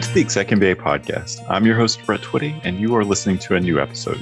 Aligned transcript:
Welcome 0.00 0.14
to 0.14 0.14
the 0.14 0.24
Exec 0.24 0.48
MBA 0.48 0.74
podcast. 0.76 1.44
I'm 1.50 1.66
your 1.66 1.76
host, 1.76 2.00
Brett 2.06 2.22
Twitty, 2.22 2.58
and 2.64 2.80
you 2.80 2.96
are 2.96 3.04
listening 3.04 3.36
to 3.40 3.54
a 3.54 3.60
new 3.60 3.78
episode. 3.78 4.18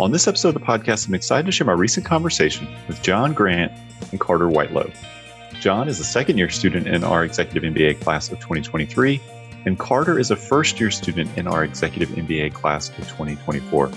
On 0.00 0.12
this 0.12 0.26
episode 0.26 0.48
of 0.48 0.54
the 0.54 0.60
podcast, 0.60 1.06
I'm 1.06 1.14
excited 1.14 1.44
to 1.44 1.52
share 1.52 1.66
my 1.66 1.74
recent 1.74 2.06
conversation 2.06 2.66
with 2.86 3.02
John 3.02 3.34
Grant 3.34 3.70
and 4.12 4.18
Carter 4.18 4.48
Whitelow. 4.48 4.90
John 5.60 5.88
is 5.88 6.00
a 6.00 6.04
second 6.04 6.38
year 6.38 6.48
student 6.48 6.88
in 6.88 7.04
our 7.04 7.22
Executive 7.22 7.70
MBA 7.70 8.00
class 8.00 8.32
of 8.32 8.38
2023, 8.38 9.20
and 9.66 9.78
Carter 9.78 10.18
is 10.18 10.30
a 10.30 10.36
first 10.36 10.80
year 10.80 10.90
student 10.90 11.36
in 11.36 11.46
our 11.46 11.64
Executive 11.64 12.08
MBA 12.08 12.54
class 12.54 12.88
of 12.88 13.06
2024. 13.08 13.92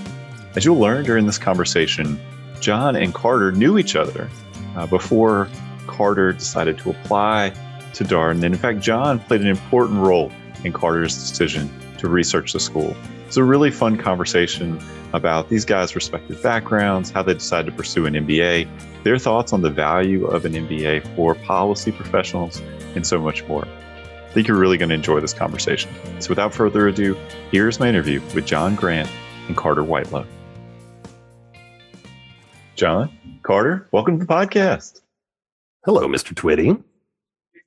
As 0.57 0.65
you'll 0.65 0.77
learn 0.77 1.05
during 1.05 1.25
this 1.25 1.37
conversation, 1.37 2.19
John 2.59 2.97
and 2.97 3.13
Carter 3.13 3.53
knew 3.53 3.77
each 3.77 3.95
other 3.95 4.29
uh, 4.75 4.87
before 4.87 5.47
Carter 5.87 6.33
decided 6.33 6.77
to 6.79 6.89
apply 6.89 7.53
to 7.93 8.03
Darden. 8.03 8.43
And 8.43 8.43
in 8.43 8.57
fact, 8.57 8.81
John 8.81 9.19
played 9.19 9.39
an 9.39 9.47
important 9.47 9.99
role 9.99 10.33
in 10.63 10.73
Carter's 10.73 11.15
decision 11.15 11.69
to 11.97 12.09
research 12.09 12.53
the 12.53 12.59
school. 12.59 12.95
It's 13.27 13.37
a 13.37 13.43
really 13.43 13.71
fun 13.71 13.97
conversation 13.97 14.79
about 15.13 15.49
these 15.49 15.65
guys' 15.65 15.95
respective 15.95 16.41
backgrounds, 16.43 17.09
how 17.09 17.23
they 17.23 17.33
decided 17.33 17.71
to 17.71 17.77
pursue 17.77 18.05
an 18.05 18.13
MBA, 18.13 18.67
their 19.03 19.17
thoughts 19.17 19.53
on 19.53 19.61
the 19.61 19.69
value 19.69 20.25
of 20.25 20.45
an 20.45 20.53
MBA 20.53 21.15
for 21.15 21.35
policy 21.35 21.91
professionals, 21.91 22.61
and 22.95 23.05
so 23.05 23.19
much 23.19 23.43
more. 23.45 23.65
I 23.65 24.33
think 24.33 24.47
you're 24.47 24.57
really 24.57 24.77
going 24.77 24.89
to 24.89 24.95
enjoy 24.95 25.19
this 25.19 25.33
conversation. 25.33 25.91
So 26.19 26.29
without 26.29 26.53
further 26.53 26.87
ado, 26.87 27.17
here's 27.51 27.79
my 27.79 27.89
interview 27.89 28.21
with 28.33 28.45
John 28.45 28.75
Grant 28.75 29.09
and 29.47 29.57
Carter 29.57 29.83
Whitelow. 29.83 30.25
John, 32.75 33.17
Carter, 33.43 33.87
welcome 33.91 34.19
to 34.19 34.25
the 34.25 34.33
podcast. 34.33 35.01
Hello, 35.83 36.07
Mr. 36.07 36.33
Twitty 36.33 36.81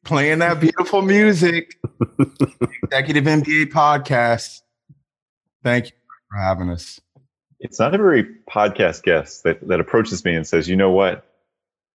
playing 0.04 0.38
that 0.40 0.60
beautiful 0.60 1.02
music. 1.02 1.78
Executive 2.84 3.24
MBA 3.24 3.72
podcast. 3.72 4.60
Thank 5.62 5.86
you 5.86 5.92
for 6.30 6.38
having 6.38 6.70
us. 6.70 7.00
It's 7.58 7.80
not 7.80 7.94
every 7.94 8.26
podcast 8.48 9.02
guest 9.02 9.44
that, 9.44 9.66
that 9.68 9.80
approaches 9.80 10.24
me 10.24 10.34
and 10.34 10.46
says, 10.46 10.68
you 10.68 10.76
know 10.76 10.90
what? 10.90 11.26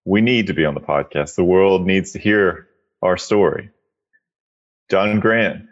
We 0.06 0.22
need 0.22 0.48
to 0.48 0.54
be 0.54 0.66
on 0.66 0.74
the 0.74 0.82
podcast. 0.82 1.36
The 1.36 1.44
world 1.44 1.86
needs 1.86 2.14
to 2.14 2.20
hear 2.20 2.68
our 3.02 3.18
story. 3.18 3.70
John 4.90 5.20
Grant, 5.20 5.66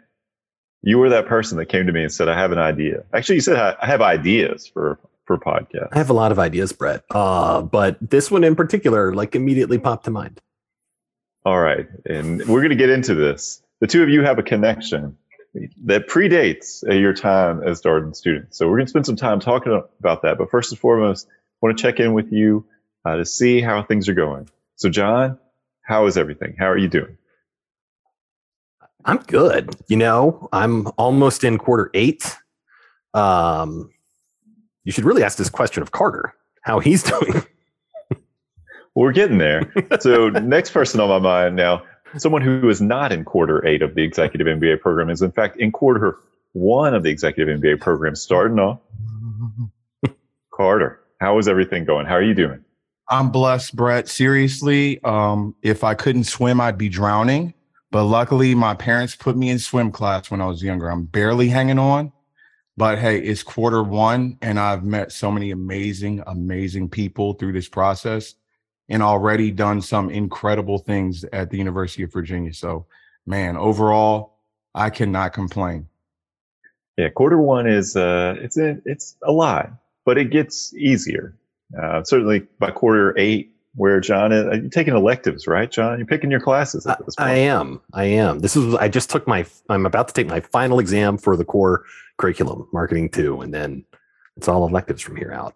you 0.82 0.98
were 0.98 1.08
that 1.08 1.26
person 1.26 1.58
that 1.58 1.66
came 1.66 1.86
to 1.86 1.92
me 1.92 2.02
and 2.02 2.12
said, 2.12 2.28
I 2.28 2.38
have 2.38 2.52
an 2.52 2.58
idea. 2.58 3.02
Actually, 3.12 3.36
you 3.36 3.40
said, 3.40 3.56
I 3.56 3.86
have 3.86 4.00
ideas 4.00 4.68
for, 4.68 5.00
for 5.24 5.36
podcast. 5.38 5.88
I 5.90 5.98
have 5.98 6.10
a 6.10 6.14
lot 6.14 6.30
of 6.30 6.38
ideas, 6.38 6.72
Brett. 6.72 7.02
Uh, 7.10 7.62
but 7.62 7.98
this 8.00 8.30
one 8.30 8.44
in 8.44 8.54
particular, 8.54 9.12
like 9.12 9.34
immediately 9.34 9.78
popped 9.78 10.04
to 10.04 10.12
mind. 10.12 10.40
All 11.44 11.60
right. 11.60 11.86
And 12.06 12.46
we're 12.46 12.60
going 12.60 12.70
to 12.70 12.76
get 12.76 12.90
into 12.90 13.14
this. 13.14 13.62
The 13.80 13.86
two 13.86 14.02
of 14.02 14.08
you 14.08 14.22
have 14.22 14.38
a 14.38 14.42
connection 14.42 15.16
that 15.84 16.08
predates 16.08 16.86
uh, 16.88 16.92
your 16.92 17.14
time 17.14 17.62
as 17.62 17.80
Darden 17.80 18.14
students. 18.14 18.58
So 18.58 18.68
we're 18.68 18.76
going 18.76 18.86
to 18.86 18.90
spend 18.90 19.06
some 19.06 19.16
time 19.16 19.40
talking 19.40 19.80
about 19.98 20.22
that. 20.22 20.38
But 20.38 20.50
first 20.50 20.72
and 20.72 20.78
foremost, 20.78 21.26
I 21.28 21.32
want 21.62 21.78
to 21.78 21.82
check 21.82 22.00
in 22.00 22.12
with 22.12 22.32
you 22.32 22.66
uh, 23.04 23.16
to 23.16 23.24
see 23.24 23.60
how 23.60 23.82
things 23.82 24.08
are 24.08 24.14
going. 24.14 24.48
So, 24.76 24.88
John, 24.88 25.38
how 25.82 26.06
is 26.06 26.16
everything? 26.16 26.54
How 26.58 26.66
are 26.66 26.78
you 26.78 26.88
doing? 26.88 27.16
I'm 29.04 29.18
good. 29.18 29.74
You 29.88 29.96
know, 29.96 30.48
I'm 30.52 30.88
almost 30.98 31.44
in 31.44 31.56
quarter 31.56 31.90
eight. 31.94 32.36
Um, 33.14 33.90
you 34.84 34.92
should 34.92 35.04
really 35.04 35.22
ask 35.22 35.38
this 35.38 35.48
question 35.48 35.82
of 35.82 35.92
Carter, 35.92 36.34
how 36.62 36.78
he's 36.78 37.02
doing 37.20 37.44
we're 38.98 39.12
getting 39.12 39.38
there. 39.38 39.72
So 40.00 40.28
next 40.28 40.70
person 40.70 40.98
on 41.00 41.08
my 41.08 41.20
mind 41.20 41.54
now, 41.54 41.84
someone 42.16 42.42
who 42.42 42.68
is 42.68 42.80
not 42.80 43.12
in 43.12 43.24
quarter 43.24 43.64
eight 43.64 43.80
of 43.80 43.94
the 43.94 44.02
executive 44.02 44.46
MBA 44.48 44.80
program 44.80 45.08
is 45.08 45.22
in 45.22 45.30
fact 45.30 45.56
in 45.60 45.70
quarter 45.70 46.18
one 46.52 46.94
of 46.94 47.04
the 47.04 47.10
executive 47.10 47.60
MBA 47.60 47.80
program, 47.80 48.16
starting 48.16 48.58
off. 48.58 48.80
Carter, 50.52 51.00
how 51.20 51.38
is 51.38 51.46
everything 51.46 51.84
going? 51.84 52.06
How 52.06 52.14
are 52.14 52.22
you 52.22 52.34
doing? 52.34 52.64
I'm 53.08 53.30
blessed, 53.30 53.76
Brett. 53.76 54.08
Seriously, 54.08 55.00
um, 55.04 55.54
if 55.62 55.84
I 55.84 55.94
couldn't 55.94 56.24
swim, 56.24 56.60
I'd 56.60 56.76
be 56.76 56.88
drowning. 56.88 57.54
But 57.92 58.04
luckily, 58.04 58.54
my 58.56 58.74
parents 58.74 59.14
put 59.14 59.36
me 59.36 59.48
in 59.48 59.60
swim 59.60 59.92
class 59.92 60.30
when 60.30 60.40
I 60.40 60.46
was 60.46 60.62
younger. 60.62 60.90
I'm 60.90 61.04
barely 61.04 61.48
hanging 61.48 61.78
on. 61.78 62.12
But 62.76 62.98
hey, 62.98 63.20
it's 63.20 63.44
quarter 63.44 63.82
one, 63.82 64.38
and 64.42 64.58
I've 64.58 64.84
met 64.84 65.12
so 65.12 65.30
many 65.30 65.52
amazing, 65.52 66.22
amazing 66.26 66.88
people 66.88 67.34
through 67.34 67.52
this 67.52 67.68
process 67.68 68.34
and 68.88 69.02
already 69.02 69.50
done 69.50 69.82
some 69.82 70.10
incredible 70.10 70.78
things 70.78 71.24
at 71.32 71.50
the 71.50 71.58
University 71.58 72.02
of 72.02 72.12
Virginia. 72.12 72.52
So, 72.54 72.86
man, 73.26 73.56
overall, 73.56 74.34
I 74.74 74.90
cannot 74.90 75.32
complain. 75.32 75.88
Yeah, 76.96 77.10
quarter 77.10 77.38
one 77.38 77.66
is 77.66 77.96
uh, 77.96 78.36
it's 78.40 78.58
a, 78.58 78.78
it's 78.84 79.16
a 79.22 79.30
lot, 79.30 79.70
but 80.04 80.18
it 80.18 80.30
gets 80.30 80.74
easier. 80.74 81.34
Uh, 81.80 82.02
certainly 82.02 82.40
by 82.58 82.70
quarter 82.70 83.14
eight, 83.18 83.52
where 83.74 84.00
John 84.00 84.32
is, 84.32 84.44
you're 84.44 84.70
taking 84.70 84.94
electives, 84.94 85.46
right, 85.46 85.70
John? 85.70 85.98
You're 85.98 86.06
picking 86.06 86.30
your 86.30 86.40
classes 86.40 86.86
at 86.86 87.04
this 87.04 87.14
point. 87.14 87.28
I 87.28 87.34
am. 87.34 87.80
I 87.92 88.04
am. 88.04 88.40
This 88.40 88.56
is. 88.56 88.74
I 88.74 88.88
just 88.88 89.10
took 89.10 89.28
my. 89.28 89.46
I'm 89.68 89.86
about 89.86 90.08
to 90.08 90.14
take 90.14 90.26
my 90.26 90.40
final 90.40 90.80
exam 90.80 91.18
for 91.18 91.36
the 91.36 91.44
core 91.44 91.84
curriculum, 92.16 92.66
marketing 92.72 93.10
two, 93.10 93.42
and 93.42 93.54
then 93.54 93.84
it's 94.36 94.48
all 94.48 94.66
electives 94.66 95.02
from 95.02 95.16
here 95.16 95.32
out. 95.32 95.54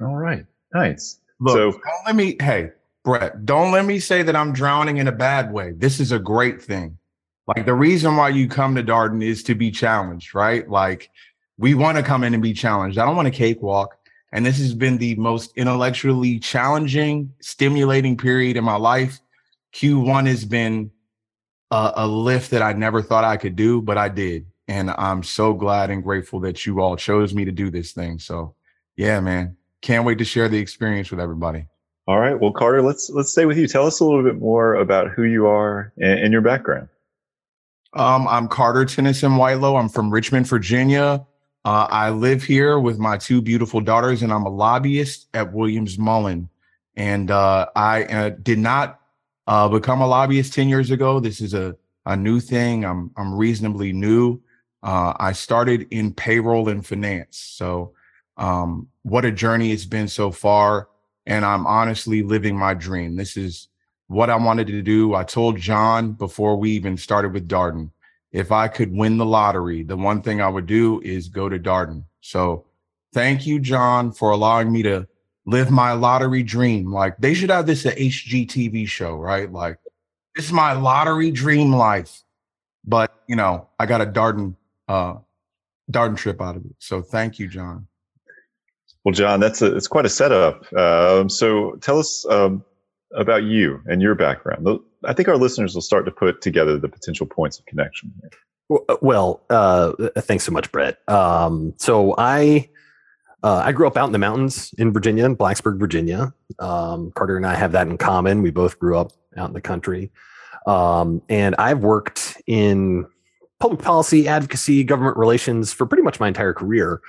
All 0.00 0.16
right. 0.16 0.46
Nice. 0.72 1.18
Look, 1.40 1.56
so 1.56 1.72
don't 1.72 2.06
let 2.06 2.16
me, 2.16 2.36
hey, 2.40 2.70
Brett, 3.02 3.46
don't 3.46 3.72
let 3.72 3.86
me 3.86 3.98
say 3.98 4.22
that 4.22 4.36
I'm 4.36 4.52
drowning 4.52 4.98
in 4.98 5.08
a 5.08 5.12
bad 5.12 5.52
way. 5.52 5.72
This 5.72 5.98
is 5.98 6.12
a 6.12 6.18
great 6.18 6.62
thing. 6.62 6.98
Like 7.46 7.66
the 7.66 7.74
reason 7.74 8.16
why 8.16 8.28
you 8.28 8.46
come 8.46 8.76
to 8.76 8.82
Darden 8.82 9.24
is 9.24 9.42
to 9.44 9.54
be 9.54 9.70
challenged, 9.70 10.34
right? 10.34 10.68
Like 10.68 11.10
we 11.58 11.74
want 11.74 11.96
to 11.96 12.02
come 12.02 12.22
in 12.22 12.34
and 12.34 12.42
be 12.42 12.52
challenged. 12.52 12.98
I 12.98 13.06
don't 13.06 13.16
want 13.16 13.28
a 13.28 13.32
cakewalk. 13.32 13.96
And 14.32 14.46
this 14.46 14.58
has 14.58 14.74
been 14.74 14.98
the 14.98 15.16
most 15.16 15.52
intellectually 15.56 16.38
challenging, 16.38 17.34
stimulating 17.40 18.16
period 18.16 18.56
in 18.56 18.62
my 18.62 18.76
life. 18.76 19.18
Q1 19.74 20.26
has 20.28 20.44
been 20.44 20.92
a, 21.70 21.92
a 21.96 22.06
lift 22.06 22.50
that 22.52 22.62
I 22.62 22.72
never 22.74 23.02
thought 23.02 23.24
I 23.24 23.36
could 23.36 23.56
do, 23.56 23.82
but 23.82 23.98
I 23.98 24.08
did. 24.08 24.46
And 24.68 24.90
I'm 24.90 25.24
so 25.24 25.52
glad 25.52 25.90
and 25.90 26.02
grateful 26.02 26.38
that 26.40 26.64
you 26.64 26.80
all 26.80 26.96
chose 26.96 27.34
me 27.34 27.44
to 27.44 27.50
do 27.50 27.70
this 27.70 27.90
thing. 27.92 28.20
So, 28.20 28.54
yeah, 28.96 29.18
man, 29.18 29.56
can't 29.82 30.04
wait 30.04 30.18
to 30.18 30.24
share 30.24 30.48
the 30.48 30.58
experience 30.58 31.10
with 31.10 31.20
everybody. 31.20 31.66
All 32.06 32.18
right. 32.18 32.38
Well, 32.38 32.52
Carter, 32.52 32.82
let's 32.82 33.10
let's 33.10 33.30
stay 33.30 33.46
with 33.46 33.58
you. 33.58 33.66
Tell 33.66 33.86
us 33.86 34.00
a 34.00 34.04
little 34.04 34.22
bit 34.22 34.38
more 34.40 34.74
about 34.74 35.10
who 35.10 35.24
you 35.24 35.46
are 35.46 35.92
and, 35.98 36.18
and 36.20 36.32
your 36.32 36.42
background. 36.42 36.88
Um, 37.94 38.26
I'm 38.28 38.48
Carter 38.48 38.84
Tennyson 38.84 39.36
Whitelow. 39.36 39.76
I'm 39.76 39.88
from 39.88 40.10
Richmond, 40.10 40.46
Virginia. 40.46 41.26
Uh, 41.64 41.86
I 41.90 42.10
live 42.10 42.42
here 42.42 42.78
with 42.78 42.98
my 42.98 43.16
two 43.16 43.42
beautiful 43.42 43.80
daughters, 43.80 44.22
and 44.22 44.32
I'm 44.32 44.44
a 44.44 44.50
lobbyist 44.50 45.28
at 45.34 45.52
Williams 45.52 45.98
Mullen. 45.98 46.48
And 46.96 47.30
uh, 47.30 47.66
I 47.76 48.04
uh, 48.04 48.30
did 48.30 48.58
not 48.58 49.00
uh, 49.46 49.68
become 49.68 50.00
a 50.00 50.06
lobbyist 50.06 50.52
ten 50.52 50.68
years 50.68 50.90
ago. 50.90 51.20
This 51.20 51.40
is 51.40 51.54
a 51.54 51.76
a 52.06 52.16
new 52.16 52.40
thing. 52.40 52.84
I'm 52.84 53.10
I'm 53.16 53.34
reasonably 53.34 53.92
new. 53.92 54.40
Uh, 54.82 55.12
I 55.20 55.32
started 55.32 55.86
in 55.90 56.12
payroll 56.14 56.68
and 56.68 56.84
finance. 56.84 57.36
So 57.36 57.92
um, 58.40 58.88
what 59.02 59.24
a 59.24 59.30
journey 59.30 59.70
it's 59.70 59.84
been 59.84 60.08
so 60.08 60.32
far. 60.32 60.88
And 61.26 61.44
I'm 61.44 61.66
honestly 61.66 62.22
living 62.22 62.58
my 62.58 62.74
dream. 62.74 63.14
This 63.14 63.36
is 63.36 63.68
what 64.08 64.30
I 64.30 64.36
wanted 64.36 64.66
to 64.68 64.82
do. 64.82 65.14
I 65.14 65.22
told 65.22 65.58
John 65.58 66.12
before 66.12 66.56
we 66.56 66.70
even 66.72 66.96
started 66.96 67.32
with 67.32 67.46
Darden, 67.46 67.90
if 68.32 68.50
I 68.50 68.66
could 68.66 68.92
win 68.92 69.18
the 69.18 69.26
lottery, 69.26 69.82
the 69.82 69.96
one 69.96 70.22
thing 70.22 70.40
I 70.40 70.48
would 70.48 70.66
do 70.66 71.00
is 71.02 71.28
go 71.28 71.48
to 71.48 71.58
Darden. 71.58 72.04
So 72.20 72.64
thank 73.12 73.46
you, 73.46 73.60
John, 73.60 74.10
for 74.10 74.30
allowing 74.30 74.72
me 74.72 74.82
to 74.84 75.06
live 75.46 75.70
my 75.70 75.92
lottery 75.92 76.42
dream. 76.42 76.92
Like 76.92 77.18
they 77.18 77.34
should 77.34 77.50
have 77.50 77.66
this 77.66 77.84
at 77.86 77.98
HGTV 77.98 78.88
show, 78.88 79.16
right? 79.16 79.52
Like 79.52 79.78
this 80.34 80.46
is 80.46 80.52
my 80.52 80.72
lottery 80.72 81.30
dream 81.30 81.72
life. 81.72 82.22
But 82.84 83.12
you 83.28 83.36
know, 83.36 83.68
I 83.78 83.86
got 83.86 84.00
a 84.00 84.06
Darden 84.06 84.56
uh 84.88 85.16
Darden 85.90 86.16
trip 86.16 86.40
out 86.40 86.56
of 86.56 86.64
it. 86.64 86.74
So 86.78 87.02
thank 87.02 87.38
you, 87.38 87.48
John. 87.48 87.86
Well, 89.04 89.12
John, 89.12 89.40
that's 89.40 89.62
a, 89.62 89.74
it's 89.74 89.88
quite 89.88 90.04
a 90.04 90.10
setup. 90.10 90.70
Um, 90.74 91.28
so 91.28 91.72
tell 91.80 91.98
us 91.98 92.26
um, 92.26 92.64
about 93.14 93.44
you 93.44 93.80
and 93.86 94.02
your 94.02 94.14
background. 94.14 94.66
I 95.04 95.14
think 95.14 95.28
our 95.28 95.36
listeners 95.36 95.74
will 95.74 95.82
start 95.82 96.04
to 96.04 96.10
put 96.10 96.42
together 96.42 96.78
the 96.78 96.88
potential 96.88 97.26
points 97.26 97.58
of 97.58 97.66
connection. 97.66 98.12
Well, 99.00 99.42
uh, 99.50 99.92
thanks 100.18 100.44
so 100.44 100.52
much, 100.52 100.70
Brett. 100.70 100.98
Um, 101.08 101.74
so 101.78 102.14
I 102.18 102.68
uh, 103.42 103.62
I 103.64 103.72
grew 103.72 103.86
up 103.86 103.96
out 103.96 104.06
in 104.06 104.12
the 104.12 104.18
mountains 104.18 104.72
in 104.78 104.92
Virginia, 104.92 105.24
in 105.24 105.34
Blacksburg, 105.36 105.78
Virginia. 105.78 106.32
Um, 106.58 107.10
Carter 107.12 107.36
and 107.36 107.46
I 107.46 107.54
have 107.54 107.72
that 107.72 107.88
in 107.88 107.96
common. 107.96 108.42
We 108.42 108.50
both 108.50 108.78
grew 108.78 108.98
up 108.98 109.12
out 109.36 109.48
in 109.48 109.54
the 109.54 109.60
country, 109.60 110.12
um, 110.66 111.22
and 111.28 111.54
I've 111.56 111.80
worked 111.80 112.40
in 112.46 113.06
public 113.58 113.80
policy, 113.80 114.28
advocacy, 114.28 114.84
government 114.84 115.16
relations 115.16 115.72
for 115.72 115.86
pretty 115.86 116.02
much 116.02 116.20
my 116.20 116.28
entire 116.28 116.52
career. 116.52 117.00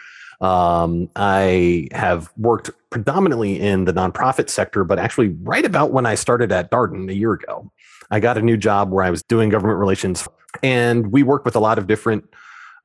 Um, 0.41 1.09
I 1.15 1.87
have 1.91 2.31
worked 2.35 2.71
predominantly 2.89 3.59
in 3.59 3.85
the 3.85 3.93
nonprofit 3.93 4.49
sector, 4.49 4.83
but 4.83 4.99
actually, 4.99 5.29
right 5.43 5.63
about 5.63 5.91
when 5.91 6.05
I 6.05 6.15
started 6.15 6.51
at 6.51 6.71
Darden 6.71 7.09
a 7.09 7.13
year 7.13 7.33
ago, 7.33 7.71
I 8.09 8.19
got 8.19 8.37
a 8.37 8.41
new 8.41 8.57
job 8.57 8.91
where 8.91 9.05
I 9.05 9.11
was 9.11 9.23
doing 9.23 9.49
government 9.49 9.79
relations 9.79 10.27
and 10.63 11.11
we 11.11 11.23
work 11.23 11.45
with 11.45 11.55
a 11.55 11.59
lot 11.59 11.77
of 11.77 11.87
different 11.87 12.25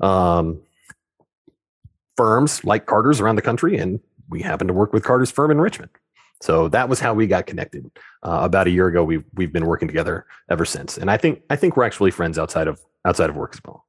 um, 0.01 0.61
firms 2.17 2.65
like 2.65 2.87
Carter's 2.87 3.21
around 3.21 3.37
the 3.37 3.43
country, 3.43 3.77
and 3.77 4.01
we 4.29 4.43
happen 4.43 4.67
to 4.67 4.75
work 4.75 4.93
with 4.93 5.03
Carter's 5.03 5.31
firm 5.31 5.51
in 5.51 5.61
Richmond. 5.61 5.91
So 6.43 6.69
that 6.69 6.89
was 6.89 7.01
how 7.01 7.15
we 7.15 7.27
got 7.27 7.47
connected. 7.47 7.91
Uh, 8.23 8.41
about 8.43 8.67
a 8.67 8.71
year 8.71 8.87
ago, 8.87 9.03
we've 9.03 9.25
we've 9.35 9.53
been 9.53 9.67
working 9.67 9.89
together 9.89 10.27
ever 10.51 10.65
since, 10.65 10.99
and 10.99 11.11
I 11.11 11.17
think 11.17 11.43
I 11.49 11.57
think 11.57 11.77
we're 11.77 11.85
actually 11.85 12.11
friends 12.11 12.39
outside 12.39 12.69
of 12.69 12.81
outside 13.05 13.31
of 13.31 13.37
work 13.37 13.55
as 13.55 13.61
well. 13.65 13.86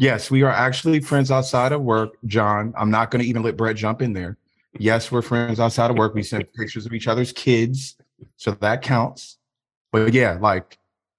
Yes, 0.00 0.30
we 0.30 0.40
are 0.40 0.50
actually 0.50 1.00
friends 1.00 1.30
outside 1.30 1.72
of 1.72 1.82
work, 1.82 2.16
John. 2.24 2.72
I'm 2.74 2.90
not 2.90 3.10
going 3.10 3.22
to 3.22 3.28
even 3.28 3.42
let 3.42 3.58
Brett 3.58 3.76
jump 3.76 4.00
in 4.00 4.14
there. 4.14 4.38
Yes, 4.78 5.12
we're 5.12 5.20
friends 5.20 5.60
outside 5.60 5.90
of 5.90 5.98
work. 5.98 6.14
We 6.14 6.22
send 6.22 6.50
pictures 6.54 6.86
of 6.86 6.94
each 6.94 7.06
other's 7.06 7.34
kids, 7.34 7.96
so 8.38 8.52
that 8.52 8.80
counts. 8.80 9.36
But 9.92 10.14
yeah, 10.14 10.38
like 10.40 10.78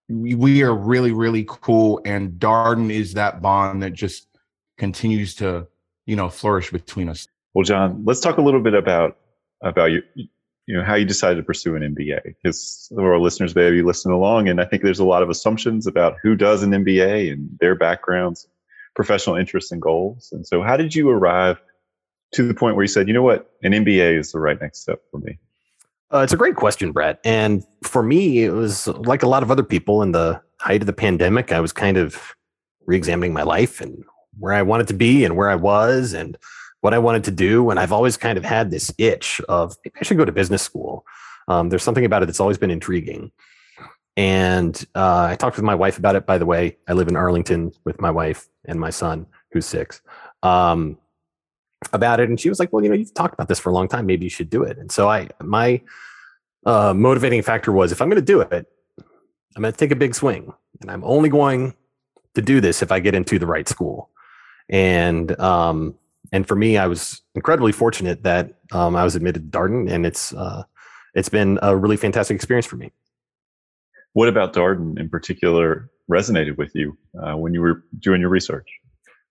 we, 0.10 0.64
are 0.64 0.74
really, 0.74 1.12
really 1.12 1.46
cool. 1.48 2.02
And 2.06 2.32
Darden 2.40 2.92
is 2.92 3.14
that 3.14 3.40
bond 3.40 3.84
that 3.84 3.94
just 3.94 4.26
continues 4.80 5.36
to, 5.36 5.68
you 6.08 6.16
know, 6.16 6.30
flourish 6.30 6.72
between 6.72 7.08
us. 7.08 7.28
Well, 7.54 7.64
John, 7.64 8.02
let's 8.04 8.20
talk 8.20 8.40
a 8.40 8.42
little 8.42 8.62
bit 8.62 8.74
about 8.74 9.16
about 9.62 9.92
you, 9.92 10.02
you 10.16 10.76
know, 10.76 10.84
how 10.84 10.96
you 10.96 11.06
decided 11.06 11.36
to 11.36 11.44
pursue 11.44 11.76
an 11.76 11.84
MBA. 11.84 12.24
Because 12.24 12.92
our 12.98 13.20
listeners 13.20 13.56
may 13.56 13.70
be 13.70 13.84
listening 13.84 14.16
along, 14.16 14.50
and 14.50 14.60
I 14.60 14.66
think 14.66 14.82
there's 14.82 14.98
a 14.98 15.06
lot 15.06 15.22
of 15.22 15.30
assumptions 15.30 15.86
about 15.86 16.16
who 16.24 16.36
does 16.36 16.64
an 16.64 16.72
MBA 16.72 17.32
and 17.32 17.48
their 17.60 17.76
backgrounds, 17.76 18.48
professional 18.96 19.36
interests, 19.36 19.72
and 19.72 19.82
goals. 19.82 20.30
And 20.32 20.46
so, 20.46 20.62
how 20.62 20.78
did 20.78 20.96
you 20.96 21.10
arrive 21.10 21.62
to 22.34 22.48
the 22.48 22.54
point 22.54 22.76
where 22.76 22.84
you 22.84 22.88
said, 22.88 23.08
you 23.08 23.14
know 23.14 23.24
what, 23.24 23.52
an 23.64 23.74
MBA 23.74 24.18
is 24.20 24.32
the 24.32 24.40
right 24.40 24.60
next 24.60 24.80
step 24.80 25.02
for 25.12 25.20
me? 25.20 25.38
Uh, 26.14 26.20
it's 26.20 26.34
a 26.34 26.38
great 26.38 26.56
question, 26.56 26.92
Brett. 26.92 27.20
And 27.24 27.64
for 27.84 28.04
me, 28.04 28.44
it 28.44 28.52
was 28.52 28.88
like 28.88 29.24
a 29.24 29.28
lot 29.28 29.44
of 29.44 29.52
other 29.52 29.64
people 29.64 30.02
in 30.02 30.12
the 30.12 30.42
height 30.60 30.82
of 30.82 30.86
the 30.86 30.94
pandemic. 30.94 31.52
I 31.52 31.60
was 31.60 31.72
kind 31.72 31.98
of 31.98 32.36
re-examining 32.86 33.34
my 33.34 33.44
life 33.44 33.80
and 33.80 34.04
where 34.38 34.54
I 34.54 34.62
wanted 34.62 34.88
to 34.90 34.94
be 34.94 35.24
and 35.24 35.38
where 35.38 35.50
I 35.50 35.56
was 35.56 36.14
and 36.14 36.38
what 36.82 36.94
I 36.94 37.00
wanted 37.00 37.24
to 37.26 37.32
do. 37.32 37.70
And 37.70 37.80
I've 37.80 37.94
always 37.94 38.18
kind 38.18 38.38
of 38.38 38.44
had 38.44 38.72
this 38.72 38.94
itch 38.98 39.40
of 39.48 39.78
maybe 39.86 39.96
I 40.02 40.04
should 40.04 40.18
go 40.18 40.26
to 40.26 40.32
business 40.32 40.62
school. 40.62 41.06
Um, 41.48 41.70
there's 41.70 41.84
something 41.84 42.06
about 42.06 42.24
it 42.24 42.26
that's 42.26 42.40
always 42.40 42.58
been 42.58 42.72
intriguing. 42.72 43.32
And 44.18 44.76
uh, 44.94 45.24
I 45.30 45.36
talked 45.36 45.56
with 45.56 45.64
my 45.64 45.76
wife 45.76 45.98
about 45.98 46.16
it. 46.16 46.26
By 46.26 46.38
the 46.38 46.46
way, 46.46 46.78
I 46.88 46.94
live 46.94 47.08
in 47.08 47.16
Arlington 47.16 47.72
with 47.86 48.02
my 48.02 48.12
wife 48.12 48.50
and 48.66 48.80
my 48.80 48.90
son, 48.90 49.26
who's 49.52 49.66
six. 49.66 50.02
Um, 50.44 50.98
about 51.94 52.20
it. 52.20 52.30
And 52.30 52.40
she 52.40 52.50
was 52.50 52.60
like 52.60 52.72
well 52.72 52.84
you 52.84 52.90
know 52.90 52.96
you've 52.96 53.14
talked 53.14 53.34
about 53.34 53.48
this 53.48 53.60
for 53.60 53.70
a 53.70 53.74
long 53.74 53.88
time. 53.88 54.06
Maybe 54.06 54.26
you 54.26 54.30
should 54.30 54.50
do 54.50 54.64
it. 54.64 54.78
And 54.78 54.92
so 54.92 55.10
i 55.10 55.30
my 55.42 55.82
uh, 56.66 56.94
motivating 56.94 57.42
factor 57.42 57.72
was 57.72 57.92
if 57.92 58.02
i'm 58.02 58.08
going 58.08 58.22
to 58.24 58.34
do 58.34 58.40
it 58.40 58.68
i'm 59.56 59.64
going 59.64 59.74
to 59.74 59.78
take 59.78 59.92
a 59.92 59.96
big 59.96 60.14
swing. 60.14 60.54
And 60.82 60.92
i'm 60.92 61.04
only 61.04 61.30
going 61.30 61.74
to 62.36 62.42
do 62.42 62.62
this 62.62 62.82
if 62.82 62.92
i 62.92 63.00
get 63.00 63.16
into 63.16 63.40
the 63.40 63.48
right 63.48 63.68
school. 63.68 64.10
And 64.70 65.38
um 65.40 65.96
and 66.32 66.48
for 66.48 66.56
me 66.56 66.78
i 66.78 66.88
was 66.88 67.22
incredibly 67.36 67.72
fortunate 67.72 68.24
that 68.24 68.54
um, 68.72 68.96
i 68.96 69.04
was 69.04 69.16
admitted 69.16 69.52
to 69.52 69.58
darden 69.58 69.92
and 69.92 70.06
it's 70.06 70.34
uh 70.34 70.64
it's 71.14 71.30
been 71.30 71.60
a 71.62 71.76
really 71.76 71.98
fantastic 71.98 72.36
experience 72.36 72.66
for 72.66 72.78
me 72.78 72.92
what 74.14 74.28
about 74.28 74.54
darden 74.54 75.00
in 75.00 75.10
particular 75.10 75.90
resonated 76.12 76.58
with 76.58 76.72
you 76.76 76.98
uh, 77.22 77.34
when 77.36 77.54
you 77.54 77.62
were 77.62 77.84
doing 78.00 78.22
your 78.22 78.30
research 78.30 78.68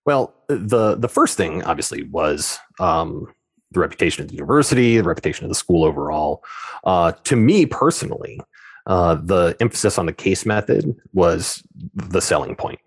well, 0.05 0.33
the 0.47 0.95
the 0.95 1.09
first 1.09 1.37
thing 1.37 1.63
obviously 1.63 2.03
was 2.03 2.59
um, 2.79 3.27
the 3.71 3.79
reputation 3.79 4.23
of 4.23 4.29
the 4.29 4.35
university, 4.35 4.97
the 4.97 5.03
reputation 5.03 5.45
of 5.45 5.49
the 5.49 5.55
school 5.55 5.83
overall. 5.83 6.43
Uh, 6.83 7.11
to 7.23 7.35
me 7.35 7.65
personally, 7.65 8.39
uh, 8.87 9.15
the 9.15 9.55
emphasis 9.59 9.97
on 9.97 10.07
the 10.07 10.13
case 10.13 10.45
method 10.45 10.95
was 11.13 11.63
the 11.93 12.21
selling 12.21 12.55
point. 12.55 12.79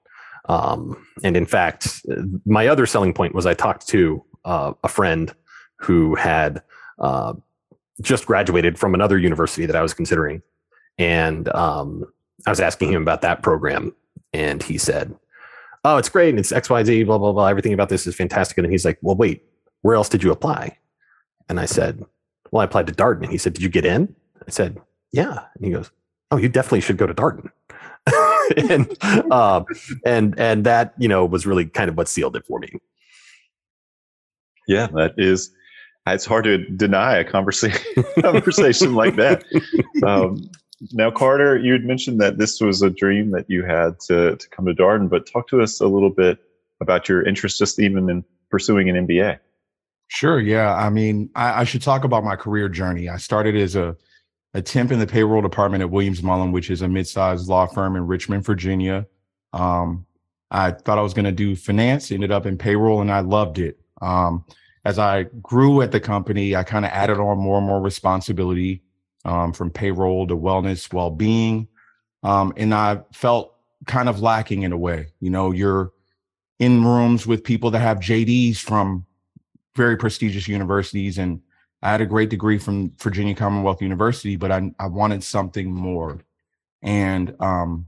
Um, 0.49 1.07
and 1.23 1.37
in 1.37 1.47
fact, 1.47 2.05
my 2.45 2.67
other 2.67 2.85
selling 2.85 3.15
point 3.15 3.35
was 3.35 3.47
I 3.47 3.55
talked 3.55 3.87
to 3.89 4.23
uh, 4.45 4.73
a 4.83 4.89
friend 4.89 5.35
who 5.79 6.17
had 6.17 6.63
uh, 6.99 7.35
just 8.03 8.27
graduated 8.27 8.79
from 8.79 8.93
another 8.93 9.19
university 9.19 9.67
that 9.67 9.77
I 9.77 9.83
was 9.83 9.95
considering, 9.95 10.43
and 10.99 11.49
um, 11.55 12.05
I 12.47 12.51
was 12.51 12.61
asking 12.61 12.93
him 12.93 13.03
about 13.03 13.23
that 13.23 13.43
program, 13.43 13.95
and 14.33 14.63
he 14.63 14.79
said, 14.79 15.17
oh, 15.85 15.97
it's 15.97 16.09
great. 16.09 16.31
And 16.31 16.39
it's 16.39 16.53
XYZ, 16.53 17.07
blah, 17.07 17.19
blah, 17.19 17.33
blah. 17.33 17.47
Everything 17.47 17.73
about 17.73 17.89
this 17.89 18.07
is 18.07 18.15
fantastic. 18.15 18.59
And 18.59 18.71
he's 18.71 18.85
like, 18.85 18.99
well, 19.03 19.15
wait, 19.15 19.45
where 19.83 19.95
else 19.95 20.09
did 20.09 20.23
you 20.23 20.33
apply? 20.33 20.77
And 21.49 21.61
I 21.61 21.67
said, 21.67 22.05
well, 22.51 22.63
I 22.63 22.65
applied 22.65 22.87
to 22.87 22.93
Darden. 22.93 23.25
And 23.25 23.33
he 23.33 23.39
said, 23.39 23.53
did 23.53 23.63
you 23.63 23.69
get 23.69 23.85
in? 23.85 24.15
I 24.47 24.51
said, 24.51 24.81
yeah. 25.13 25.45
And 25.55 25.65
he 25.65 25.71
goes, 25.71 25.91
oh, 26.31 26.37
you 26.37 26.49
definitely 26.49 26.81
should 26.81 26.97
go 26.97 27.07
to 27.07 27.15
Darden. 27.15 27.51
and, 28.71 28.97
uh, 29.31 29.63
and, 30.05 30.39
and 30.39 30.65
that, 30.65 30.95
you 30.99 31.09
know, 31.09 31.25
was 31.25 31.47
really 31.47 31.67
kind 31.67 31.89
of 31.89 31.97
what 31.97 32.09
sealed 32.09 32.37
it 32.37 32.47
for 32.47 32.59
me. 32.59 32.71
Yeah, 34.67 34.87
that 34.95 35.15
is, 35.19 35.53
it's 36.07 36.25
hard 36.25 36.45
to 36.45 36.59
deny 36.71 37.17
a 37.17 37.25
conversation, 37.25 38.05
conversation 38.21 38.95
like 38.95 39.17
that. 39.17 39.45
Um, 40.07 40.51
now, 40.93 41.11
Carter, 41.11 41.57
you 41.57 41.73
had 41.73 41.85
mentioned 41.85 42.21
that 42.21 42.39
this 42.39 42.61
was 42.61 42.83
a 42.83 42.91
dream 42.91 43.31
that 43.31 43.49
you 43.49 43.65
had 43.65 43.99
to, 44.01 44.37
to 44.37 44.49
come 44.51 44.67
to 44.67 44.75
Darden, 44.75 45.09
but 45.09 45.27
talk 45.31 45.49
to 45.49 45.63
us 45.63 45.81
a 45.81 45.87
little 45.87 46.11
bit 46.11 46.39
about 46.81 47.09
your 47.09 47.27
interest 47.27 47.59
just 47.59 47.79
even 47.79 48.09
in 48.11 48.25
pursuing 48.51 48.89
an 48.89 49.07
MBA. 49.07 49.39
Sure. 50.09 50.41
Yeah. 50.41 50.75
I 50.75 50.91
mean, 50.91 51.31
I, 51.35 51.61
I 51.61 51.65
should 51.65 51.83
talk 51.83 52.05
about 52.05 52.25
my 52.25 52.37
career 52.37 52.69
journey. 52.69 53.09
I 53.09 53.17
started 53.17 53.57
as 53.57 53.75
a, 53.75 53.97
a 54.53 54.63
temp 54.63 54.93
in 54.93 54.99
the 54.99 55.07
payroll 55.07 55.43
department 55.43 55.83
at 55.83 55.91
Williams 55.91 56.23
Mullen, 56.23 56.53
which 56.53 56.71
is 56.71 56.83
a 56.83 56.89
mid-sized 56.89 57.49
law 57.49 57.67
firm 57.67 57.97
in 57.97 58.07
Richmond, 58.07 58.45
Virginia. 58.45 59.07
Um, 59.53 60.07
I 60.51 60.73
thought 60.73 60.99
I 60.99 61.03
was 61.03 61.15
going 61.15 61.25
to 61.25 61.33
do 61.33 61.57
finance, 61.57 62.13
ended 62.13 62.31
up 62.31 62.47
in 62.47 62.59
payroll, 62.59 63.01
and 63.01 63.11
I 63.11 63.21
loved 63.21 63.59
it. 63.59 63.81
Um, 64.03 64.45
as 64.85 64.99
I 64.99 65.25
grew 65.43 65.81
at 65.81 65.91
the 65.91 66.01
company, 66.01 66.55
I 66.55 66.63
kind 66.63 66.85
of 66.85 66.91
added 66.91 67.19
on 67.19 67.39
more 67.39 67.59
and 67.59 67.67
more 67.67 67.81
responsibility 67.81 68.83
um, 69.25 69.53
from 69.53 69.71
payroll 69.71 70.27
to 70.27 70.37
wellness, 70.37 70.93
well 70.93 71.11
being. 71.11 71.69
Um, 72.23 72.53
and 72.57 72.75
I 72.75 73.01
felt 73.13 73.55
kind 73.87 74.09
of 74.09 74.21
lacking 74.21 74.63
in 74.63 74.73
a 74.73 74.79
way. 74.79 75.09
You 75.21 75.31
know, 75.31 75.51
you're 75.51 75.93
in 76.59 76.85
rooms 76.85 77.27
with 77.27 77.45
people 77.45 77.71
that 77.73 77.81
have 77.81 77.99
JDs 77.99 78.59
from 78.59 79.07
very 79.75 79.97
prestigious 79.97 80.49
universities. 80.49 81.19
And 81.19 81.41
I 81.83 81.91
had 81.91 82.01
a 82.01 82.07
great 82.07 82.31
degree 82.31 82.59
from 82.59 82.93
Virginia 82.99 83.35
Commonwealth 83.35 83.83
University, 83.83 84.37
but 84.37 84.51
I, 84.51 84.71
I 84.79 84.87
wanted 84.87 85.23
something 85.23 85.73
more. 85.73 86.21
And, 86.83 87.35
um, 87.41 87.87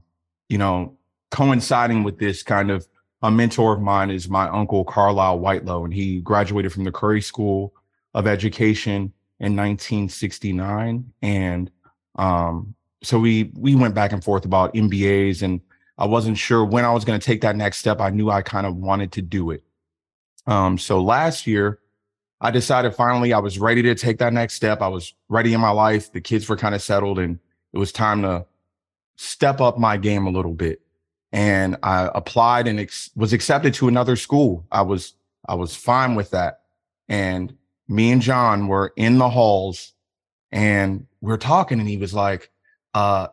you 0.49 0.57
know, 0.57 0.97
coinciding 1.31 2.03
with 2.03 2.19
this 2.19 2.43
kind 2.43 2.71
of 2.71 2.87
a 3.21 3.31
mentor 3.31 3.73
of 3.73 3.81
mine 3.81 4.11
is 4.11 4.29
my 4.29 4.47
uncle 4.49 4.83
Carlisle 4.83 5.39
Whitelow, 5.39 5.85
and 5.85 5.93
he 5.93 6.21
graduated 6.21 6.71
from 6.71 6.83
the 6.83 6.91
Curry 6.91 7.21
School 7.21 7.73
of 8.13 8.27
Education 8.27 9.11
in 9.39 9.55
1969 9.55 11.13
and 11.21 11.71
um, 12.15 12.73
so 13.03 13.19
we 13.19 13.51
we 13.55 13.75
went 13.75 13.93
back 13.93 14.11
and 14.11 14.23
forth 14.23 14.45
about 14.45 14.73
MBAs 14.73 15.43
and 15.43 15.61
I 15.97 16.05
wasn't 16.05 16.37
sure 16.37 16.63
when 16.63 16.85
I 16.85 16.91
was 16.91 17.05
going 17.05 17.19
to 17.19 17.25
take 17.25 17.41
that 17.41 17.55
next 17.55 17.77
step. 17.77 18.01
I 18.01 18.09
knew 18.09 18.29
I 18.29 18.41
kind 18.41 18.67
of 18.67 18.75
wanted 18.75 19.11
to 19.13 19.21
do 19.21 19.51
it. 19.51 19.63
Um, 20.45 20.77
so 20.77 21.01
last 21.01 21.47
year 21.47 21.79
I 22.39 22.51
decided 22.51 22.93
finally 22.95 23.33
I 23.33 23.39
was 23.39 23.59
ready 23.59 23.81
to 23.83 23.95
take 23.95 24.19
that 24.19 24.33
next 24.33 24.55
step. 24.55 24.81
I 24.81 24.87
was 24.87 25.13
ready 25.29 25.53
in 25.53 25.61
my 25.61 25.71
life. 25.71 26.11
The 26.11 26.21
kids 26.21 26.47
were 26.47 26.57
kind 26.57 26.75
of 26.75 26.81
settled 26.81 27.19
and 27.19 27.39
it 27.73 27.77
was 27.77 27.91
time 27.91 28.21
to 28.21 28.45
step 29.15 29.59
up 29.61 29.77
my 29.77 29.97
game 29.97 30.27
a 30.27 30.31
little 30.31 30.53
bit. 30.53 30.81
And 31.31 31.77
I 31.83 32.09
applied 32.13 32.67
and 32.67 32.79
ex- 32.79 33.09
was 33.15 33.33
accepted 33.33 33.73
to 33.75 33.87
another 33.87 34.15
school. 34.15 34.65
I 34.71 34.81
was 34.81 35.13
I 35.47 35.55
was 35.55 35.75
fine 35.75 36.15
with 36.15 36.31
that. 36.31 36.61
And 37.09 37.55
me 37.87 38.11
and 38.11 38.21
John 38.21 38.67
were 38.67 38.93
in 38.95 39.17
the 39.17 39.29
halls 39.29 39.93
and 40.51 41.05
we 41.21 41.31
are 41.33 41.37
talking 41.37 41.79
and 41.79 41.89
he 41.89 41.97
was 41.97 42.13
like, 42.13 42.51
uh, 42.93 43.27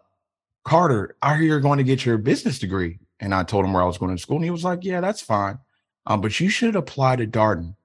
Carter, 0.65 1.17
I 1.23 1.37
hear 1.37 1.45
you're 1.45 1.61
going 1.61 1.79
to 1.79 1.85
get 1.85 2.05
your 2.05 2.19
business 2.19 2.59
degree. 2.59 2.99
And 3.21 3.35
I 3.35 3.43
told 3.43 3.65
him 3.65 3.73
where 3.73 3.83
I 3.83 3.87
was 3.87 3.99
going 3.99 4.15
to 4.15 4.21
school. 4.21 4.37
And 4.37 4.45
he 4.45 4.51
was 4.51 4.65
like, 4.65 4.83
Yeah, 4.83 5.01
that's 5.01 5.21
fine. 5.21 5.59
Um, 6.07 6.21
but 6.21 6.39
you 6.41 6.49
should 6.49 6.77
apply 6.77 7.17
to 7.17 7.27
Darden. 7.27 7.77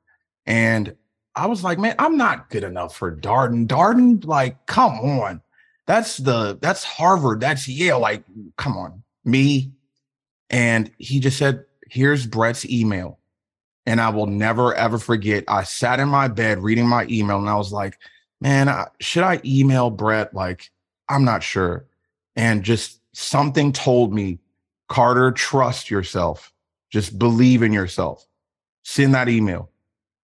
And 0.46 0.96
I 1.36 1.46
was 1.46 1.64
like, 1.64 1.80
man, 1.80 1.96
I'm 2.00 2.18
not 2.18 2.50
good 2.50 2.64
enough 2.64 2.96
for 2.96 3.16
Darden. 3.16 3.68
Darden, 3.68 4.26
like, 4.26 4.66
come 4.66 4.94
on. 4.94 5.42
That's 5.86 6.18
the 6.18 6.58
that's 6.62 6.84
Harvard, 6.84 7.40
that's 7.40 7.68
Yale. 7.68 8.00
Like, 8.00 8.24
come 8.58 8.78
on, 8.78 9.04
me. 9.26 9.72
And 10.50 10.92
he 10.98 11.20
just 11.20 11.38
said, 11.38 11.66
here's 11.90 12.28
Brett's 12.28 12.68
email. 12.70 13.19
And 13.90 14.00
I 14.00 14.10
will 14.10 14.28
never, 14.28 14.76
ever 14.76 15.00
forget. 15.00 15.46
I 15.48 15.64
sat 15.64 16.00
in 16.00 16.10
my 16.10 16.28
bed 16.28 16.62
reading 16.62 16.88
my 16.88 17.08
email 17.10 17.40
and 17.40 17.50
I 17.50 17.56
was 17.56 17.72
like, 17.72 17.98
man, 18.40 18.86
should 19.00 19.24
I 19.24 19.42
email 19.44 19.90
Brett? 19.90 20.32
Like, 20.32 20.70
I'm 21.10 21.26
not 21.26 21.42
sure. 21.42 21.88
And 22.36 22.62
just 22.62 23.02
something 23.14 23.72
told 23.72 24.14
me, 24.14 24.38
Carter, 24.90 25.32
trust 25.32 25.90
yourself. 25.90 26.54
Just 26.92 27.18
believe 27.18 27.64
in 27.64 27.74
yourself. 27.74 28.28
Send 28.84 29.16
that 29.16 29.28
email. 29.28 29.72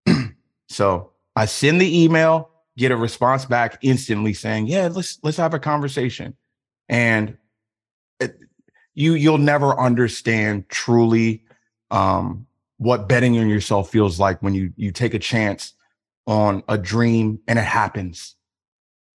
so 0.68 1.12
I 1.34 1.46
send 1.46 1.80
the 1.80 2.04
email, 2.04 2.50
get 2.76 2.92
a 2.92 2.96
response 2.96 3.46
back 3.46 3.78
instantly 3.80 4.34
saying, 4.34 4.66
yeah, 4.66 4.88
let's 4.92 5.18
let's 5.22 5.38
have 5.38 5.54
a 5.54 5.58
conversation. 5.58 6.36
And 6.90 7.38
it, 8.20 8.36
you 8.92 9.14
you'll 9.14 9.38
never 9.38 9.80
understand 9.80 10.68
truly 10.68 11.44
um, 11.90 12.46
what 12.78 13.08
betting 13.08 13.38
on 13.38 13.48
yourself 13.48 13.90
feels 13.90 14.18
like 14.18 14.42
when 14.42 14.54
you 14.54 14.72
you 14.76 14.90
take 14.92 15.14
a 15.14 15.18
chance 15.18 15.74
on 16.26 16.62
a 16.68 16.78
dream 16.78 17.38
and 17.46 17.58
it 17.58 17.64
happens. 17.64 18.36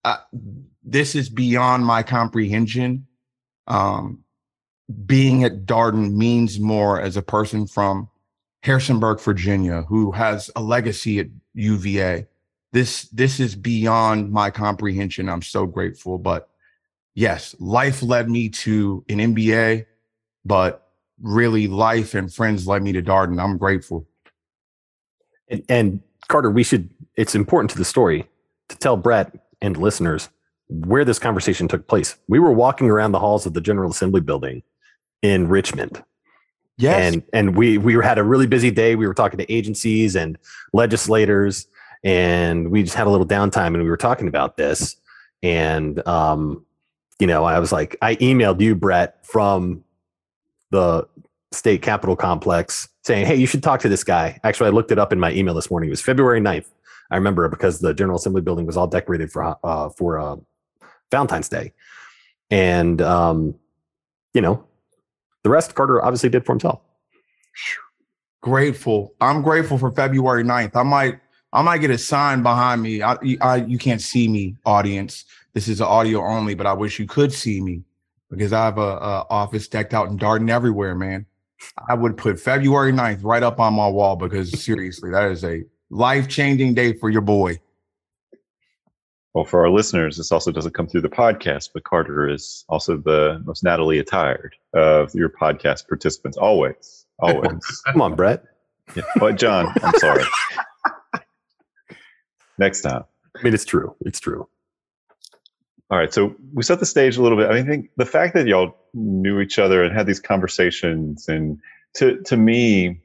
Uh, 0.03 0.17
this 0.83 1.15
is 1.15 1.29
beyond 1.29 1.85
my 1.85 2.03
comprehension. 2.03 3.07
Um, 3.67 4.23
being 5.05 5.43
at 5.43 5.65
Darden 5.65 6.13
means 6.13 6.59
more 6.59 7.01
as 7.01 7.17
a 7.17 7.21
person 7.21 7.67
from 7.67 8.09
Harrisonburg, 8.63 9.19
Virginia, 9.19 9.81
who 9.83 10.11
has 10.11 10.49
a 10.55 10.61
legacy 10.61 11.19
at 11.19 11.27
UVA. 11.53 12.27
This 12.71 13.03
this 13.09 13.39
is 13.39 13.55
beyond 13.55 14.31
my 14.31 14.49
comprehension. 14.49 15.29
I'm 15.29 15.41
so 15.41 15.65
grateful, 15.65 16.17
but 16.17 16.49
yes, 17.15 17.55
life 17.59 18.01
led 18.01 18.29
me 18.29 18.49
to 18.49 19.03
an 19.09 19.17
MBA, 19.17 19.85
but 20.45 20.86
really 21.21 21.67
life 21.67 22.13
and 22.13 22.33
friends 22.33 22.67
led 22.67 22.83
me 22.83 22.91
to 22.93 23.01
Darden. 23.01 23.41
I'm 23.41 23.57
grateful. 23.57 24.07
And, 25.49 25.63
and 25.69 26.01
Carter, 26.27 26.49
we 26.49 26.63
should. 26.63 26.89
It's 27.15 27.35
important 27.35 27.71
to 27.71 27.77
the 27.77 27.85
story 27.85 28.27
to 28.69 28.77
tell 28.77 28.97
Brett 28.97 29.33
and 29.61 29.77
listeners 29.77 30.29
where 30.69 31.05
this 31.05 31.19
conversation 31.19 31.67
took 31.67 31.87
place. 31.87 32.17
We 32.27 32.39
were 32.39 32.51
walking 32.51 32.89
around 32.89 33.11
the 33.11 33.19
halls 33.19 33.45
of 33.45 33.53
the 33.53 33.61
General 33.61 33.91
Assembly 33.91 34.21
building 34.21 34.63
in 35.21 35.47
Richmond. 35.47 36.03
Yes. 36.77 37.13
And 37.13 37.23
and 37.33 37.55
we 37.55 37.77
we 37.77 37.93
had 37.95 38.19
a 38.19 38.23
really 38.23 38.47
busy 38.47 38.69
day. 38.69 38.95
We 38.95 39.07
were 39.07 39.13
talking 39.13 39.39
to 39.39 39.51
agencies 39.51 40.15
and 40.15 40.37
legislators, 40.73 41.67
and 42.03 42.69
we 42.69 42.83
just 42.83 42.95
had 42.95 43.07
a 43.07 43.09
little 43.09 43.25
downtime, 43.25 43.67
and 43.67 43.81
we 43.81 43.89
were 43.89 43.97
talking 43.97 44.27
about 44.27 44.57
this. 44.57 44.95
And 45.41 46.05
um, 46.07 46.65
you 47.19 47.25
know, 47.25 47.45
I 47.45 47.57
was 47.57 47.71
like, 47.71 47.95
I 48.01 48.15
emailed 48.17 48.61
you, 48.61 48.75
Brett, 48.75 49.25
from 49.25 49.83
the 50.71 51.07
state 51.51 51.81
capitol 51.81 52.15
complex 52.15 52.89
saying, 53.03 53.25
Hey, 53.25 53.35
you 53.35 53.47
should 53.47 53.63
talk 53.63 53.79
to 53.81 53.89
this 53.89 54.03
guy. 54.03 54.39
Actually, 54.43 54.67
I 54.67 54.71
looked 54.71 54.91
it 54.91 54.99
up 54.99 55.13
in 55.13 55.19
my 55.19 55.31
email 55.31 55.53
this 55.53 55.71
morning. 55.71 55.89
It 55.89 55.91
was 55.91 56.01
February 56.01 56.41
9th. 56.41 56.65
I 57.09 57.15
remember 57.15 57.47
because 57.47 57.79
the 57.79 57.93
General 57.93 58.17
Assembly 58.17 58.41
building 58.41 58.65
was 58.65 58.75
all 58.75 58.87
decorated 58.87 59.31
for 59.31 59.57
uh, 59.63 59.89
for 59.89 60.19
uh, 60.19 60.35
Valentine's 61.09 61.47
Day, 61.47 61.71
and 62.51 63.01
um, 63.01 63.55
you 64.33 64.41
know, 64.41 64.65
the 65.43 65.49
rest 65.49 65.73
Carter 65.73 66.03
obviously 66.03 66.29
did 66.29 66.45
for 66.45 66.51
himself. 66.51 66.81
Grateful. 68.41 69.13
I'm 69.21 69.41
grateful 69.41 69.77
for 69.77 69.91
February 69.91 70.43
9th. 70.43 70.75
I 70.75 70.83
might 70.83 71.19
I 71.53 71.61
might 71.61 71.77
get 71.77 71.91
a 71.91 71.97
sign 71.97 72.43
behind 72.43 72.81
me. 72.81 73.01
I, 73.01 73.17
I 73.39 73.55
you 73.57 73.77
can't 73.77 74.01
see 74.01 74.27
me, 74.27 74.57
audience. 74.65 75.23
This 75.53 75.69
is 75.69 75.79
audio 75.79 76.21
only, 76.21 76.55
but 76.55 76.67
I 76.67 76.73
wish 76.73 76.99
you 76.99 77.07
could 77.07 77.31
see 77.31 77.61
me 77.61 77.83
because 78.29 78.53
I 78.53 78.65
have 78.65 78.77
a, 78.77 78.81
a 78.81 79.25
office 79.29 79.67
decked 79.67 79.93
out 79.93 80.09
in 80.09 80.17
Darden 80.17 80.49
everywhere, 80.49 80.95
man. 80.95 81.25
I 81.87 81.95
would 81.95 82.17
put 82.17 82.39
February 82.39 82.91
9th 82.91 83.23
right 83.23 83.43
up 83.43 83.59
on 83.59 83.73
my 83.73 83.87
wall 83.87 84.15
because 84.15 84.51
seriously, 84.63 85.11
that 85.11 85.31
is 85.31 85.43
a 85.43 85.63
life 85.89 86.27
changing 86.27 86.73
day 86.73 86.93
for 86.93 87.09
your 87.09 87.21
boy. 87.21 87.59
Well, 89.33 89.45
for 89.45 89.63
our 89.63 89.69
listeners, 89.69 90.17
this 90.17 90.31
also 90.31 90.51
doesn't 90.51 90.73
come 90.73 90.87
through 90.87 91.01
the 91.01 91.09
podcast, 91.09 91.69
but 91.73 91.83
Carter 91.83 92.27
is 92.27 92.65
also 92.69 92.97
the 92.97 93.41
most 93.45 93.63
Natalie 93.63 93.99
attired 93.99 94.55
of 94.73 95.13
your 95.13 95.29
podcast 95.29 95.87
participants. 95.87 96.37
Always, 96.37 97.05
always. 97.19 97.83
Come 97.85 98.01
on, 98.01 98.15
Brett. 98.15 98.43
Yeah. 98.95 99.03
But 99.19 99.35
John, 99.35 99.71
I'm 99.83 99.93
sorry. 99.99 100.23
Next 102.57 102.81
time. 102.81 103.03
I 103.35 103.43
mean, 103.43 103.53
it's 103.53 103.65
true. 103.65 103.95
It's 104.01 104.19
true. 104.19 104.47
All 105.89 105.97
right. 105.97 106.13
So 106.13 106.35
we 106.53 106.63
set 106.63 106.79
the 106.79 106.85
stage 106.85 107.17
a 107.17 107.21
little 107.21 107.37
bit. 107.37 107.49
I 107.49 107.53
mean, 107.53 107.63
I 107.63 107.67
think 107.67 107.89
the 107.95 108.05
fact 108.05 108.33
that 108.33 108.47
y'all 108.47 108.75
knew 108.93 109.39
each 109.39 109.57
other 109.57 109.83
and 109.83 109.95
had 109.95 110.05
these 110.05 110.19
conversations, 110.19 111.27
and 111.29 111.59
to 111.95 112.21
to 112.23 112.35
me, 112.35 112.99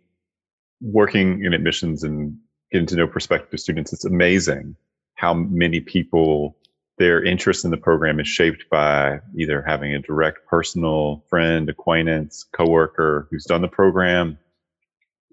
working 0.80 1.44
in 1.44 1.52
admissions 1.52 2.02
and 2.02 2.36
getting 2.72 2.86
to 2.88 2.96
know 2.96 3.06
prospective 3.06 3.60
students, 3.60 3.92
it's 3.92 4.04
amazing 4.04 4.76
how 5.14 5.32
many 5.34 5.80
people 5.80 6.56
their 6.98 7.22
interest 7.22 7.64
in 7.64 7.70
the 7.70 7.76
program 7.76 8.20
is 8.20 8.28
shaped 8.28 8.68
by 8.70 9.20
either 9.36 9.62
having 9.62 9.94
a 9.94 9.98
direct 10.00 10.46
personal 10.46 11.24
friend, 11.28 11.68
acquaintance, 11.68 12.44
coworker 12.52 13.28
who's 13.30 13.44
done 13.44 13.62
the 13.62 13.68
program, 13.68 14.38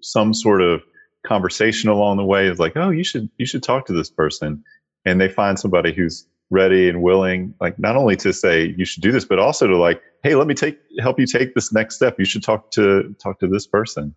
some 0.02 0.32
sort 0.32 0.62
of 0.62 0.82
conversation 1.26 1.90
along 1.90 2.16
the 2.16 2.24
way 2.24 2.46
is 2.46 2.58
like, 2.58 2.76
oh, 2.76 2.90
you 2.90 3.04
should 3.04 3.28
you 3.38 3.46
should 3.46 3.62
talk 3.62 3.86
to 3.86 3.92
this 3.92 4.10
person, 4.10 4.62
and 5.04 5.20
they 5.20 5.28
find 5.28 5.58
somebody 5.58 5.92
who's 5.92 6.26
ready 6.50 6.88
and 6.88 7.02
willing, 7.02 7.54
like 7.60 7.78
not 7.78 7.96
only 7.96 8.16
to 8.16 8.32
say 8.32 8.74
you 8.76 8.84
should 8.84 9.02
do 9.02 9.12
this, 9.12 9.24
but 9.24 9.38
also 9.38 9.66
to 9.66 9.76
like, 9.76 10.02
hey, 10.22 10.34
let 10.34 10.46
me 10.46 10.54
take 10.54 10.78
help 11.00 11.18
you 11.18 11.26
take 11.26 11.54
this 11.54 11.72
next 11.72 11.96
step. 11.96 12.18
You 12.18 12.24
should 12.24 12.42
talk 12.42 12.70
to 12.72 13.14
talk 13.22 13.38
to 13.40 13.48
this 13.48 13.66
person. 13.66 14.14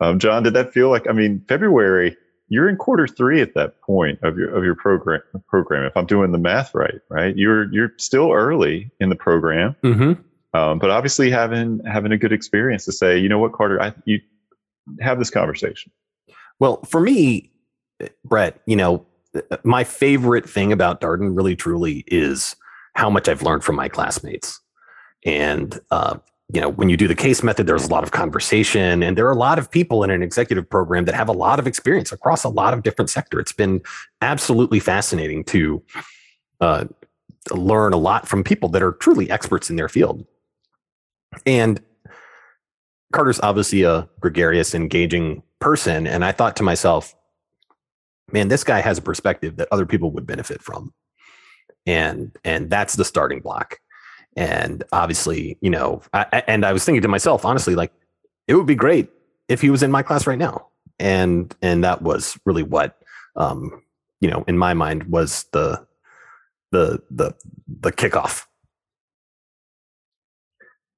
Um, 0.00 0.18
John, 0.18 0.42
did 0.42 0.54
that 0.54 0.72
feel 0.72 0.90
like? 0.90 1.08
I 1.08 1.12
mean, 1.12 1.44
February 1.48 2.16
you're 2.50 2.68
in 2.68 2.76
quarter 2.76 3.06
three 3.06 3.40
at 3.40 3.54
that 3.54 3.80
point 3.80 4.18
of 4.22 4.36
your 4.36 4.54
of 4.54 4.64
your 4.64 4.74
program 4.74 5.22
program. 5.48 5.84
If 5.84 5.96
I'm 5.96 6.04
doing 6.04 6.32
the 6.32 6.38
math 6.38 6.74
right, 6.74 7.00
right? 7.08 7.34
You're 7.36 7.72
you're 7.72 7.92
still 7.96 8.32
early 8.32 8.90
in 9.00 9.08
the 9.08 9.14
program, 9.16 9.76
mm-hmm. 9.82 10.58
um, 10.58 10.78
but 10.78 10.90
obviously 10.90 11.30
having 11.30 11.80
having 11.86 12.12
a 12.12 12.18
good 12.18 12.32
experience 12.32 12.84
to 12.84 12.92
say, 12.92 13.16
you 13.16 13.28
know 13.28 13.38
what, 13.38 13.52
Carter, 13.52 13.80
I 13.80 13.94
you 14.04 14.20
have 15.00 15.18
this 15.18 15.30
conversation. 15.30 15.92
Well, 16.58 16.82
for 16.82 17.00
me, 17.00 17.52
Brett, 18.24 18.60
you 18.66 18.76
know, 18.76 19.06
my 19.62 19.84
favorite 19.84 20.48
thing 20.48 20.72
about 20.72 21.00
Darden 21.00 21.36
really 21.36 21.56
truly 21.56 22.04
is 22.06 22.56
how 22.94 23.08
much 23.10 23.28
I've 23.28 23.42
learned 23.42 23.64
from 23.64 23.76
my 23.76 23.88
classmates. 23.88 24.60
And 25.24 25.78
uh, 25.90 26.18
you 26.52 26.60
know, 26.60 26.68
when 26.68 26.88
you 26.88 26.96
do 26.96 27.06
the 27.06 27.14
case 27.14 27.42
method, 27.42 27.66
there's 27.66 27.84
a 27.84 27.90
lot 27.90 28.02
of 28.02 28.10
conversation, 28.10 29.02
and 29.02 29.16
there 29.16 29.26
are 29.26 29.32
a 29.32 29.38
lot 29.38 29.58
of 29.58 29.70
people 29.70 30.02
in 30.02 30.10
an 30.10 30.22
executive 30.22 30.68
program 30.68 31.04
that 31.04 31.14
have 31.14 31.28
a 31.28 31.32
lot 31.32 31.58
of 31.58 31.66
experience 31.66 32.10
across 32.10 32.42
a 32.42 32.48
lot 32.48 32.74
of 32.74 32.82
different 32.82 33.10
sectors. 33.10 33.42
It's 33.42 33.52
been 33.52 33.82
absolutely 34.20 34.80
fascinating 34.80 35.44
to 35.44 35.82
uh, 36.60 36.84
learn 37.52 37.92
a 37.92 37.96
lot 37.96 38.26
from 38.26 38.42
people 38.42 38.68
that 38.70 38.82
are 38.82 38.92
truly 38.92 39.30
experts 39.30 39.70
in 39.70 39.76
their 39.76 39.88
field. 39.88 40.26
And 41.46 41.80
Carter's 43.12 43.40
obviously 43.40 43.82
a 43.82 44.08
gregarious, 44.18 44.74
engaging 44.74 45.42
person, 45.60 46.06
and 46.06 46.24
I 46.24 46.32
thought 46.32 46.56
to 46.56 46.62
myself, 46.62 47.14
man, 48.32 48.48
this 48.48 48.64
guy 48.64 48.80
has 48.80 48.98
a 48.98 49.02
perspective 49.02 49.56
that 49.56 49.68
other 49.70 49.86
people 49.86 50.10
would 50.12 50.26
benefit 50.26 50.62
from, 50.62 50.92
and 51.86 52.36
and 52.44 52.70
that's 52.70 52.94
the 52.94 53.04
starting 53.04 53.40
block. 53.40 53.78
And 54.36 54.84
obviously, 54.92 55.58
you 55.60 55.70
know, 55.70 56.02
I, 56.12 56.42
and 56.46 56.64
I 56.64 56.72
was 56.72 56.84
thinking 56.84 57.02
to 57.02 57.08
myself, 57.08 57.44
honestly, 57.44 57.74
like 57.74 57.92
it 58.46 58.54
would 58.54 58.66
be 58.66 58.76
great 58.76 59.08
if 59.48 59.60
he 59.60 59.70
was 59.70 59.82
in 59.82 59.90
my 59.90 60.02
class 60.02 60.26
right 60.26 60.38
now. 60.38 60.68
And 60.98 61.54
and 61.62 61.82
that 61.84 62.02
was 62.02 62.38
really 62.44 62.62
what 62.62 63.00
um, 63.36 63.82
you 64.20 64.30
know, 64.30 64.44
in 64.46 64.58
my 64.58 64.74
mind 64.74 65.04
was 65.04 65.46
the 65.52 65.84
the 66.72 67.00
the 67.10 67.34
the 67.80 67.92
kickoff. 67.92 68.46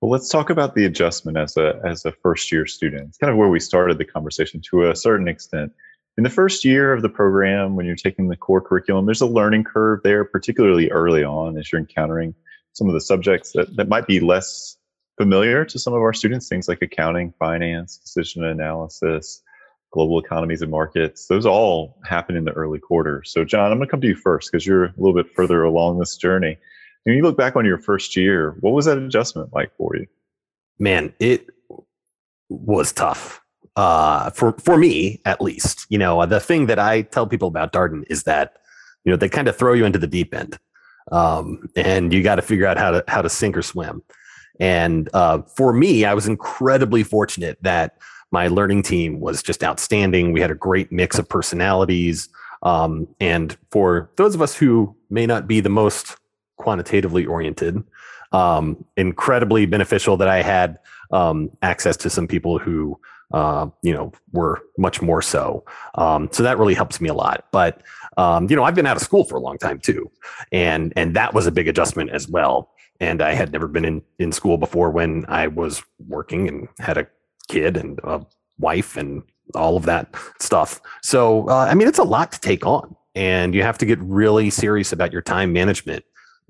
Well, 0.01 0.11
let's 0.11 0.29
talk 0.29 0.51
about 0.51 0.75
the 0.75 0.85
adjustment 0.85 1.39
as 1.39 1.57
a 1.57 1.81
as 1.85 2.05
a 2.05 2.12
first 2.12 2.51
year 2.51 2.67
student. 2.67 3.09
It's 3.09 3.19
kind 3.19 3.31
of 3.31 3.37
where 3.37 3.49
we 3.49 3.61
started 3.61 3.99
the 3.99 4.05
conversation 4.05 4.61
to 4.71 4.91
a 4.91 4.97
certain 4.97 5.29
extent. 5.29 5.73
In 6.19 6.25
the 6.25 6.31
first 6.31 6.64
year 6.64 6.92
of 6.92 7.00
the 7.00 7.09
program, 7.09 7.75
when 7.75 7.87
you're 7.87 7.97
taking 7.97 8.28
the 8.28 8.37
core 8.37 8.61
curriculum, 8.61 9.07
there's 9.07 9.23
a 9.23 9.26
learning 9.26 9.64
curve 9.64 10.00
there, 10.04 10.25
particularly 10.25 10.90
early 10.90 11.25
on 11.25 11.57
as 11.57 11.73
you're 11.73 11.81
encountering 11.81 12.35
some 12.75 12.88
of 12.88 12.95
the 12.95 13.00
subjects 13.00 13.52
that, 13.52 13.75
that 13.76 13.88
might 13.88 14.07
be 14.07 14.21
less 14.21 14.76
familiar 15.19 15.64
to 15.64 15.78
some 15.78 15.95
of 15.95 16.00
our 16.00 16.12
students, 16.12 16.49
things 16.49 16.69
like 16.69 16.83
accounting, 16.83 17.33
finance, 17.38 17.97
decision 17.97 18.45
analysis, 18.45 19.42
global 19.90 20.19
economies 20.19 20.62
and 20.62 20.71
markets. 20.71 21.26
Those 21.26 21.47
all 21.47 21.99
happen 22.04 22.37
in 22.37 22.45
the 22.45 22.52
early 22.52 22.78
quarter. 22.78 23.23
So, 23.25 23.45
John, 23.45 23.71
I'm 23.71 23.78
going 23.78 23.87
to 23.87 23.90
come 23.90 24.00
to 24.00 24.09
you 24.09 24.16
first 24.16 24.50
because 24.50 24.66
you're 24.66 24.87
a 24.87 24.95
little 24.97 25.14
bit 25.14 25.33
further 25.35 25.62
along 25.62 25.99
this 25.99 26.16
journey. 26.16 26.59
When 27.04 27.16
you 27.16 27.23
look 27.23 27.37
back 27.37 27.57
on 27.57 27.64
your 27.64 27.78
first 27.78 28.16
year, 28.16 28.57
what 28.61 28.73
was 28.73 28.87
that 28.87 28.99
adjustment 28.99 29.50
like 29.52 29.75
for 29.76 29.97
you? 29.97 30.07
Man, 30.78 31.14
it 31.19 31.47
was 32.49 32.92
tough. 32.92 33.41
Uh, 33.75 34.29
for 34.31 34.52
for 34.59 34.76
me, 34.76 35.21
at 35.25 35.41
least, 35.41 35.87
you 35.88 35.99
know, 35.99 36.25
the 36.26 36.41
thing 36.41 36.67
that 36.67 36.79
I 36.79 37.02
tell 37.02 37.26
people 37.26 37.49
about 37.49 37.73
Darden 37.73 38.05
is 38.11 38.25
that, 38.25 38.59
you 39.05 39.11
know, 39.11 39.17
they 39.17 39.29
kind 39.31 39.49
of 39.49 39.57
throw 39.57 39.73
you 39.73 39.87
into 39.87 39.99
the 39.99 40.07
deep 40.07 40.35
end 40.35 40.59
um, 41.11 41.69
and 41.75 42.12
you 42.12 42.23
got 42.23 42.37
to 42.37 42.43
figure 42.43 42.67
out 42.67 42.76
how 42.76 42.91
to 42.91 43.05
how 43.09 43.23
to 43.23 43.29
sink 43.29 43.57
or 43.57 43.62
swim. 43.62 44.02
And 44.61 45.09
uh, 45.14 45.43
for 45.43 45.73
me, 45.73 46.05
I 46.05 46.14
was 46.14 46.26
incredibly 46.26 47.02
fortunate 47.02 47.59
that 47.62 47.97
my 48.31 48.49
learning 48.49 48.83
team 48.83 49.21
was 49.21 49.43
just 49.43 49.64
outstanding. 49.64 50.33
We 50.33 50.41
had 50.41 50.50
a 50.50 50.55
great 50.55 50.93
mix 50.93 51.19
of 51.19 51.29
personalities. 51.29 52.29
Um, 52.62 53.09
and 53.21 53.57
for 53.71 54.11
those 54.17 54.35
of 54.35 54.43
us 54.43 54.55
who 54.55 54.95
may 55.11 55.26
not 55.26 55.47
be 55.47 55.61
the 55.61 55.69
most 55.69 56.17
quantitatively 56.57 57.26
oriented, 57.26 57.83
um, 58.33 58.85
incredibly 58.97 59.67
beneficial 59.67 60.17
that 60.19 60.29
I 60.29 60.43
had 60.43 60.79
um, 61.11 61.50
access 61.61 61.97
to 61.99 62.11
some 62.11 62.26
people 62.26 62.59
who, 62.59 62.99
uh, 63.33 63.67
you 63.83 63.93
know, 63.93 64.12
were 64.33 64.62
much 64.79 65.01
more 65.03 65.23
so. 65.23 65.65
Um, 65.95 66.29
so 66.33 66.43
that 66.43 66.59
really 66.59 66.75
helps 66.75 67.01
me 67.01 67.09
a 67.09 67.15
lot. 67.15 67.47
But 67.53 67.83
um, 68.17 68.49
you 68.51 68.57
know, 68.57 68.65
I've 68.65 68.75
been 68.75 68.87
out 68.87 68.97
of 68.97 69.03
school 69.03 69.25
for 69.25 69.37
a 69.37 69.41
long 69.41 69.59
time 69.59 69.79
too, 69.79 70.11
and 70.53 70.93
and 70.97 71.15
that 71.17 71.35
was 71.35 71.47
a 71.47 71.53
big 71.53 71.69
adjustment 71.69 72.11
as 72.11 72.29
well. 72.29 72.71
and 73.03 73.21
I 73.21 73.35
had 73.35 73.53
never 73.53 73.67
been 73.67 73.85
in, 73.85 74.03
in 74.21 74.31
school 74.31 74.59
before 74.59 74.91
when 74.91 75.25
I 75.29 75.49
was 75.49 75.83
working 76.07 76.47
and 76.47 76.69
had 76.79 76.97
a 76.97 77.07
kid 77.49 77.77
and 77.77 77.99
a 78.05 78.25
wife 78.59 78.97
and 78.97 79.25
all 79.57 79.77
of 79.77 79.85
that 79.87 80.15
stuff. 80.39 80.81
So, 81.03 81.49
uh, 81.49 81.67
I 81.69 81.75
mean, 81.75 81.89
it's 81.89 81.99
a 81.99 82.05
lot 82.05 82.31
to 82.33 82.41
take 82.41 82.65
on, 82.65 82.95
and 83.15 83.55
you 83.55 83.62
have 83.62 83.77
to 83.79 83.87
get 83.87 83.99
really 84.01 84.51
serious 84.51 84.93
about 84.93 85.12
your 85.12 85.21
time 85.21 85.53
management, 85.53 86.05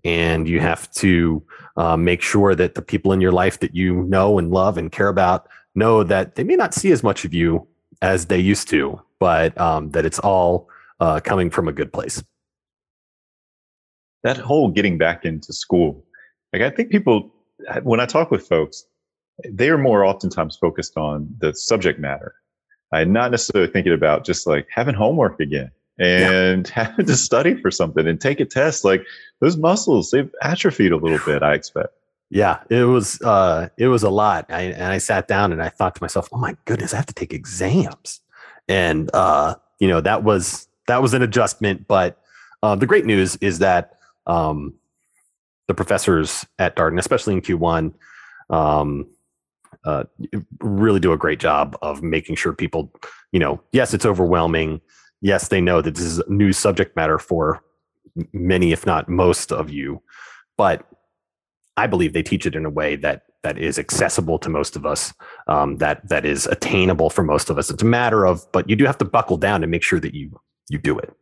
and 0.05 0.47
you 0.47 0.61
have 0.61 0.91
to 0.93 1.43
uh, 1.77 1.97
make 1.97 2.21
sure 2.21 2.55
that 2.55 2.75
the 2.75 2.83
people 2.83 3.13
in 3.13 3.21
your 3.21 3.33
life 3.33 3.61
that 3.61 3.75
you 3.75 4.03
know 4.05 4.39
and 4.39 4.51
love 4.51 4.77
and 4.77 4.93
care 4.93 5.09
about 5.09 5.49
know 5.75 6.03
that 6.05 6.35
they 6.35 6.45
may 6.45 6.57
not 6.57 6.75
see 6.75 6.93
as 6.93 7.03
much 7.03 7.25
of 7.25 7.33
you 7.35 7.67
as 8.01 8.27
they 8.27 8.39
used 8.39 8.69
to, 8.69 9.01
but 9.19 9.59
um, 9.59 9.91
that 9.91 10.05
it's 10.05 10.19
all 10.19 10.69
uh, 11.01 11.21
coming 11.21 11.51
from 11.51 11.69
a 11.69 11.73
good 11.73 11.93
place. 11.93 12.23
That 14.25 14.37
whole 14.37 14.71
getting 14.71 14.99
back 14.99 15.25
into 15.25 15.53
school, 15.53 16.05
like 16.53 16.63
I 16.63 16.71
think 16.71 16.91
people, 16.91 17.33
when 17.83 18.01
I 18.01 18.07
talk 18.07 18.31
with 18.31 18.47
folks, 18.47 18.85
they 19.49 19.71
are 19.71 19.79
more 19.79 20.05
oftentimes 20.05 20.57
focused 20.57 20.97
on 20.97 21.29
the 21.39 21.55
subject 21.55 21.99
matter. 21.99 22.35
I'm 22.93 23.13
not 23.13 23.31
necessarily 23.31 23.71
thinking 23.71 23.93
about 23.93 24.25
just 24.25 24.47
like 24.47 24.67
having 24.71 24.95
homework 24.95 25.41
again 25.41 25.71
and 25.99 26.69
yeah. 26.69 26.85
having 26.85 27.07
to 27.07 27.17
study 27.17 27.61
for 27.61 27.71
something 27.71 28.07
and 28.07 28.21
take 28.21 28.41
a 28.41 28.45
test. 28.45 28.85
Like 28.85 29.05
those 29.41 29.57
muscles, 29.57 30.11
they've 30.11 30.31
atrophied 30.43 30.93
a 30.93 30.97
little 30.97 31.21
bit, 31.25 31.43
I 31.43 31.55
expect. 31.55 31.95
Yeah, 32.33 32.61
it 32.71 32.85
was 32.85 33.21
uh 33.21 33.69
it 33.77 33.89
was 33.89 34.03
a 34.03 34.09
lot. 34.09 34.47
I 34.49 34.63
and 34.63 34.85
I 34.85 34.97
sat 34.97 35.29
down 35.29 35.53
and 35.53 35.63
I 35.63 35.69
thought 35.69 35.95
to 35.97 36.03
myself, 36.03 36.31
"Oh 36.33 36.39
my 36.39 36.57
goodness, 36.65 36.95
I 36.95 36.97
have 36.97 37.07
to 37.07 37.15
take 37.15 37.35
exams." 37.35 38.21
And 38.69 39.11
uh, 39.13 39.57
you 39.81 39.87
know, 39.87 40.01
that 40.01 40.25
was 40.25 40.67
that 40.87 41.03
was 41.03 41.13
an 41.13 41.21
adjustment, 41.21 41.87
but 41.87 42.19
uh, 42.63 42.75
the 42.75 42.87
great 42.87 43.05
news 43.05 43.37
is 43.37 43.59
that 43.59 43.99
um 44.27 44.73
the 45.69 45.75
professors 45.75 46.47
at 46.59 46.75
Darden, 46.75 46.99
especially 46.99 47.35
in 47.35 47.43
Q1, 47.43 47.93
um, 48.49 49.07
uh, 49.85 50.05
really 50.61 51.01
do 51.01 51.13
a 51.13 51.19
great 51.19 51.39
job 51.39 51.77
of 51.83 52.03
making 52.03 52.37
sure 52.37 52.55
people, 52.55 52.91
you 53.33 53.41
know, 53.41 53.61
yes, 53.73 53.93
it's 53.93 54.07
overwhelming. 54.07 54.81
Yes, 55.21 55.49
they 55.49 55.61
know 55.61 55.83
that 55.83 55.95
this 55.97 56.05
is 56.05 56.19
a 56.19 56.33
new 56.33 56.53
subject 56.53 56.97
matter 56.97 57.19
for 57.19 57.63
many, 58.33 58.73
if 58.73 58.87
not 58.87 59.09
most 59.09 59.53
of 59.53 59.69
you, 59.69 60.03
but 60.57 60.87
I 61.77 61.87
believe 61.87 62.13
they 62.13 62.23
teach 62.23 62.47
it 62.47 62.55
in 62.55 62.65
a 62.65 62.71
way 62.71 62.97
that 62.97 63.23
that 63.43 63.59
is 63.59 63.79
accessible 63.79 64.39
to 64.39 64.49
most 64.49 64.77
of 64.77 64.87
us, 64.87 65.13
um, 65.49 65.77
that 65.79 66.07
that 66.09 66.25
is 66.25 66.47
attainable 66.47 67.11
for 67.11 67.23
most 67.23 67.51
of 67.51 67.59
us. 67.59 67.71
It's 67.71 67.83
a 67.83 67.87
matter 67.87 68.27
of, 68.27 68.47
but 68.53 68.69
you 68.69 68.77
do 68.77 68.85
have 68.85 68.99
to 68.99 69.05
buckle 69.05 69.37
down 69.37 69.63
and 69.63 69.71
make 69.71 69.83
sure 69.83 70.01
that 70.01 70.15
you 70.15 70.39
you 70.69 70.79
do 70.79 70.99
it. 70.99 71.13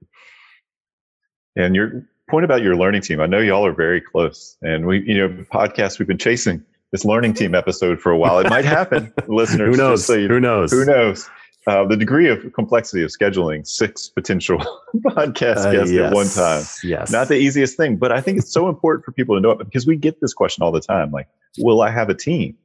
And 1.56 1.74
your 1.74 2.06
point 2.28 2.44
about 2.44 2.62
your 2.62 2.76
learning 2.76 3.02
team, 3.02 3.20
I 3.20 3.26
know 3.26 3.38
y'all 3.38 3.66
are 3.66 3.72
very 3.72 4.00
close, 4.00 4.56
and 4.62 4.86
we, 4.86 5.02
you 5.06 5.16
know, 5.16 5.28
podcast 5.52 5.98
we've 5.98 6.08
been 6.08 6.18
chasing 6.18 6.64
this 6.92 7.04
learning 7.04 7.34
team 7.34 7.54
episode 7.54 8.00
for 8.00 8.12
a 8.12 8.18
while. 8.18 8.38
It 8.38 8.50
might 8.50 8.64
happen, 8.64 9.12
listeners. 9.28 9.74
Who 9.74 9.82
knows? 9.82 10.04
So 10.04 10.14
you, 10.14 10.28
who 10.28 10.40
knows? 10.40 10.70
Who 10.72 10.84
knows? 10.84 11.28
Uh, 11.66 11.84
the 11.84 11.96
degree 11.96 12.28
of 12.28 12.52
complexity 12.54 13.02
of 13.02 13.10
scheduling 13.10 13.66
six 13.66 14.08
potential 14.08 14.58
podcast 14.96 15.58
uh, 15.58 15.72
guests 15.72 15.92
yes, 15.92 16.06
at 16.06 16.14
one 16.14 16.28
time. 16.28 16.64
Yes. 16.82 17.12
Not 17.12 17.28
the 17.28 17.36
easiest 17.36 17.76
thing, 17.76 17.96
but 17.96 18.12
I 18.12 18.20
think 18.22 18.38
it's 18.38 18.50
so 18.50 18.68
important 18.68 19.04
for 19.04 19.12
people 19.12 19.36
to 19.36 19.40
know 19.40 19.50
it 19.50 19.58
because 19.58 19.86
we 19.86 19.96
get 19.96 20.20
this 20.22 20.32
question 20.32 20.62
all 20.62 20.72
the 20.72 20.80
time 20.80 21.10
like, 21.10 21.28
will 21.58 21.82
I 21.82 21.90
have 21.90 22.08
a 22.08 22.14
team? 22.14 22.56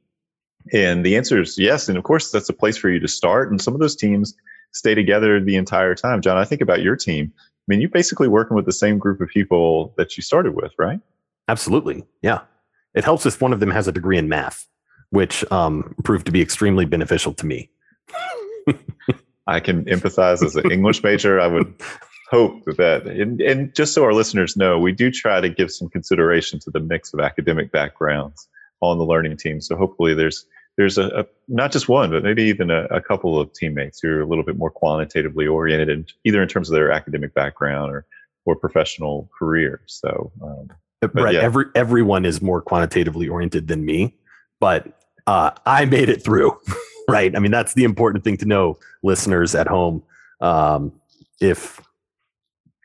And 0.72 1.04
the 1.04 1.16
answer 1.16 1.40
is 1.40 1.58
yes. 1.58 1.88
And 1.88 1.98
of 1.98 2.04
course, 2.04 2.30
that's 2.30 2.48
a 2.48 2.54
place 2.54 2.76
for 2.76 2.88
you 2.88 2.98
to 3.00 3.08
start. 3.08 3.50
And 3.50 3.60
some 3.60 3.74
of 3.74 3.80
those 3.80 3.96
teams 3.96 4.34
stay 4.72 4.94
together 4.94 5.40
the 5.40 5.56
entire 5.56 5.94
time. 5.94 6.22
John, 6.22 6.38
I 6.38 6.44
think 6.44 6.62
about 6.62 6.82
your 6.82 6.96
team. 6.96 7.32
I 7.36 7.64
mean, 7.68 7.80
you're 7.80 7.90
basically 7.90 8.28
working 8.28 8.56
with 8.56 8.64
the 8.64 8.72
same 8.72 8.98
group 8.98 9.20
of 9.20 9.28
people 9.28 9.92
that 9.98 10.16
you 10.16 10.22
started 10.22 10.54
with, 10.54 10.72
right? 10.78 11.00
Absolutely. 11.48 12.04
Yeah. 12.22 12.40
It 12.94 13.04
helps 13.04 13.26
if 13.26 13.40
one 13.42 13.52
of 13.52 13.60
them 13.60 13.70
has 13.70 13.86
a 13.86 13.92
degree 13.92 14.16
in 14.16 14.28
math, 14.28 14.66
which 15.10 15.44
um, 15.52 15.94
proved 16.02 16.26
to 16.26 16.32
be 16.32 16.40
extremely 16.40 16.86
beneficial 16.86 17.34
to 17.34 17.46
me. 17.46 17.70
I 19.46 19.60
can 19.60 19.84
empathize 19.84 20.44
as 20.44 20.56
an 20.56 20.70
English 20.70 21.02
major. 21.02 21.40
I 21.40 21.46
would 21.46 21.72
hope 22.30 22.64
that, 22.64 23.06
and, 23.06 23.40
and 23.40 23.74
just 23.74 23.94
so 23.94 24.02
our 24.04 24.12
listeners 24.12 24.56
know, 24.56 24.78
we 24.78 24.92
do 24.92 25.10
try 25.10 25.40
to 25.40 25.48
give 25.48 25.70
some 25.70 25.88
consideration 25.88 26.58
to 26.60 26.70
the 26.70 26.80
mix 26.80 27.14
of 27.14 27.20
academic 27.20 27.70
backgrounds 27.70 28.48
on 28.80 28.98
the 28.98 29.04
learning 29.04 29.36
team. 29.36 29.60
So 29.60 29.76
hopefully 29.76 30.14
there's 30.14 30.46
there's 30.76 30.98
a, 30.98 31.06
a 31.20 31.26
not 31.48 31.72
just 31.72 31.88
one, 31.88 32.10
but 32.10 32.22
maybe 32.22 32.42
even 32.44 32.70
a, 32.70 32.84
a, 32.86 33.00
couple 33.00 33.40
of 33.40 33.50
teammates 33.54 33.98
who 34.00 34.10
are 34.10 34.20
a 34.20 34.26
little 34.26 34.44
bit 34.44 34.58
more 34.58 34.70
quantitatively 34.70 35.46
oriented, 35.46 36.12
either 36.24 36.42
in 36.42 36.48
terms 36.48 36.68
of 36.68 36.74
their 36.74 36.92
academic 36.92 37.32
background 37.34 37.92
or 37.92 38.04
or 38.44 38.56
professional 38.56 39.30
career. 39.36 39.80
So 39.86 40.32
um, 40.42 40.68
right. 41.14 41.34
Yeah. 41.34 41.40
Every 41.40 41.66
everyone 41.74 42.24
is 42.24 42.42
more 42.42 42.60
quantitatively 42.60 43.28
oriented 43.28 43.68
than 43.68 43.84
me, 43.84 44.16
but 44.60 44.86
uh, 45.26 45.52
I 45.64 45.84
made 45.86 46.08
it 46.08 46.22
through. 46.22 46.58
right. 47.08 47.34
I 47.34 47.38
mean, 47.38 47.50
that's 47.50 47.74
the 47.74 47.84
important 47.84 48.24
thing 48.24 48.36
to 48.38 48.46
know, 48.46 48.78
listeners 49.02 49.54
at 49.54 49.66
home. 49.66 50.02
Um, 50.40 50.92
if 51.40 51.80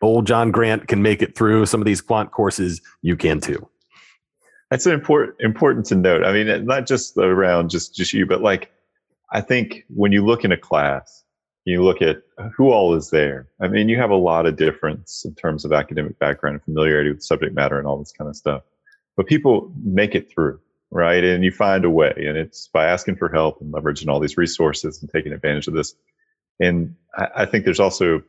old 0.02 0.28
John 0.28 0.52
Grant 0.52 0.88
can 0.88 1.02
make 1.02 1.22
it 1.22 1.36
through 1.36 1.66
some 1.66 1.82
of 1.82 1.86
these 1.86 2.02
quant 2.02 2.32
courses, 2.32 2.82
you 3.02 3.16
can 3.16 3.40
too. 3.40 3.68
That's 4.70 4.86
important 4.86 5.36
important 5.40 5.86
to 5.88 5.96
note. 5.96 6.24
I 6.24 6.32
mean, 6.32 6.66
not 6.66 6.88
just 6.88 7.18
around 7.18 7.70
just 7.70 7.96
just 7.96 8.14
you, 8.14 8.26
but 8.26 8.42
like 8.42 8.72
I 9.32 9.42
think 9.42 9.86
when 9.90 10.12
you 10.12 10.26
look 10.26 10.46
in 10.46 10.52
a 10.52 10.58
class, 10.58 11.24
you 11.66 11.84
look 11.84 12.02
at 12.02 12.24
who 12.56 12.72
all 12.72 12.96
is 12.96 13.10
there. 13.10 13.48
I 13.62 13.68
mean, 13.68 13.90
you 13.90 13.98
have 13.98 14.10
a 14.10 14.16
lot 14.16 14.46
of 14.46 14.56
difference 14.56 15.24
in 15.26 15.36
terms 15.36 15.64
of 15.64 15.72
academic 15.72 16.18
background 16.20 16.56
and 16.56 16.64
familiarity 16.64 17.12
with 17.12 17.24
subject 17.24 17.54
matter 17.54 17.78
and 17.78 17.88
all 17.88 18.00
this 18.00 18.12
kind 18.12 18.30
of 18.30 18.36
stuff. 18.36 18.64
But 19.16 19.28
people 19.28 19.72
make 19.84 20.16
it 20.16 20.32
through, 20.32 20.60
right? 20.92 21.24
And 21.24 21.44
you 21.44 21.52
find 21.52 21.86
a 21.86 21.90
way, 21.90 22.14
and 22.18 22.38
it's 22.38 22.68
by 22.68 22.86
asking 22.86 23.16
for 23.16 23.30
help 23.30 23.62
and 23.62 23.74
leveraging 23.74 24.10
all 24.10 24.20
these 24.20 24.38
resources 24.38 25.02
and 25.02 25.10
taking 25.10 25.34
advantage 25.34 25.68
of 25.68 25.74
this. 25.74 25.96
And 26.60 26.96
I, 27.18 27.28
I 27.38 27.46
think 27.46 27.66
there's 27.66 27.80
also 27.80 28.22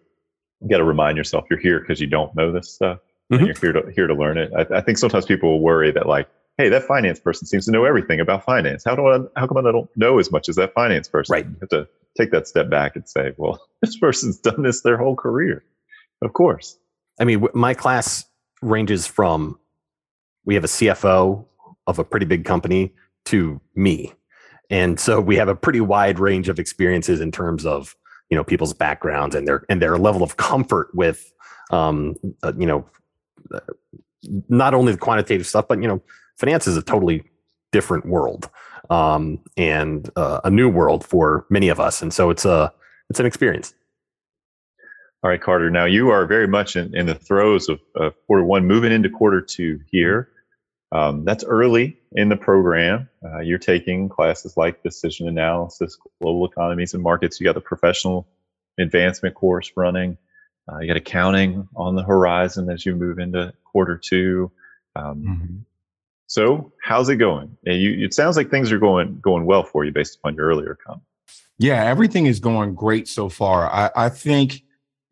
you 0.61 0.69
got 0.69 0.79
to 0.79 0.85
remind 0.85 1.17
yourself 1.17 1.45
you're 1.51 1.59
here 1.59 1.81
because 1.81 2.01
you 2.01 2.07
don't 2.07 2.35
know 2.37 2.53
this 2.53 2.73
stuff, 2.73 2.99
mm-hmm. 3.33 3.35
and 3.35 3.47
you're 3.47 3.57
here 3.57 3.83
to 3.83 3.93
here 3.93 4.07
to 4.07 4.15
learn 4.15 4.39
it. 4.39 4.53
I, 4.57 4.79
I 4.79 4.81
think 4.81 4.99
sometimes 4.99 5.27
people 5.27 5.51
will 5.51 5.61
worry 5.61 5.91
that 5.93 6.07
like 6.07 6.29
hey, 6.59 6.69
that 6.69 6.85
finance 6.85 7.19
person 7.19 7.47
seems 7.47 7.65
to 7.67 7.71
know 7.71 7.85
everything 7.85 8.21
about 8.21 8.45
finance. 8.45 8.85
How 8.85 8.95
do 8.95 9.07
I, 9.07 9.19
how 9.37 9.47
come 9.47 9.57
I 9.57 9.63
don't 9.63 9.91
know 9.97 10.19
as 10.19 10.31
much 10.31 10.49
as 10.49 10.57
that 10.57 10.75
finance 10.75 11.09
person? 11.09 11.33
Right. 11.33 11.47
You 11.47 11.57
have 11.61 11.69
to 11.71 11.89
take 12.17 12.31
that 12.33 12.47
step 12.47 12.69
back 12.69 12.95
and 12.95 13.09
say, 13.09 13.33
well, 13.37 13.61
this 13.83 13.97
person's 13.97 14.39
done 14.39 14.63
this 14.63 14.83
their 14.83 14.97
whole 14.97 15.17
career. 15.17 15.65
Of 16.23 16.33
course. 16.35 16.79
I 17.19 17.25
mean, 17.25 17.47
my 17.55 17.75
class 17.75 18.25
ranges 18.61 19.07
from 19.07 19.59
we 20.45 20.55
have 20.55 20.65
a 20.65 20.69
CFO 20.69 21.45
of 21.87 21.99
a 21.99 22.05
pretty 22.05 22.27
big 22.27 22.45
company 22.45 22.93
to 23.27 23.61
me. 23.75 24.13
And 24.71 24.99
so 24.99 25.21
we 25.21 25.37
have 25.37 25.49
a 25.49 25.55
pretty 25.55 25.81
wide 25.81 26.19
range 26.19 26.49
of 26.49 26.59
experiences 26.59 27.21
in 27.21 27.31
terms 27.31 27.67
of, 27.67 27.95
you 28.31 28.37
know, 28.37 28.45
people's 28.45 28.73
backgrounds 28.73 29.35
and 29.35 29.47
their 29.47 29.65
and 29.69 29.83
their 29.83 29.99
level 29.99 30.23
of 30.23 30.37
comfort 30.37 30.89
with 30.95 31.33
um, 31.71 32.15
uh, 32.43 32.53
you 32.57 32.67
know, 32.67 32.87
uh, 33.53 33.61
not 34.49 34.75
only 34.75 34.93
the 34.93 34.99
quantitative 34.99 35.47
stuff, 35.47 35.67
but 35.69 35.81
you 35.83 35.89
know, 35.89 36.01
finance 36.37 36.67
is 36.67 36.77
a 36.77 36.83
totally 36.83 37.25
different 37.73 38.07
world 38.07 38.49
um, 38.91 39.41
and 39.57 40.11
uh, 40.17 40.41
a 40.45 40.51
new 40.51 40.69
world 40.69 41.05
for 41.05 41.47
many 41.51 41.69
of 41.69 41.81
us. 41.81 42.03
And 42.03 42.13
so 42.13 42.31
it's 42.31 42.45
a 42.45 42.73
it's 43.11 43.21
an 43.21 43.27
experience. 43.27 43.75
All 45.23 45.31
right, 45.31 45.41
Carter. 45.41 45.71
Now 45.71 45.85
you 45.85 46.11
are 46.11 46.27
very 46.27 46.49
much 46.49 46.77
in, 46.77 46.95
in 46.97 47.07
the 47.07 47.15
throes 47.15 47.69
of, 47.69 47.81
of 47.95 48.15
quarter 48.27 48.45
one, 48.45 48.67
moving 48.67 48.93
into 48.93 49.09
quarter 49.09 49.41
two 49.41 49.81
here. 49.91 50.29
Um, 50.93 51.25
that's 51.25 51.43
early 51.45 51.97
in 52.13 52.29
the 52.29 52.37
program. 52.37 53.09
Uh, 53.25 53.41
you're 53.41 53.59
taking 53.59 54.11
classes 54.11 54.57
like 54.57 54.83
decision 54.83 55.27
analysis, 55.27 55.97
global 56.21 56.47
economies 56.47 56.93
and 56.93 57.03
markets. 57.03 57.41
You 57.41 57.45
got 57.45 57.55
the 57.55 57.63
professional 57.63 58.29
advancement 58.79 59.35
course 59.35 59.73
running. 59.75 60.19
Uh, 60.71 60.79
you 60.79 60.87
got 60.87 60.97
accounting 60.97 61.67
on 61.75 61.97
the 61.97 62.03
horizon 62.03 62.71
as 62.71 62.85
you 62.85 62.95
move 62.95 63.19
into 63.19 63.53
quarter 63.65 63.97
two. 63.97 64.51
Um, 64.95 65.23
mm-hmm. 65.23 65.57
So, 66.27 66.73
how's 66.83 67.09
it 67.09 67.17
going? 67.17 67.57
You, 67.65 68.05
it 68.05 68.15
sounds 68.15 68.37
like 68.37 68.51
things 68.51 68.71
are 68.71 68.79
going 68.79 69.19
going 69.21 69.45
well 69.45 69.65
for 69.65 69.85
you 69.85 69.93
based 69.93 70.17
upon 70.17 70.35
your 70.35 70.47
earlier 70.47 70.79
comment. 70.85 71.05
Yeah, 71.59 71.85
everything 71.85 72.27
is 72.27 72.41
going 72.41 72.75
great 72.75 73.09
so 73.09 73.29
far. 73.29 73.71
I, 73.71 73.91
I 73.95 74.09
think 74.09 74.63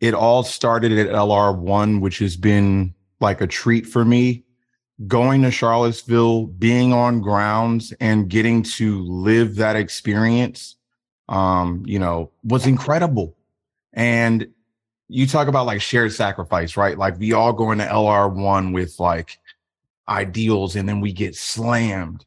it 0.00 0.14
all 0.14 0.42
started 0.42 0.92
at 0.92 1.08
LR1, 1.08 2.00
which 2.00 2.18
has 2.18 2.36
been 2.36 2.94
like 3.20 3.40
a 3.40 3.46
treat 3.46 3.86
for 3.86 4.04
me. 4.04 4.44
Going 5.06 5.42
to 5.42 5.50
Charlottesville, 5.50 6.46
being 6.46 6.92
on 6.92 7.20
grounds, 7.20 7.92
and 8.00 8.28
getting 8.28 8.62
to 8.64 9.02
live 9.02 9.56
that 9.56 9.76
experience, 9.76 10.76
um, 11.28 11.82
you 11.86 11.98
know, 11.98 12.30
was 12.44 12.66
incredible. 12.66 13.36
And 13.92 14.48
you 15.08 15.26
talk 15.26 15.48
about 15.48 15.66
like 15.66 15.80
shared 15.80 16.12
sacrifice, 16.12 16.76
right? 16.76 16.96
Like 16.96 17.18
we 17.18 17.32
all 17.32 17.52
go 17.52 17.72
into 17.72 17.84
LR1 17.84 18.72
with 18.72 19.00
like 19.00 19.38
ideals 20.08 20.76
and 20.76 20.88
then 20.88 21.00
we 21.00 21.12
get 21.12 21.34
slammed. 21.34 22.24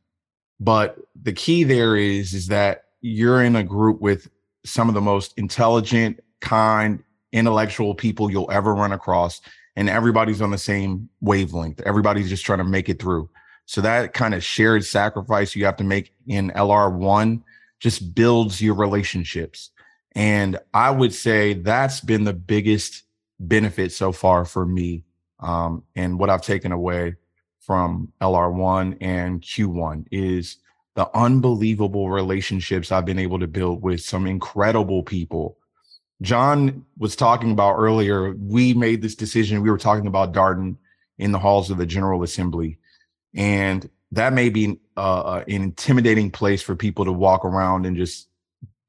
But 0.60 0.98
the 1.22 1.34
key 1.34 1.64
there 1.64 1.96
is 1.96 2.34
is 2.34 2.48
that 2.48 2.86
you're 3.02 3.44
in 3.44 3.56
a 3.56 3.64
group 3.64 4.02
with 4.02 4.30
some 4.66 4.88
of 4.88 4.96
the 4.96 5.02
most 5.02 5.34
intelligent, 5.38 6.24
kind, 6.40 7.04
intellectual 7.32 7.96
people 7.96 8.32
you'll 8.32 8.52
ever 8.52 8.74
run 8.74 8.94
across 8.94 9.42
and 9.76 9.90
everybody's 9.90 10.42
on 10.42 10.52
the 10.52 10.58
same 10.58 11.10
wavelength. 11.22 11.82
Everybody's 11.82 12.30
just 12.30 12.46
trying 12.46 12.60
to 12.60 12.64
make 12.64 12.90
it 12.90 13.02
through. 13.02 13.30
So 13.66 13.82
that 13.82 14.14
kind 14.14 14.34
of 14.34 14.44
shared 14.44 14.86
sacrifice 14.86 15.56
you 15.56 15.66
have 15.66 15.78
to 15.78 15.84
make 15.84 16.14
in 16.28 16.52
LR1 16.52 17.42
just 17.80 18.14
builds 18.14 18.62
your 18.62 18.76
relationships. 18.76 19.72
And 20.16 20.60
I 20.74 20.92
would 20.92 21.14
say 21.14 21.54
that's 21.54 22.02
been 22.02 22.24
the 22.24 22.34
biggest 22.34 23.04
benefit 23.40 23.92
so 23.92 24.12
far 24.12 24.46
for 24.46 24.66
me 24.66 25.04
um, 25.44 25.84
and 25.96 26.18
what 26.18 26.30
I've 26.30 26.42
taken 26.42 26.72
away 26.72 27.16
from 27.60 28.12
LR1 28.22 28.98
and 29.02 29.42
Q1 29.42 30.06
is 30.10 30.58
the 30.96 31.10
unbelievable 31.16 32.10
relationships 32.10 32.92
I've 32.92 33.06
been 33.06 33.20
able 33.20 33.40
to 33.40 33.48
build 33.48 33.82
with 33.82 34.02
some 34.02 34.26
incredible 34.26 35.04
people. 35.04 35.58
John 36.24 36.86
was 36.98 37.16
talking 37.16 37.52
about 37.52 37.76
earlier, 37.76 38.34
we 38.34 38.74
made 38.74 39.02
this 39.02 39.14
decision. 39.14 39.62
We 39.62 39.70
were 39.70 39.78
talking 39.78 40.08
about 40.08 40.34
Darden 40.34 40.78
in 41.18 41.34
the 41.34 41.40
halls 41.40 41.70
of 41.70 41.78
the 41.78 41.86
General 41.86 42.24
Assembly. 42.24 42.80
And 43.36 43.90
that 44.14 44.32
may 44.32 44.50
be 44.50 44.80
uh, 44.96 45.22
uh 45.22 45.44
an 45.48 45.64
intimidating 45.64 46.32
place 46.32 46.62
for 46.62 46.76
people 46.76 47.06
to 47.06 47.12
walk 47.12 47.44
around 47.46 47.86
and 47.86 47.98
just 47.98 48.30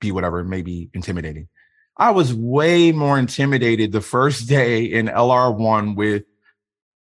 be 0.00 0.12
whatever, 0.12 0.40
it 0.40 0.44
may 0.44 0.62
be 0.62 0.90
intimidating. 0.94 1.48
I 1.96 2.10
was 2.10 2.32
way 2.32 2.92
more 2.92 3.18
intimidated 3.18 3.92
the 3.92 4.00
first 4.00 4.48
day 4.48 4.84
in 4.84 5.06
LR1 5.06 5.96
with 5.96 6.24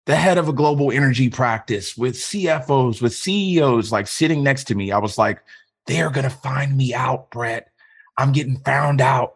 the 0.06 0.16
head 0.16 0.38
of 0.38 0.48
a 0.48 0.52
global 0.52 0.90
energy 0.92 1.28
practice, 1.28 1.96
with 1.96 2.14
CFOs, 2.14 3.00
with 3.02 3.14
CEOs 3.14 3.92
like 3.92 4.06
sitting 4.06 4.42
next 4.42 4.64
to 4.64 4.74
me. 4.74 4.92
I 4.92 4.98
was 4.98 5.18
like, 5.18 5.40
they're 5.86 6.10
going 6.10 6.24
to 6.24 6.30
find 6.30 6.76
me 6.76 6.94
out, 6.94 7.30
Brett. 7.30 7.70
I'm 8.18 8.32
getting 8.32 8.58
found 8.58 9.00
out. 9.00 9.35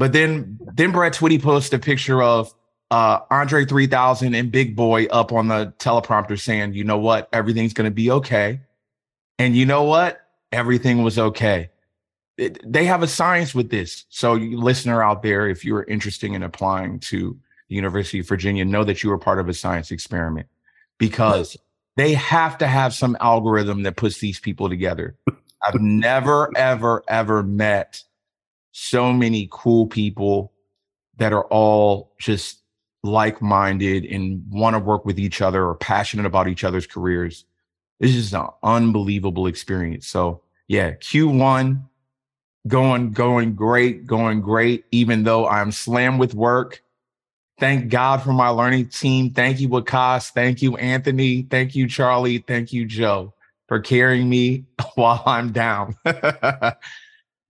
But 0.00 0.14
then, 0.14 0.58
then 0.76 0.92
Brett 0.92 1.12
Twitty 1.12 1.42
posted 1.42 1.78
a 1.78 1.82
picture 1.82 2.22
of 2.22 2.54
uh, 2.90 3.18
Andre 3.30 3.66
3000 3.66 4.34
and 4.34 4.50
Big 4.50 4.74
Boi 4.74 5.04
up 5.08 5.30
on 5.30 5.48
the 5.48 5.74
teleprompter 5.78 6.40
saying, 6.40 6.72
you 6.72 6.84
know 6.84 6.96
what? 6.96 7.28
Everything's 7.34 7.74
going 7.74 7.84
to 7.84 7.94
be 7.94 8.10
okay. 8.10 8.60
And 9.38 9.54
you 9.54 9.66
know 9.66 9.82
what? 9.82 10.22
Everything 10.52 11.02
was 11.02 11.18
okay. 11.18 11.68
It, 12.38 12.60
they 12.64 12.86
have 12.86 13.02
a 13.02 13.06
science 13.06 13.54
with 13.54 13.68
this. 13.68 14.06
So, 14.08 14.36
you 14.36 14.56
listener 14.56 15.02
out 15.02 15.22
there, 15.22 15.46
if 15.46 15.66
you're 15.66 15.84
interested 15.84 16.32
in 16.32 16.42
applying 16.42 17.00
to 17.00 17.38
the 17.68 17.74
University 17.74 18.20
of 18.20 18.26
Virginia, 18.26 18.64
know 18.64 18.84
that 18.84 19.02
you 19.02 19.12
are 19.12 19.18
part 19.18 19.38
of 19.38 19.50
a 19.50 19.54
science 19.54 19.90
experiment 19.90 20.46
because 20.96 21.58
they 21.96 22.14
have 22.14 22.56
to 22.56 22.66
have 22.66 22.94
some 22.94 23.18
algorithm 23.20 23.82
that 23.82 23.96
puts 23.96 24.18
these 24.18 24.40
people 24.40 24.70
together. 24.70 25.14
I've 25.62 25.78
never, 25.78 26.50
ever, 26.56 27.04
ever 27.06 27.42
met 27.42 28.02
so 28.72 29.12
many 29.12 29.48
cool 29.50 29.86
people 29.86 30.52
that 31.16 31.32
are 31.32 31.44
all 31.44 32.12
just 32.18 32.62
like 33.02 33.40
minded 33.40 34.04
and 34.04 34.44
want 34.50 34.74
to 34.74 34.78
work 34.78 35.04
with 35.04 35.18
each 35.18 35.40
other 35.40 35.66
or 35.66 35.74
passionate 35.74 36.26
about 36.26 36.48
each 36.48 36.64
other's 36.64 36.86
careers. 36.86 37.44
This 37.98 38.14
is 38.14 38.32
an 38.34 38.46
unbelievable 38.62 39.46
experience. 39.46 40.06
So, 40.06 40.42
yeah, 40.68 40.92
Q1 40.92 41.82
going, 42.66 43.12
going 43.12 43.54
great, 43.54 44.06
going 44.06 44.40
great, 44.40 44.84
even 44.90 45.24
though 45.24 45.46
I'm 45.46 45.72
slammed 45.72 46.20
with 46.20 46.34
work. 46.34 46.82
Thank 47.58 47.90
God 47.90 48.22
for 48.22 48.32
my 48.32 48.48
learning 48.48 48.88
team. 48.88 49.30
Thank 49.30 49.60
you, 49.60 49.68
Wakas. 49.68 50.30
Thank 50.30 50.62
you, 50.62 50.76
Anthony. 50.76 51.42
Thank 51.42 51.74
you, 51.74 51.86
Charlie. 51.86 52.38
Thank 52.38 52.72
you, 52.72 52.86
Joe, 52.86 53.34
for 53.68 53.80
carrying 53.80 54.28
me 54.28 54.64
while 54.94 55.22
I'm 55.26 55.52
down. 55.52 55.96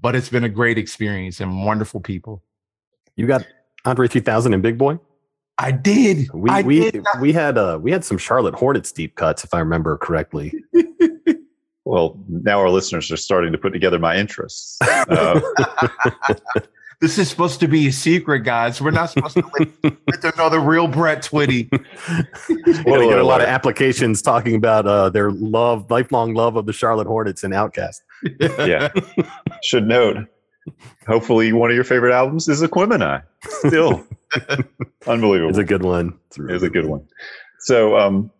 but 0.00 0.14
it's 0.14 0.28
been 0.28 0.44
a 0.44 0.48
great 0.48 0.78
experience 0.78 1.40
and 1.40 1.64
wonderful 1.64 2.00
people. 2.00 2.42
You 3.16 3.26
got 3.26 3.46
Andre 3.84 4.08
3000 4.08 4.54
and 4.54 4.62
Big 4.62 4.78
Boi? 4.78 4.98
I 5.58 5.72
did. 5.72 6.30
We 6.32 6.48
I 6.48 6.62
we 6.62 6.90
did. 6.90 7.04
we 7.20 7.32
had 7.32 7.58
uh 7.58 7.78
we 7.80 7.90
had 7.92 8.04
some 8.04 8.16
Charlotte 8.16 8.54
Hornets 8.54 8.92
deep 8.92 9.16
cuts 9.16 9.44
if 9.44 9.52
I 9.52 9.58
remember 9.58 9.98
correctly. 9.98 10.54
Well, 11.90 12.22
now 12.28 12.60
our 12.60 12.70
listeners 12.70 13.10
are 13.10 13.16
starting 13.16 13.50
to 13.50 13.58
put 13.58 13.72
together 13.72 13.98
my 13.98 14.16
interests. 14.16 14.78
Uh, 14.80 15.40
this 17.00 17.18
is 17.18 17.28
supposed 17.30 17.60
to 17.60 17.68
be 17.68 17.88
a 17.88 17.92
secret, 17.92 18.40
guys. 18.40 18.80
We're 18.80 18.90
not 18.90 19.10
supposed 19.10 19.36
to 19.36 19.50
let, 19.58 19.68
let 20.08 20.22
them 20.22 20.32
know 20.36 20.48
the 20.50 20.60
real 20.60 20.86
Brett 20.86 21.22
Twitty. 21.22 21.68
We're 22.84 22.98
gonna 22.98 23.08
get 23.08 23.18
a 23.18 23.24
lot 23.24 23.40
of 23.40 23.48
applications 23.48 24.20
talking 24.22 24.54
about 24.54 24.86
uh 24.86 25.08
their 25.10 25.30
love, 25.30 25.90
lifelong 25.90 26.34
love 26.34 26.56
of 26.56 26.66
the 26.66 26.72
Charlotte 26.72 27.06
Hornets 27.06 27.42
and 27.42 27.54
OutKast. 27.54 28.00
yeah. 28.68 28.90
Should 29.62 29.86
note, 29.86 30.26
hopefully 31.06 31.52
one 31.52 31.70
of 31.70 31.74
your 31.74 31.84
favorite 31.84 32.12
albums 32.12 32.48
is 32.48 32.62
Aquemini. 32.62 33.22
Still 33.48 34.06
unbelievable. 35.06 35.48
It's 35.48 35.58
a 35.58 35.64
good 35.64 35.82
one. 35.82 36.18
It's 36.28 36.38
It 36.38 36.44
was 36.52 36.62
a 36.62 36.70
good 36.70 36.86
one. 36.86 37.06
So, 37.60 37.96
um, 37.98 38.30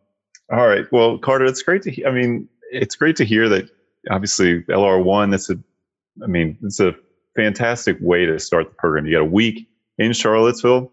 all 0.53 0.67
right. 0.67 0.85
Well, 0.93 1.19
Carter, 1.19 1.45
it's 1.45 1.63
great 1.63 1.83
to. 1.83 1.91
He- 1.91 2.05
I 2.05 2.11
mean, 2.11 2.49
it's 2.71 2.95
great 2.97 3.17
to 3.17 3.25
hear 3.25 3.49
that. 3.49 3.69
Obviously, 4.11 4.63
LR 4.65 5.03
one. 5.03 5.31
That's 5.31 5.51
a. 5.51 5.59
I 6.23 6.27
mean, 6.27 6.59
it's 6.63 6.81
a 6.81 6.95
fantastic 7.37 7.97
way 8.01 8.27
to 8.27 8.39
start 8.39 8.69
the 8.69 8.75
program. 8.75 9.07
You 9.07 9.13
got 9.13 9.23
a 9.23 9.25
week 9.25 9.69
in 9.99 10.13
Charlottesville. 10.13 10.93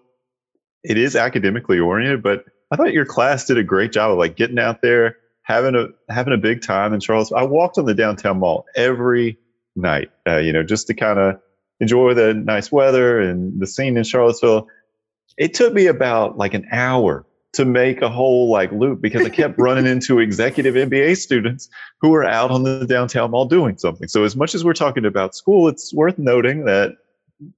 It 0.84 0.98
is 0.98 1.16
academically 1.16 1.80
oriented, 1.80 2.24
but 2.24 2.46
I 2.72 2.76
thought 2.76 2.94
your 2.94 3.06
class 3.06 3.46
did 3.46 3.58
a 3.58 3.64
great 3.64 3.92
job 3.92 4.12
of 4.12 4.18
like 4.18 4.36
getting 4.36 4.60
out 4.60 4.82
there, 4.82 5.18
having 5.44 5.76
a 5.76 5.88
having 6.12 6.34
a 6.34 6.38
big 6.38 6.62
time 6.62 6.94
in 6.94 7.00
Charlottesville. 7.00 7.38
I 7.38 7.44
walked 7.44 7.78
on 7.78 7.86
the 7.86 7.94
downtown 7.94 8.40
mall 8.40 8.66
every 8.76 9.38
night, 9.76 10.10
uh, 10.28 10.38
you 10.38 10.54
know, 10.54 10.64
just 10.64 10.88
to 10.88 10.94
kind 10.94 11.20
of 11.20 11.40
enjoy 11.80 12.14
the 12.14 12.34
nice 12.34 12.72
weather 12.72 13.20
and 13.20 13.60
the 13.60 13.68
scene 13.68 13.98
in 13.98 14.04
Charlottesville. 14.04 14.68
It 15.38 15.54
took 15.54 15.74
me 15.74 15.88
about 15.88 16.38
like 16.38 16.54
an 16.54 16.68
hour 16.72 17.26
to 17.58 17.66
make 17.66 18.02
a 18.02 18.10
whole 18.10 18.50
like 18.50 18.72
loop 18.72 19.02
because 19.02 19.26
I 19.26 19.30
kept 19.30 19.58
running 19.58 19.86
into 19.94 20.20
executive 20.20 20.76
MBA 20.76 21.18
students 21.18 21.70
who 22.00 22.10
were 22.10 22.24
out 22.24 22.52
on 22.52 22.64
the 22.64 22.86
downtown 22.86 23.32
mall 23.32 23.46
doing 23.46 23.78
something. 23.78 24.08
So 24.08 24.24
as 24.24 24.36
much 24.36 24.56
as 24.56 24.64
we're 24.64 24.74
talking 24.74 25.06
about 25.06 25.36
school, 25.36 25.68
it's 25.68 25.94
worth 25.94 26.20
noting 26.20 26.66
that 26.66 26.98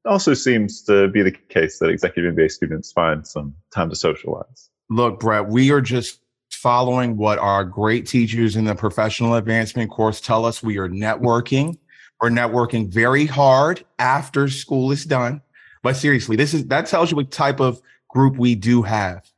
also 0.06 0.34
seems 0.34 0.82
to 0.84 1.10
be 1.10 1.22
the 1.22 1.32
case 1.32 1.80
that 1.80 1.90
executive 1.90 2.34
MBA 2.34 2.50
students 2.50 2.92
find 2.94 3.28
some 3.28 3.54
time 3.74 3.90
to 3.90 3.96
socialize. 3.96 4.70
Look, 4.90 5.20
Brett, 5.20 5.48
we 5.48 5.70
are 5.72 5.82
just 5.82 6.22
following 6.50 7.18
what 7.18 7.38
our 7.38 7.66
great 7.66 8.08
teachers 8.08 8.56
in 8.56 8.66
the 8.66 8.76
professional 8.76 9.36
advancement 9.36 9.92
course 9.92 10.22
tell 10.22 10.46
us. 10.46 10.64
We 10.64 10.78
are 10.78 10.90
networking. 10.90 11.78
We're 12.22 12.30
networking 12.30 12.92
very 12.92 13.26
hard 13.26 13.86
after 14.00 14.48
school 14.48 14.92
is 14.92 15.06
done. 15.06 15.42
But 15.84 15.98
seriously, 15.98 16.38
this 16.38 16.54
is 16.54 16.66
that 16.68 16.88
tells 16.88 17.12
you 17.12 17.18
what 17.18 17.32
type 17.32 17.60
of 17.60 17.82
group 18.10 18.38
we 18.38 18.56
do 18.56 18.82
have. 18.82 19.30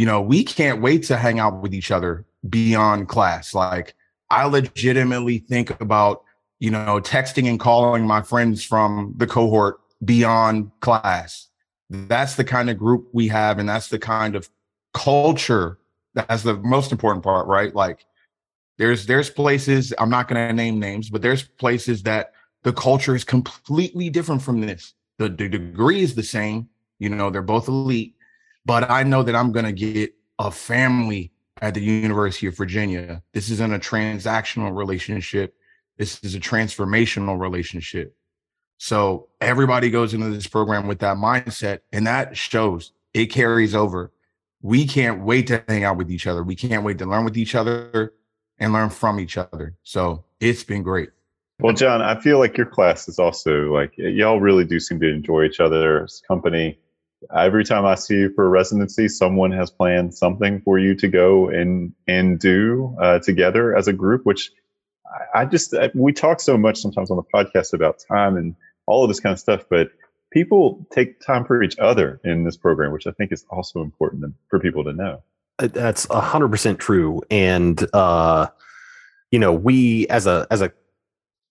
You 0.00 0.06
know, 0.06 0.22
we 0.22 0.44
can't 0.44 0.80
wait 0.80 1.02
to 1.08 1.18
hang 1.18 1.40
out 1.40 1.60
with 1.60 1.74
each 1.74 1.90
other 1.90 2.24
beyond 2.48 3.10
class. 3.10 3.52
Like, 3.52 3.94
I 4.30 4.46
legitimately 4.46 5.40
think 5.40 5.78
about, 5.78 6.24
you 6.58 6.70
know, 6.70 7.02
texting 7.02 7.46
and 7.46 7.60
calling 7.60 8.06
my 8.06 8.22
friends 8.22 8.64
from 8.64 9.12
the 9.18 9.26
cohort 9.26 9.78
beyond 10.02 10.70
class. 10.80 11.48
That's 11.90 12.36
the 12.36 12.44
kind 12.44 12.70
of 12.70 12.78
group 12.78 13.08
we 13.12 13.28
have, 13.28 13.58
and 13.58 13.68
that's 13.68 13.88
the 13.88 13.98
kind 13.98 14.36
of 14.36 14.48
culture 14.94 15.76
that's 16.14 16.44
the 16.44 16.54
most 16.54 16.92
important 16.92 17.22
part, 17.22 17.46
right? 17.46 17.74
Like, 17.74 18.06
there's 18.78 19.04
there's 19.04 19.28
places 19.28 19.92
I'm 19.98 20.08
not 20.08 20.28
going 20.28 20.48
to 20.48 20.54
name 20.54 20.80
names, 20.80 21.10
but 21.10 21.20
there's 21.20 21.42
places 21.42 22.04
that 22.04 22.32
the 22.62 22.72
culture 22.72 23.14
is 23.14 23.24
completely 23.24 24.08
different 24.08 24.40
from 24.40 24.62
this. 24.62 24.94
The, 25.18 25.28
the 25.28 25.50
degree 25.50 26.00
is 26.00 26.14
the 26.14 26.22
same, 26.22 26.70
you 26.98 27.10
know, 27.10 27.28
they're 27.28 27.42
both 27.42 27.68
elite, 27.68 28.14
but 28.64 28.90
I 28.90 29.02
know 29.02 29.22
that 29.22 29.34
I'm 29.34 29.52
going 29.52 29.66
to 29.66 29.72
get 29.72 30.14
a 30.38 30.50
family 30.50 31.32
at 31.60 31.74
the 31.74 31.80
University 31.80 32.46
of 32.46 32.56
Virginia. 32.56 33.22
This 33.32 33.50
isn't 33.50 33.72
a 33.72 33.78
transactional 33.78 34.74
relationship. 34.74 35.54
This 35.98 36.22
is 36.22 36.34
a 36.34 36.40
transformational 36.40 37.38
relationship. 37.38 38.16
So 38.78 39.28
everybody 39.42 39.90
goes 39.90 40.14
into 40.14 40.30
this 40.30 40.46
program 40.46 40.86
with 40.86 41.00
that 41.00 41.18
mindset, 41.18 41.80
and 41.92 42.06
that 42.06 42.36
shows 42.36 42.92
it 43.12 43.26
carries 43.26 43.74
over. 43.74 44.10
We 44.62 44.86
can't 44.86 45.22
wait 45.22 45.46
to 45.48 45.62
hang 45.68 45.84
out 45.84 45.98
with 45.98 46.10
each 46.10 46.26
other. 46.26 46.42
We 46.42 46.56
can't 46.56 46.84
wait 46.84 46.98
to 46.98 47.06
learn 47.06 47.24
with 47.24 47.36
each 47.36 47.54
other 47.54 48.14
and 48.58 48.72
learn 48.72 48.88
from 48.88 49.20
each 49.20 49.36
other. 49.36 49.74
So 49.82 50.24
it's 50.40 50.64
been 50.64 50.82
great. 50.82 51.10
Well, 51.60 51.74
John, 51.74 52.00
I 52.00 52.18
feel 52.18 52.38
like 52.38 52.56
your 52.56 52.66
class 52.66 53.06
is 53.06 53.18
also 53.18 53.72
like 53.72 53.92
y'all 53.98 54.40
really 54.40 54.64
do 54.64 54.80
seem 54.80 54.98
to 55.00 55.08
enjoy 55.08 55.44
each 55.44 55.60
other's 55.60 56.22
company. 56.26 56.78
Every 57.36 57.64
time 57.64 57.84
I 57.84 57.96
see 57.96 58.14
you 58.14 58.32
for 58.34 58.48
residency, 58.48 59.08
someone 59.08 59.52
has 59.52 59.70
planned 59.70 60.14
something 60.14 60.60
for 60.62 60.78
you 60.78 60.94
to 60.96 61.08
go 61.08 61.48
and 61.48 61.92
and 62.06 62.38
do 62.38 62.96
uh, 63.00 63.18
together 63.18 63.76
as 63.76 63.88
a 63.88 63.92
group. 63.92 64.24
Which 64.24 64.50
I, 65.34 65.42
I 65.42 65.44
just 65.44 65.74
I, 65.74 65.90
we 65.94 66.12
talk 66.12 66.40
so 66.40 66.56
much 66.56 66.78
sometimes 66.78 67.10
on 67.10 67.16
the 67.16 67.22
podcast 67.22 67.72
about 67.72 68.02
time 68.08 68.36
and 68.36 68.54
all 68.86 69.04
of 69.04 69.08
this 69.08 69.20
kind 69.20 69.32
of 69.32 69.38
stuff, 69.38 69.64
but 69.68 69.90
people 70.32 70.86
take 70.90 71.20
time 71.20 71.44
for 71.44 71.62
each 71.62 71.78
other 71.78 72.20
in 72.24 72.44
this 72.44 72.56
program, 72.56 72.92
which 72.92 73.06
I 73.06 73.12
think 73.12 73.32
is 73.32 73.44
also 73.50 73.82
important 73.82 74.34
for 74.48 74.58
people 74.58 74.84
to 74.84 74.92
know. 74.92 75.22
Uh, 75.58 75.68
That's 75.68 76.06
a 76.10 76.20
hundred 76.20 76.48
percent 76.48 76.78
true, 76.78 77.22
and 77.30 77.84
uh, 77.92 78.48
you 79.30 79.38
know, 79.38 79.52
we 79.52 80.06
as 80.08 80.26
a 80.26 80.46
as 80.50 80.62
a 80.62 80.72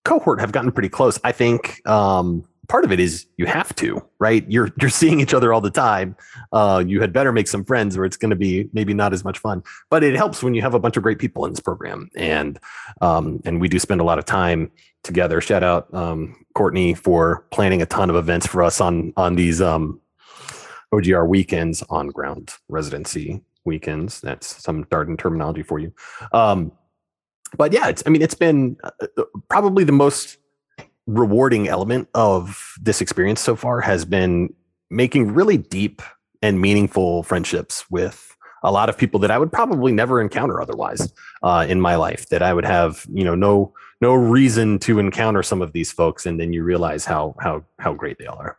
cohort 0.04 0.40
have 0.40 0.52
gotten 0.52 0.72
pretty 0.72 0.88
close. 0.88 1.18
I 1.22 1.32
think 1.32 1.86
um, 1.88 2.44
part 2.70 2.84
of 2.84 2.92
it 2.92 3.00
is 3.00 3.26
you 3.36 3.46
have 3.46 3.74
to, 3.74 4.00
right? 4.20 4.44
You're 4.48 4.70
you're 4.80 4.90
seeing 4.90 5.20
each 5.20 5.34
other 5.34 5.52
all 5.52 5.60
the 5.60 5.70
time. 5.70 6.16
Uh, 6.52 6.82
you 6.86 7.00
had 7.00 7.12
better 7.12 7.32
make 7.32 7.48
some 7.48 7.64
friends, 7.64 7.96
or 7.96 8.04
it's 8.04 8.16
going 8.16 8.30
to 8.30 8.36
be 8.36 8.70
maybe 8.72 8.94
not 8.94 9.12
as 9.12 9.24
much 9.24 9.38
fun. 9.38 9.62
But 9.90 10.04
it 10.04 10.14
helps 10.14 10.42
when 10.42 10.54
you 10.54 10.62
have 10.62 10.72
a 10.72 10.78
bunch 10.78 10.96
of 10.96 11.02
great 11.02 11.18
people 11.18 11.44
in 11.44 11.50
this 11.52 11.60
program, 11.60 12.08
and 12.16 12.58
um, 13.00 13.40
and 13.44 13.60
we 13.60 13.68
do 13.68 13.78
spend 13.78 14.00
a 14.00 14.04
lot 14.04 14.18
of 14.20 14.24
time 14.24 14.70
together. 15.02 15.40
Shout 15.40 15.64
out 15.64 15.92
um, 15.92 16.46
Courtney 16.54 16.94
for 16.94 17.44
planning 17.50 17.82
a 17.82 17.86
ton 17.86 18.08
of 18.08 18.16
events 18.16 18.46
for 18.46 18.62
us 18.62 18.80
on 18.80 19.12
on 19.16 19.34
these 19.34 19.60
um, 19.60 20.00
OGR 20.94 21.26
weekends, 21.26 21.82
on 21.90 22.08
ground 22.08 22.54
residency 22.68 23.42
weekends. 23.64 24.20
That's 24.20 24.62
some 24.62 24.84
Darden 24.84 25.18
terminology 25.18 25.64
for 25.64 25.80
you. 25.80 25.92
Um, 26.32 26.70
but 27.56 27.72
yeah, 27.72 27.88
it's 27.88 28.04
I 28.06 28.10
mean 28.10 28.22
it's 28.22 28.34
been 28.34 28.76
uh, 28.84 28.90
uh, 29.18 29.24
probably 29.48 29.82
the 29.82 29.92
most 29.92 30.38
rewarding 31.14 31.68
element 31.68 32.08
of 32.14 32.74
this 32.80 33.00
experience 33.00 33.40
so 33.40 33.56
far 33.56 33.80
has 33.80 34.04
been 34.04 34.52
making 34.90 35.32
really 35.32 35.56
deep 35.56 36.02
and 36.42 36.60
meaningful 36.60 37.22
friendships 37.22 37.84
with 37.90 38.36
a 38.62 38.70
lot 38.70 38.88
of 38.88 38.96
people 38.96 39.20
that 39.20 39.30
I 39.30 39.38
would 39.38 39.52
probably 39.52 39.92
never 39.92 40.20
encounter 40.20 40.60
otherwise 40.60 41.12
uh, 41.42 41.66
in 41.68 41.80
my 41.80 41.96
life. 41.96 42.28
That 42.28 42.42
I 42.42 42.52
would 42.52 42.64
have, 42.64 43.06
you 43.12 43.24
know, 43.24 43.34
no 43.34 43.72
no 44.00 44.14
reason 44.14 44.78
to 44.80 44.98
encounter 44.98 45.42
some 45.42 45.62
of 45.62 45.72
these 45.72 45.92
folks, 45.92 46.26
and 46.26 46.40
then 46.40 46.52
you 46.52 46.62
realize 46.62 47.04
how 47.04 47.34
how 47.40 47.64
how 47.78 47.92
great 47.94 48.18
they 48.18 48.26
all 48.26 48.38
are. 48.38 48.58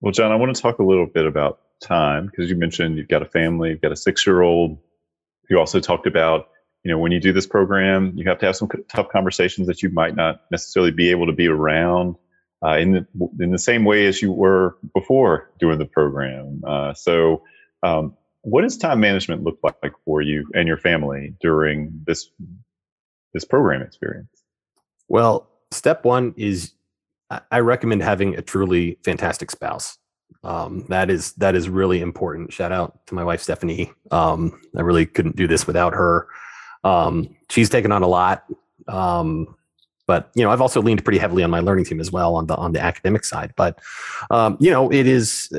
Well, 0.00 0.12
John, 0.12 0.30
I 0.30 0.36
want 0.36 0.54
to 0.54 0.62
talk 0.62 0.78
a 0.78 0.84
little 0.84 1.06
bit 1.06 1.26
about 1.26 1.60
time 1.80 2.26
because 2.26 2.50
you 2.50 2.56
mentioned 2.56 2.98
you've 2.98 3.08
got 3.08 3.22
a 3.22 3.26
family, 3.26 3.70
you've 3.70 3.80
got 3.80 3.92
a 3.92 3.96
six 3.96 4.26
year 4.26 4.42
old. 4.42 4.78
You 5.50 5.58
also 5.58 5.80
talked 5.80 6.06
about 6.06 6.48
you 6.88 6.94
know 6.94 6.98
when 6.98 7.12
you 7.12 7.20
do 7.20 7.34
this 7.34 7.46
program 7.46 8.14
you 8.16 8.26
have 8.26 8.38
to 8.38 8.46
have 8.46 8.56
some 8.56 8.66
tough 8.88 9.10
conversations 9.10 9.66
that 9.66 9.82
you 9.82 9.90
might 9.90 10.16
not 10.16 10.40
necessarily 10.50 10.90
be 10.90 11.10
able 11.10 11.26
to 11.26 11.34
be 11.34 11.46
around 11.46 12.16
uh, 12.64 12.78
in 12.78 12.92
the 12.92 13.06
in 13.40 13.50
the 13.50 13.58
same 13.58 13.84
way 13.84 14.06
as 14.06 14.22
you 14.22 14.32
were 14.32 14.78
before 14.94 15.50
doing 15.60 15.78
the 15.78 15.84
program. 15.84 16.62
Uh, 16.66 16.94
so 16.94 17.42
um, 17.82 18.16
what 18.40 18.62
does 18.62 18.78
time 18.78 19.00
management 19.00 19.44
look 19.44 19.58
like 19.62 19.92
for 20.06 20.22
you 20.22 20.48
and 20.54 20.66
your 20.66 20.78
family 20.78 21.34
during 21.42 21.92
this 22.06 22.30
this 23.34 23.44
program 23.44 23.82
experience? 23.82 24.42
Well 25.08 25.46
step 25.70 26.06
one 26.06 26.32
is 26.38 26.72
i 27.50 27.60
recommend 27.60 28.02
having 28.02 28.34
a 28.34 28.40
truly 28.40 28.98
fantastic 29.04 29.50
spouse. 29.50 29.98
Um, 30.42 30.86
that 30.88 31.10
is 31.10 31.32
that 31.34 31.54
is 31.54 31.68
really 31.68 32.00
important. 32.00 32.50
Shout 32.50 32.72
out 32.72 33.06
to 33.08 33.14
my 33.14 33.24
wife 33.24 33.42
stephanie. 33.42 33.92
Um, 34.10 34.58
i 34.74 34.80
really 34.80 35.04
couldn't 35.04 35.36
do 35.36 35.46
this 35.46 35.66
without 35.66 35.92
her 35.92 36.28
um, 36.84 37.34
she's 37.50 37.68
taken 37.68 37.92
on 37.92 38.02
a 38.02 38.08
lot. 38.08 38.44
Um, 38.86 39.54
but 40.06 40.30
you 40.34 40.42
know, 40.42 40.50
I've 40.50 40.62
also 40.62 40.80
leaned 40.80 41.04
pretty 41.04 41.18
heavily 41.18 41.42
on 41.42 41.50
my 41.50 41.60
learning 41.60 41.84
team 41.84 42.00
as 42.00 42.10
well 42.10 42.34
on 42.34 42.46
the 42.46 42.56
on 42.56 42.72
the 42.72 42.80
academic 42.80 43.24
side. 43.24 43.52
But 43.56 43.78
um, 44.30 44.56
you 44.58 44.70
know, 44.70 44.90
it 44.90 45.06
is 45.06 45.52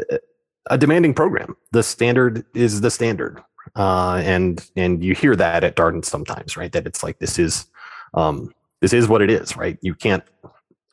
a 0.69 0.77
demanding 0.77 1.13
program. 1.13 1.55
The 1.71 1.83
standard 1.83 2.45
is 2.55 2.81
the 2.81 2.89
standard, 2.89 3.41
uh, 3.75 4.21
and 4.25 4.67
and 4.75 5.03
you 5.03 5.13
hear 5.13 5.35
that 5.35 5.63
at 5.63 5.75
Darden 5.75 6.03
sometimes, 6.03 6.57
right? 6.57 6.71
That 6.71 6.87
it's 6.87 7.03
like 7.03 7.19
this 7.19 7.37
is 7.37 7.67
um, 8.15 8.53
this 8.81 8.91
is 8.91 9.07
what 9.07 9.21
it 9.21 9.29
is, 9.29 9.55
right? 9.55 9.77
You 9.81 9.93
can't 9.93 10.23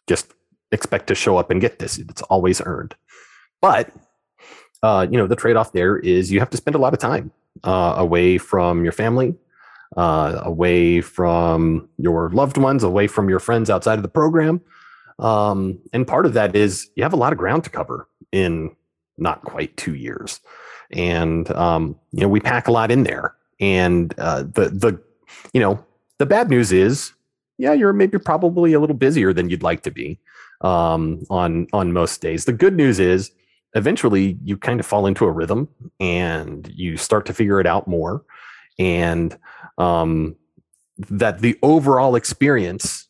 just 0.06 0.34
expect 0.72 1.06
to 1.06 1.14
show 1.14 1.38
up 1.38 1.50
and 1.50 1.60
get 1.60 1.78
this. 1.78 1.98
It's 1.98 2.22
always 2.22 2.60
earned. 2.64 2.94
But 3.62 3.90
uh, 4.82 5.06
you 5.10 5.16
know, 5.16 5.26
the 5.26 5.36
trade 5.36 5.56
off 5.56 5.72
there 5.72 5.96
is 5.98 6.30
you 6.30 6.40
have 6.40 6.50
to 6.50 6.56
spend 6.56 6.74
a 6.74 6.78
lot 6.78 6.92
of 6.92 6.98
time 6.98 7.32
uh, 7.64 7.94
away 7.96 8.38
from 8.38 8.82
your 8.84 8.92
family, 8.92 9.34
uh, 9.96 10.40
away 10.42 11.00
from 11.00 11.88
your 11.98 12.30
loved 12.30 12.56
ones, 12.56 12.82
away 12.82 13.06
from 13.06 13.28
your 13.28 13.40
friends 13.40 13.70
outside 13.70 13.98
of 13.98 14.02
the 14.02 14.08
program. 14.08 14.60
Um, 15.18 15.78
and 15.92 16.06
part 16.06 16.26
of 16.26 16.34
that 16.34 16.54
is 16.54 16.90
you 16.94 17.02
have 17.02 17.12
a 17.12 17.16
lot 17.16 17.32
of 17.32 17.38
ground 17.38 17.64
to 17.64 17.70
cover 17.70 18.08
in 18.32 18.74
not 19.16 19.42
quite 19.42 19.76
two 19.76 19.94
years. 19.94 20.40
And, 20.90 21.50
um, 21.52 21.96
you 22.12 22.20
know, 22.20 22.28
we 22.28 22.40
pack 22.40 22.68
a 22.68 22.72
lot 22.72 22.90
in 22.90 23.04
there. 23.04 23.34
And 23.58 24.14
uh, 24.18 24.42
the, 24.42 24.68
the, 24.68 25.00
you 25.52 25.60
know, 25.60 25.84
the 26.18 26.26
bad 26.26 26.50
news 26.50 26.72
is, 26.72 27.12
yeah, 27.58 27.72
you're 27.72 27.92
maybe 27.92 28.18
probably 28.18 28.74
a 28.74 28.80
little 28.80 28.96
busier 28.96 29.32
than 29.32 29.48
you'd 29.48 29.62
like 29.62 29.82
to 29.82 29.90
be 29.90 30.18
um, 30.60 31.24
on 31.30 31.66
on 31.72 31.92
most 31.92 32.20
days. 32.20 32.44
The 32.44 32.52
good 32.52 32.76
news 32.76 32.98
is, 32.98 33.30
eventually, 33.74 34.38
you 34.44 34.58
kind 34.58 34.78
of 34.78 34.86
fall 34.86 35.06
into 35.06 35.24
a 35.24 35.30
rhythm 35.30 35.68
and 35.98 36.70
you 36.74 36.98
start 36.98 37.24
to 37.26 37.32
figure 37.32 37.58
it 37.58 37.66
out 37.66 37.88
more 37.88 38.22
and 38.78 39.38
um, 39.78 40.36
that 40.98 41.40
the 41.40 41.58
overall 41.62 42.14
experience 42.14 43.08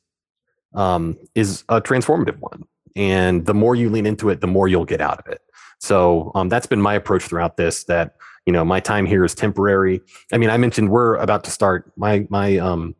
um, 0.74 1.16
is 1.34 1.64
a 1.68 1.80
transformative 1.80 2.38
one. 2.38 2.64
And 2.94 3.46
the 3.46 3.54
more 3.54 3.74
you 3.74 3.90
lean 3.90 4.06
into 4.06 4.30
it, 4.30 4.40
the 4.40 4.46
more 4.46 4.68
you'll 4.68 4.84
get 4.84 5.00
out 5.00 5.18
of 5.18 5.26
it. 5.28 5.40
So 5.78 6.32
um, 6.34 6.48
that's 6.48 6.66
been 6.66 6.80
my 6.80 6.94
approach 6.94 7.24
throughout 7.24 7.56
this. 7.56 7.84
That 7.84 8.16
you 8.46 8.52
know, 8.52 8.64
my 8.64 8.80
time 8.80 9.04
here 9.04 9.24
is 9.24 9.34
temporary. 9.34 10.00
I 10.32 10.38
mean, 10.38 10.48
I 10.48 10.56
mentioned 10.56 10.90
we're 10.90 11.16
about 11.16 11.44
to 11.44 11.50
start 11.50 11.92
my 11.96 12.26
my 12.30 12.56
um, 12.56 12.94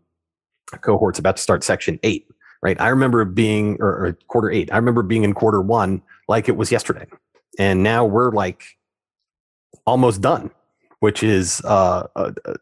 cohort's 0.83 1.19
about 1.19 1.37
to 1.37 1.43
start 1.43 1.65
section 1.65 1.99
eight. 2.03 2.27
Right. 2.63 2.81
I 2.81 2.89
remember 2.89 3.25
being 3.25 3.77
or, 3.81 4.07
or 4.07 4.19
quarter 4.29 4.51
eight. 4.51 4.73
I 4.73 4.77
remember 4.77 5.03
being 5.03 5.25
in 5.25 5.33
quarter 5.33 5.63
one 5.63 6.03
like 6.29 6.49
it 6.49 6.57
was 6.57 6.71
yesterday, 6.71 7.07
and 7.59 7.83
now 7.83 8.05
we're 8.05 8.31
like 8.33 8.65
almost 9.87 10.21
done 10.21 10.51
which 11.01 11.23
is 11.23 11.61
uh, 11.65 12.07
a, 12.17 12.35
a, 12.45 12.55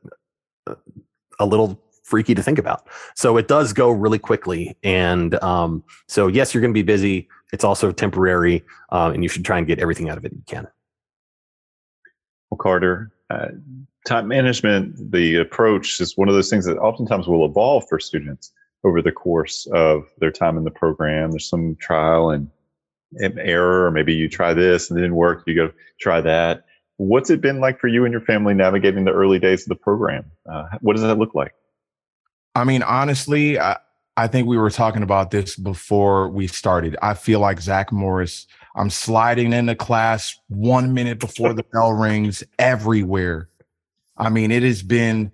a, 1.38 1.46
little 1.46 1.80
freaky 2.02 2.34
to 2.34 2.42
think 2.42 2.58
about. 2.58 2.86
So 3.14 3.36
it 3.36 3.48
does 3.48 3.72
go 3.72 3.90
really 3.90 4.18
quickly. 4.18 4.76
And 4.82 5.42
um, 5.42 5.82
so, 6.06 6.26
yes, 6.26 6.52
you're 6.52 6.60
going 6.60 6.72
to 6.72 6.78
be 6.78 6.82
busy. 6.82 7.28
It's 7.52 7.64
also 7.64 7.92
temporary, 7.92 8.62
uh, 8.90 9.10
and 9.14 9.22
you 9.22 9.28
should 9.28 9.44
try 9.44 9.58
and 9.58 9.66
get 9.66 9.78
everything 9.78 10.10
out 10.10 10.18
of 10.18 10.24
it 10.24 10.32
you 10.32 10.42
can. 10.46 10.66
Well, 12.50 12.58
Carter, 12.58 13.12
uh, 13.30 13.48
time 14.06 14.28
management, 14.28 15.12
the 15.12 15.36
approach 15.36 16.00
is 16.00 16.16
one 16.16 16.28
of 16.28 16.34
those 16.34 16.50
things 16.50 16.66
that 16.66 16.76
oftentimes 16.78 17.26
will 17.26 17.44
evolve 17.44 17.84
for 17.88 17.98
students 17.98 18.52
over 18.84 19.00
the 19.00 19.12
course 19.12 19.66
of 19.72 20.04
their 20.18 20.30
time 20.30 20.58
in 20.58 20.64
the 20.64 20.70
program. 20.70 21.30
There's 21.30 21.48
some 21.48 21.76
trial 21.76 22.30
and 22.30 22.50
error, 23.20 23.86
or 23.86 23.90
maybe 23.90 24.14
you 24.14 24.28
try 24.28 24.52
this 24.52 24.90
and 24.90 24.98
it 24.98 25.02
didn't 25.02 25.16
work. 25.16 25.44
You 25.46 25.54
go 25.54 25.72
try 26.00 26.20
that. 26.20 26.64
What's 26.96 27.30
it 27.30 27.40
been 27.40 27.60
like 27.60 27.80
for 27.80 27.88
you 27.88 28.04
and 28.04 28.12
your 28.12 28.20
family 28.20 28.54
navigating 28.54 29.04
the 29.04 29.12
early 29.12 29.38
days 29.38 29.62
of 29.62 29.68
the 29.68 29.74
program? 29.74 30.30
Uh, 30.50 30.64
what 30.80 30.94
does 30.94 31.02
that 31.02 31.18
look 31.18 31.34
like? 31.34 31.52
I 32.54 32.64
mean, 32.64 32.82
honestly, 32.82 33.58
I, 33.58 33.78
I 34.16 34.28
think 34.28 34.46
we 34.46 34.56
were 34.56 34.70
talking 34.70 35.02
about 35.02 35.32
this 35.32 35.56
before 35.56 36.28
we 36.28 36.46
started. 36.46 36.96
I 37.02 37.14
feel 37.14 37.40
like 37.40 37.60
Zach 37.60 37.90
Morris. 37.90 38.46
I'm 38.76 38.90
sliding 38.90 39.52
into 39.52 39.74
class 39.74 40.38
one 40.48 40.94
minute 40.94 41.18
before 41.18 41.52
the 41.52 41.64
bell 41.64 41.92
rings 41.98 42.44
everywhere. 42.58 43.48
I 44.16 44.28
mean, 44.28 44.52
it 44.52 44.62
has 44.62 44.82
been 44.82 45.32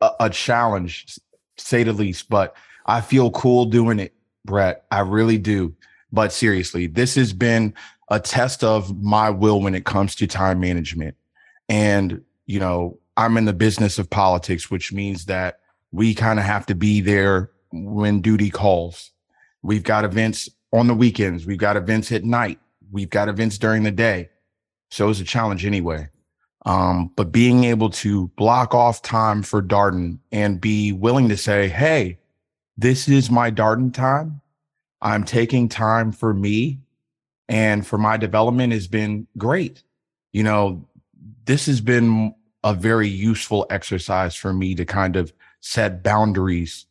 a, 0.00 0.10
a 0.20 0.30
challenge, 0.30 1.18
say 1.58 1.82
the 1.82 1.92
least, 1.92 2.30
but 2.30 2.56
I 2.86 3.02
feel 3.02 3.30
cool 3.30 3.66
doing 3.66 3.98
it, 3.98 4.14
Brett. 4.46 4.84
I 4.90 5.00
really 5.00 5.38
do. 5.38 5.74
But 6.10 6.32
seriously, 6.32 6.86
this 6.86 7.14
has 7.16 7.34
been 7.34 7.74
a 8.10 8.18
test 8.20 8.64
of 8.64 9.02
my 9.02 9.30
will 9.30 9.60
when 9.60 9.74
it 9.74 9.84
comes 9.84 10.14
to 10.16 10.26
time 10.26 10.60
management. 10.60 11.16
And, 11.68 12.22
you 12.46 12.58
know, 12.58 12.98
I'm 13.16 13.36
in 13.36 13.44
the 13.44 13.52
business 13.52 13.98
of 13.98 14.08
politics, 14.08 14.70
which 14.70 14.92
means 14.92 15.26
that 15.26 15.60
we 15.92 16.14
kind 16.14 16.38
of 16.38 16.44
have 16.44 16.66
to 16.66 16.74
be 16.74 17.00
there 17.00 17.50
when 17.72 18.20
duty 18.20 18.50
calls. 18.50 19.10
We've 19.62 19.82
got 19.82 20.04
events 20.04 20.48
on 20.72 20.86
the 20.86 20.94
weekends, 20.94 21.46
we've 21.46 21.58
got 21.58 21.76
events 21.76 22.12
at 22.12 22.24
night, 22.24 22.58
we've 22.90 23.10
got 23.10 23.28
events 23.28 23.58
during 23.58 23.82
the 23.82 23.90
day. 23.90 24.28
So 24.90 25.08
it's 25.08 25.20
a 25.20 25.24
challenge 25.24 25.64
anyway. 25.64 26.08
Um, 26.66 27.10
but 27.16 27.32
being 27.32 27.64
able 27.64 27.90
to 27.90 28.28
block 28.36 28.74
off 28.74 29.00
time 29.00 29.42
for 29.42 29.62
Darden 29.62 30.18
and 30.32 30.60
be 30.60 30.92
willing 30.92 31.28
to 31.30 31.36
say, 31.36 31.68
hey, 31.68 32.18
this 32.76 33.08
is 33.08 33.30
my 33.30 33.50
Darden 33.50 33.92
time. 33.92 34.40
I'm 35.00 35.24
taking 35.24 35.68
time 35.68 36.12
for 36.12 36.34
me 36.34 36.80
and 37.48 37.86
for 37.86 37.98
my 37.98 38.16
development 38.16 38.72
has 38.72 38.86
been 38.86 39.26
great. 39.36 39.82
You 40.32 40.42
know, 40.42 40.86
this 41.44 41.66
has 41.66 41.80
been 41.80 42.34
a 42.62 42.74
very 42.74 43.08
useful 43.08 43.66
exercise 43.70 44.34
for 44.34 44.52
me 44.52 44.74
to 44.74 44.84
kind 44.84 45.16
of 45.16 45.32
set 45.60 46.02
boundaries. 46.02 46.86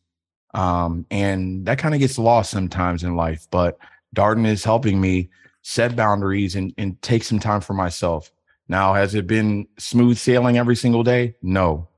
Um, 0.54 1.06
and 1.10 1.66
that 1.66 1.78
kind 1.78 1.94
of 1.94 2.00
gets 2.00 2.18
lost 2.18 2.50
sometimes 2.50 3.04
in 3.04 3.16
life, 3.16 3.46
but 3.50 3.78
Darden 4.16 4.46
is 4.46 4.64
helping 4.64 5.00
me 5.00 5.28
set 5.62 5.94
boundaries 5.94 6.56
and, 6.56 6.72
and 6.78 7.00
take 7.02 7.22
some 7.22 7.38
time 7.38 7.60
for 7.60 7.74
myself. 7.74 8.32
Now, 8.68 8.94
has 8.94 9.14
it 9.14 9.26
been 9.26 9.68
smooth 9.78 10.18
sailing 10.18 10.58
every 10.58 10.76
single 10.76 11.02
day? 11.02 11.36
No. 11.42 11.88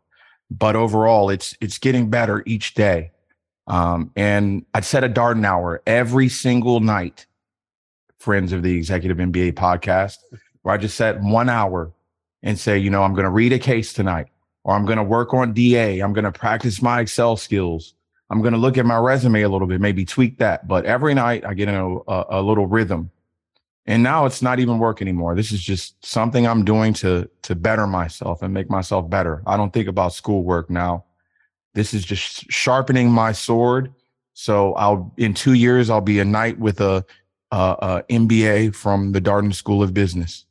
But 0.50 0.76
overall, 0.76 1.30
it's 1.30 1.56
it's 1.60 1.78
getting 1.78 2.10
better 2.10 2.42
each 2.44 2.74
day. 2.74 3.12
Um, 3.68 4.10
and 4.16 4.64
I 4.74 4.80
set 4.80 5.04
a 5.04 5.08
Darden 5.08 5.44
hour 5.44 5.80
every 5.86 6.28
single 6.28 6.80
night 6.80 7.26
friends 8.20 8.52
of 8.52 8.62
the 8.62 8.76
Executive 8.76 9.16
MBA 9.16 9.54
podcast, 9.54 10.18
where 10.62 10.74
I 10.74 10.78
just 10.78 10.96
set 10.96 11.20
one 11.20 11.48
hour 11.48 11.90
and 12.42 12.58
say, 12.58 12.78
you 12.78 12.90
know, 12.90 13.02
I'm 13.02 13.14
going 13.14 13.24
to 13.24 13.30
read 13.30 13.52
a 13.52 13.58
case 13.58 13.92
tonight, 13.92 14.28
or 14.62 14.74
I'm 14.74 14.84
going 14.84 14.98
to 14.98 15.02
work 15.02 15.34
on 15.34 15.52
DA. 15.52 16.00
I'm 16.00 16.12
going 16.12 16.24
to 16.24 16.32
practice 16.32 16.80
my 16.80 17.00
Excel 17.00 17.36
skills. 17.36 17.94
I'm 18.28 18.42
going 18.42 18.52
to 18.52 18.58
look 18.58 18.78
at 18.78 18.86
my 18.86 18.98
resume 18.98 19.42
a 19.42 19.48
little 19.48 19.66
bit, 19.66 19.80
maybe 19.80 20.04
tweak 20.04 20.38
that. 20.38 20.68
But 20.68 20.84
every 20.84 21.14
night 21.14 21.44
I 21.44 21.54
get 21.54 21.68
in 21.68 21.74
a, 21.74 21.96
a, 21.96 22.26
a 22.30 22.42
little 22.42 22.66
rhythm. 22.66 23.10
And 23.86 24.02
now 24.02 24.26
it's 24.26 24.42
not 24.42 24.60
even 24.60 24.78
work 24.78 25.02
anymore. 25.02 25.34
This 25.34 25.50
is 25.50 25.60
just 25.60 26.04
something 26.04 26.46
I'm 26.46 26.64
doing 26.64 26.92
to 26.94 27.28
to 27.42 27.54
better 27.56 27.86
myself 27.86 28.42
and 28.42 28.54
make 28.54 28.70
myself 28.70 29.10
better. 29.10 29.42
I 29.46 29.56
don't 29.56 29.72
think 29.72 29.88
about 29.88 30.12
schoolwork 30.12 30.70
now. 30.70 31.06
This 31.74 31.94
is 31.94 32.04
just 32.04 32.44
sharpening 32.52 33.10
my 33.10 33.32
sword. 33.32 33.92
So 34.34 34.74
I'll 34.74 35.12
in 35.16 35.34
two 35.34 35.54
years 35.54 35.90
I'll 35.90 36.00
be 36.00 36.20
a 36.20 36.24
knight 36.24 36.58
with 36.58 36.80
a, 36.80 37.04
a, 37.50 37.76
a 37.80 38.04
MBA 38.10 38.74
from 38.74 39.12
the 39.12 39.20
Darden 39.20 39.54
School 39.54 39.82
of 39.82 39.94
Business. 39.94 40.46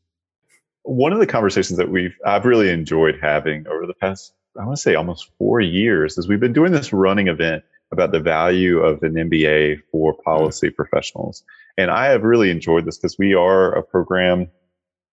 One 0.83 1.13
of 1.13 1.19
the 1.19 1.27
conversations 1.27 1.77
that 1.77 1.89
we've 1.89 2.15
I've 2.25 2.45
really 2.45 2.69
enjoyed 2.69 3.19
having 3.21 3.67
over 3.67 3.85
the 3.85 3.93
past 3.93 4.33
I 4.59 4.65
want 4.65 4.77
to 4.77 4.81
say 4.81 4.95
almost 4.95 5.31
four 5.38 5.62
years 5.62 6.17
is 6.17 6.27
we've 6.27 6.39
been 6.39 6.53
doing 6.53 6.71
this 6.71 6.91
running 6.91 7.27
event 7.27 7.63
about 7.91 8.12
the 8.12 8.19
value 8.19 8.79
of 8.79 9.01
an 9.03 9.13
MBA 9.13 9.81
for 9.91 10.13
policy 10.13 10.67
mm-hmm. 10.67 10.75
professionals. 10.75 11.43
And 11.77 11.89
I 11.89 12.07
have 12.07 12.23
really 12.23 12.49
enjoyed 12.49 12.85
this 12.85 12.97
because 12.97 13.17
we 13.17 13.33
are 13.33 13.71
a 13.73 13.83
program 13.83 14.49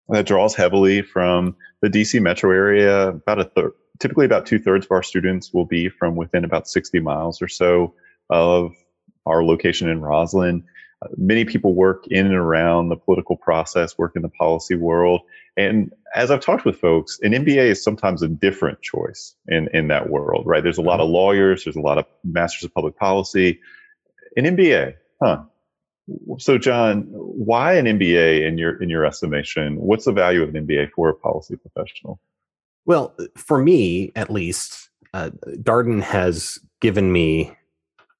that 0.09 0.25
draws 0.25 0.55
heavily 0.55 1.01
from 1.01 1.55
the 1.81 1.89
DC 1.89 2.21
metro 2.21 2.51
area. 2.51 3.09
About 3.09 3.39
a 3.39 3.45
third, 3.45 3.71
typically 3.99 4.25
about 4.25 4.45
two 4.45 4.59
thirds 4.59 4.85
of 4.85 4.91
our 4.91 5.03
students 5.03 5.53
will 5.53 5.65
be 5.65 5.89
from 5.89 6.15
within 6.15 6.43
about 6.43 6.67
60 6.67 6.99
miles 6.99 7.41
or 7.41 7.47
so 7.47 7.93
of 8.29 8.73
our 9.25 9.43
location 9.43 9.89
in 9.89 10.01
Rosslyn. 10.01 10.63
Many 11.15 11.45
people 11.45 11.75
work 11.75 12.07
in 12.07 12.25
and 12.25 12.35
around 12.35 12.89
the 12.89 12.95
political 12.95 13.37
process, 13.37 13.97
work 13.97 14.15
in 14.15 14.23
the 14.23 14.29
policy 14.29 14.75
world. 14.75 15.21
And 15.55 15.91
as 16.15 16.31
I've 16.31 16.39
talked 16.39 16.65
with 16.65 16.79
folks, 16.79 17.19
an 17.21 17.33
MBA 17.33 17.69
is 17.69 17.83
sometimes 17.83 18.23
a 18.23 18.27
different 18.27 18.81
choice 18.81 19.35
in, 19.47 19.69
in 19.73 19.89
that 19.89 20.09
world, 20.09 20.45
right? 20.47 20.63
There's 20.63 20.79
a 20.79 20.83
lot 20.83 20.99
of 20.99 21.09
lawyers, 21.09 21.63
there's 21.63 21.75
a 21.75 21.81
lot 21.81 21.99
of 21.99 22.05
masters 22.23 22.63
of 22.63 22.73
public 22.73 22.97
policy. 22.97 23.59
An 24.35 24.45
MBA, 24.45 24.95
huh? 25.21 25.43
So, 26.39 26.57
John, 26.57 27.05
why 27.11 27.73
an 27.73 27.85
MBA 27.85 28.47
in 28.47 28.57
your 28.57 28.81
in 28.81 28.89
your 28.89 29.05
estimation? 29.05 29.75
What's 29.75 30.05
the 30.05 30.13
value 30.13 30.41
of 30.41 30.55
an 30.55 30.65
MBA 30.65 30.91
for 30.91 31.09
a 31.09 31.13
policy 31.13 31.57
professional? 31.57 32.19
Well, 32.85 33.13
for 33.35 33.61
me, 33.61 34.13
at 34.15 34.31
least, 34.31 34.89
uh, 35.13 35.31
Darden 35.47 36.01
has 36.01 36.59
given 36.79 37.11
me 37.11 37.51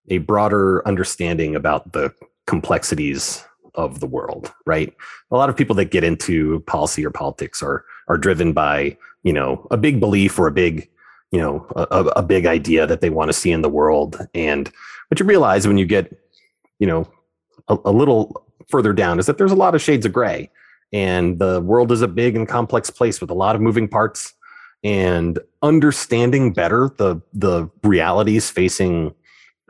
a 0.09 0.19
broader 0.19 0.87
understanding 0.87 1.55
about 1.55 1.93
the 1.93 2.13
complexities 2.45 3.43
of 3.75 3.99
the 3.99 4.07
world, 4.07 4.51
right? 4.65 4.93
A 5.31 5.35
lot 5.35 5.49
of 5.49 5.55
people 5.55 5.75
that 5.75 5.91
get 5.91 6.03
into 6.03 6.61
policy 6.61 7.05
or 7.05 7.11
politics 7.11 7.61
are 7.61 7.85
are 8.07 8.17
driven 8.17 8.53
by, 8.53 8.97
you 9.23 9.33
know, 9.33 9.67
a 9.69 9.77
big 9.77 9.99
belief 9.99 10.39
or 10.39 10.47
a 10.47 10.51
big, 10.51 10.89
you 11.31 11.39
know, 11.39 11.67
a, 11.75 12.05
a 12.15 12.23
big 12.23 12.45
idea 12.45 12.87
that 12.87 13.01
they 13.01 13.09
want 13.09 13.29
to 13.29 13.33
see 13.33 13.51
in 13.51 13.61
the 13.61 13.69
world. 13.69 14.17
And 14.33 14.71
what 15.09 15.19
you 15.19 15.25
realize 15.25 15.67
when 15.67 15.77
you 15.77 15.85
get, 15.85 16.17
you 16.79 16.87
know, 16.87 17.07
a, 17.67 17.77
a 17.85 17.91
little 17.91 18.45
further 18.69 18.93
down 18.93 19.19
is 19.19 19.25
that 19.25 19.37
there's 19.37 19.51
a 19.51 19.55
lot 19.55 19.75
of 19.75 19.81
shades 19.81 20.05
of 20.05 20.13
gray. 20.13 20.49
And 20.93 21.37
the 21.37 21.61
world 21.61 21.91
is 21.91 22.01
a 22.01 22.07
big 22.07 22.35
and 22.35 22.47
complex 22.47 22.89
place 22.89 23.19
with 23.19 23.29
a 23.29 23.33
lot 23.35 23.55
of 23.55 23.61
moving 23.61 23.89
parts 23.89 24.33
and 24.83 25.39
understanding 25.61 26.53
better 26.53 26.91
the 26.97 27.19
the 27.33 27.69
realities 27.83 28.49
facing 28.49 29.13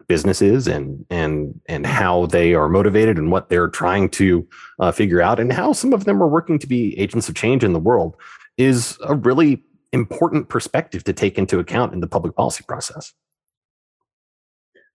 businesses 0.07 0.67
and 0.67 1.05
and 1.09 1.59
and 1.67 1.85
how 1.85 2.25
they 2.27 2.53
are 2.53 2.69
motivated 2.69 3.17
and 3.17 3.31
what 3.31 3.49
they're 3.49 3.67
trying 3.67 4.09
to 4.09 4.47
uh, 4.79 4.91
figure 4.91 5.21
out 5.21 5.39
and 5.39 5.51
how 5.51 5.73
some 5.73 5.93
of 5.93 6.05
them 6.05 6.23
are 6.23 6.27
working 6.27 6.57
to 6.59 6.67
be 6.67 6.97
agents 6.97 7.27
of 7.27 7.35
change 7.35 7.63
in 7.63 7.73
the 7.73 7.79
world 7.79 8.15
is 8.57 8.97
a 9.05 9.15
really 9.15 9.61
important 9.91 10.49
perspective 10.49 11.03
to 11.03 11.13
take 11.13 11.37
into 11.37 11.59
account 11.59 11.93
in 11.93 11.99
the 11.99 12.07
public 12.07 12.35
policy 12.35 12.63
process. 12.67 13.13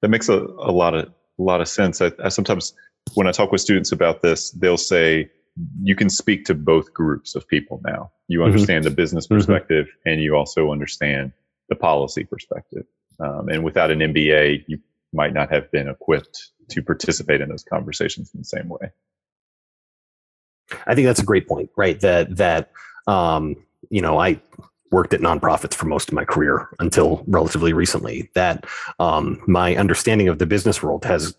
That 0.00 0.08
makes 0.08 0.28
a, 0.28 0.38
a 0.38 0.72
lot 0.72 0.94
of 0.94 1.06
a 1.38 1.42
lot 1.42 1.60
of 1.60 1.68
sense. 1.68 2.00
I, 2.00 2.12
I 2.22 2.28
sometimes 2.28 2.74
when 3.14 3.26
I 3.26 3.32
talk 3.32 3.52
with 3.52 3.60
students 3.60 3.92
about 3.92 4.22
this, 4.22 4.50
they'll 4.50 4.76
say 4.76 5.30
you 5.82 5.94
can 5.94 6.08
speak 6.08 6.44
to 6.46 6.54
both 6.54 6.92
groups 6.94 7.34
of 7.34 7.46
people 7.46 7.80
now. 7.84 8.10
You 8.28 8.38
mm-hmm. 8.38 8.46
understand 8.46 8.84
mm-hmm. 8.84 8.90
the 8.90 8.96
business 8.96 9.26
mm-hmm. 9.26 9.36
perspective 9.36 9.86
mm-hmm. 9.86 10.08
and 10.08 10.22
you 10.22 10.34
also 10.34 10.72
understand 10.72 11.32
the 11.68 11.76
policy 11.76 12.24
perspective. 12.24 12.84
Um, 13.20 13.48
and 13.48 13.62
without 13.62 13.90
an 13.90 14.00
MBA, 14.00 14.64
you 14.66 14.78
might 15.12 15.34
not 15.34 15.52
have 15.52 15.70
been 15.70 15.88
equipped 15.88 16.50
to 16.70 16.82
participate 16.82 17.40
in 17.40 17.48
those 17.48 17.64
conversations 17.64 18.30
in 18.34 18.40
the 18.40 18.44
same 18.44 18.68
way. 18.68 18.90
I 20.86 20.94
think 20.94 21.06
that's 21.06 21.20
a 21.20 21.24
great 21.24 21.48
point, 21.48 21.70
right? 21.76 21.98
That 22.00 22.36
that 22.36 22.70
um, 23.06 23.56
you 23.90 24.00
know, 24.00 24.18
I 24.18 24.40
worked 24.90 25.14
at 25.14 25.20
nonprofits 25.20 25.74
for 25.74 25.86
most 25.86 26.08
of 26.08 26.14
my 26.14 26.24
career 26.24 26.68
until 26.78 27.24
relatively 27.26 27.72
recently. 27.72 28.30
That 28.34 28.66
um, 28.98 29.42
my 29.46 29.74
understanding 29.76 30.28
of 30.28 30.38
the 30.38 30.46
business 30.46 30.82
world 30.82 31.04
has 31.04 31.34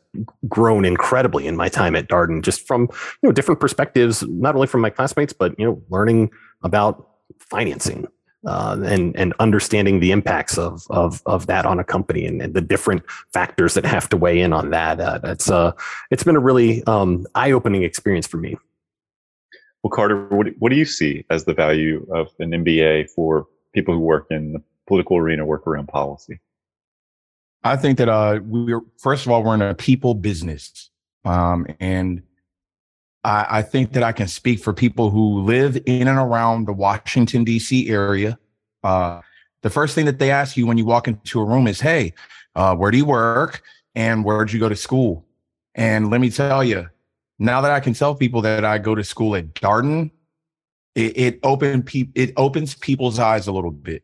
grown 0.47 0.85
incredibly 0.85 1.47
in 1.47 1.55
my 1.55 1.69
time 1.69 1.95
at 1.95 2.09
Darden, 2.09 2.43
just 2.43 2.67
from 2.67 2.89
you 2.91 3.29
know 3.29 3.31
different 3.31 3.59
perspectives, 3.59 4.23
not 4.23 4.55
only 4.55 4.67
from 4.67 4.81
my 4.81 4.89
classmates, 4.89 5.33
but 5.33 5.57
you 5.57 5.65
know, 5.65 5.81
learning 5.89 6.31
about 6.63 7.09
financing, 7.39 8.07
uh, 8.45 8.77
and 8.83 9.15
and 9.15 9.33
understanding 9.39 9.99
the 9.99 10.11
impacts 10.11 10.57
of 10.57 10.85
of 10.89 11.21
of 11.25 11.47
that 11.47 11.65
on 11.65 11.79
a 11.79 11.83
company 11.83 12.25
and, 12.25 12.41
and 12.41 12.53
the 12.53 12.61
different 12.61 13.03
factors 13.31 13.73
that 13.73 13.85
have 13.85 14.09
to 14.09 14.17
weigh 14.17 14.41
in 14.41 14.53
on 14.53 14.69
that. 14.71 14.99
Uh, 14.99 15.19
it's 15.23 15.49
uh 15.49 15.71
it's 16.11 16.23
been 16.23 16.35
a 16.35 16.41
really 16.41 16.83
um, 16.85 17.25
eye 17.35 17.51
opening 17.51 17.83
experience 17.83 18.27
for 18.27 18.37
me. 18.37 18.57
Well, 19.81 19.91
Carter, 19.91 20.27
what 20.27 20.47
what 20.59 20.69
do 20.69 20.75
you 20.75 20.85
see 20.85 21.25
as 21.29 21.45
the 21.45 21.53
value 21.53 22.05
of 22.11 22.29
an 22.39 22.51
MBA 22.51 23.09
for 23.09 23.47
people 23.73 23.93
who 23.93 23.99
work 23.99 24.27
in 24.29 24.53
the 24.53 24.61
political 24.87 25.17
arena, 25.17 25.45
work 25.45 25.67
around 25.67 25.87
policy? 25.87 26.39
I 27.63 27.77
think 27.77 27.97
that 27.97 28.09
uh, 28.09 28.39
we're 28.43 28.81
first 28.97 29.25
of 29.25 29.31
all 29.31 29.43
we're 29.43 29.55
in 29.55 29.61
a 29.61 29.73
people 29.73 30.15
business, 30.15 30.89
um, 31.25 31.65
and 31.79 32.23
I, 33.23 33.45
I 33.49 33.61
think 33.61 33.93
that 33.93 34.03
I 34.03 34.11
can 34.11 34.27
speak 34.27 34.59
for 34.59 34.73
people 34.73 35.09
who 35.09 35.41
live 35.41 35.77
in 35.85 36.07
and 36.07 36.17
around 36.17 36.67
the 36.67 36.73
Washington, 36.73 37.43
D.C. 37.43 37.89
area. 37.89 38.37
Uh, 38.83 39.21
the 39.61 39.69
first 39.69 39.95
thing 39.95 40.05
that 40.05 40.19
they 40.19 40.29
ask 40.29 40.57
you 40.57 40.67
when 40.67 40.77
you 40.77 40.85
walk 40.85 41.07
into 41.07 41.39
a 41.39 41.45
room 41.45 41.67
is, 41.67 41.79
Hey, 41.79 42.13
uh, 42.55 42.75
where 42.75 42.91
do 42.91 42.97
you 42.97 43.05
work? 43.05 43.63
And 43.95 44.25
where'd 44.25 44.51
you 44.51 44.59
go 44.59 44.69
to 44.69 44.75
school? 44.75 45.25
And 45.75 46.09
let 46.09 46.21
me 46.21 46.29
tell 46.29 46.63
you, 46.63 46.89
now 47.39 47.61
that 47.61 47.71
I 47.71 47.79
can 47.79 47.93
tell 47.93 48.15
people 48.15 48.41
that 48.41 48.65
I 48.65 48.77
go 48.77 48.95
to 48.95 49.03
school 49.03 49.35
at 49.35 49.53
Darden, 49.53 50.11
it, 50.95 51.17
it 51.17 51.39
open 51.43 51.83
pe- 51.83 52.09
it 52.13 52.33
opens 52.37 52.75
people's 52.75 53.19
eyes 53.19 53.47
a 53.47 53.51
little 53.51 53.71
bit. 53.71 54.03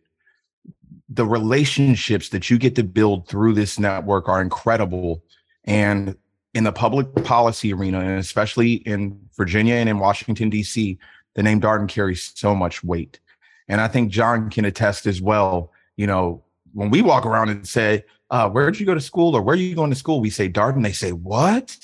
The 1.10 1.26
relationships 1.26 2.30
that 2.30 2.50
you 2.50 2.58
get 2.58 2.76
to 2.76 2.84
build 2.84 3.28
through 3.28 3.54
this 3.54 3.80
network 3.80 4.28
are 4.28 4.42
incredible. 4.42 5.24
And 5.66 6.16
in 6.54 6.64
the 6.64 6.72
public 6.72 7.14
policy 7.24 7.74
arena, 7.74 8.00
and 8.00 8.20
especially 8.20 8.74
in 8.74 9.20
Virginia 9.38 9.76
and 9.76 9.90
in 9.90 10.00
Washington, 10.00 10.50
D.C., 10.50 10.98
the 11.36 11.44
name 11.44 11.62
Darden 11.62 11.88
carries 11.88 12.32
so 12.36 12.56
much 12.56 12.84
weight. 12.84 13.20
And 13.68 13.80
I 13.80 13.88
think 13.88 14.12
John 14.12 14.50
can 14.50 14.66
attest 14.66 15.06
as 15.06 15.22
well. 15.22 15.72
You 15.96 16.08
know, 16.08 16.44
when 16.74 16.90
we 16.90 17.02
walk 17.02 17.26
around 17.26 17.50
and 17.50 17.68
say, 17.68 18.04
uh, 18.32 18.50
where 18.50 18.70
did 18.70 18.80
you 18.80 18.86
go 18.86 18.94
to 18.94 19.02
school 19.02 19.36
or 19.36 19.42
where 19.42 19.54
are 19.54 19.58
you 19.58 19.76
going 19.76 19.92
to 19.92 19.96
school? 19.96 20.22
We 20.22 20.30
say 20.30 20.50
Darden. 20.50 20.84
They 20.84 20.92
say, 20.92 21.12
what? 21.12 21.78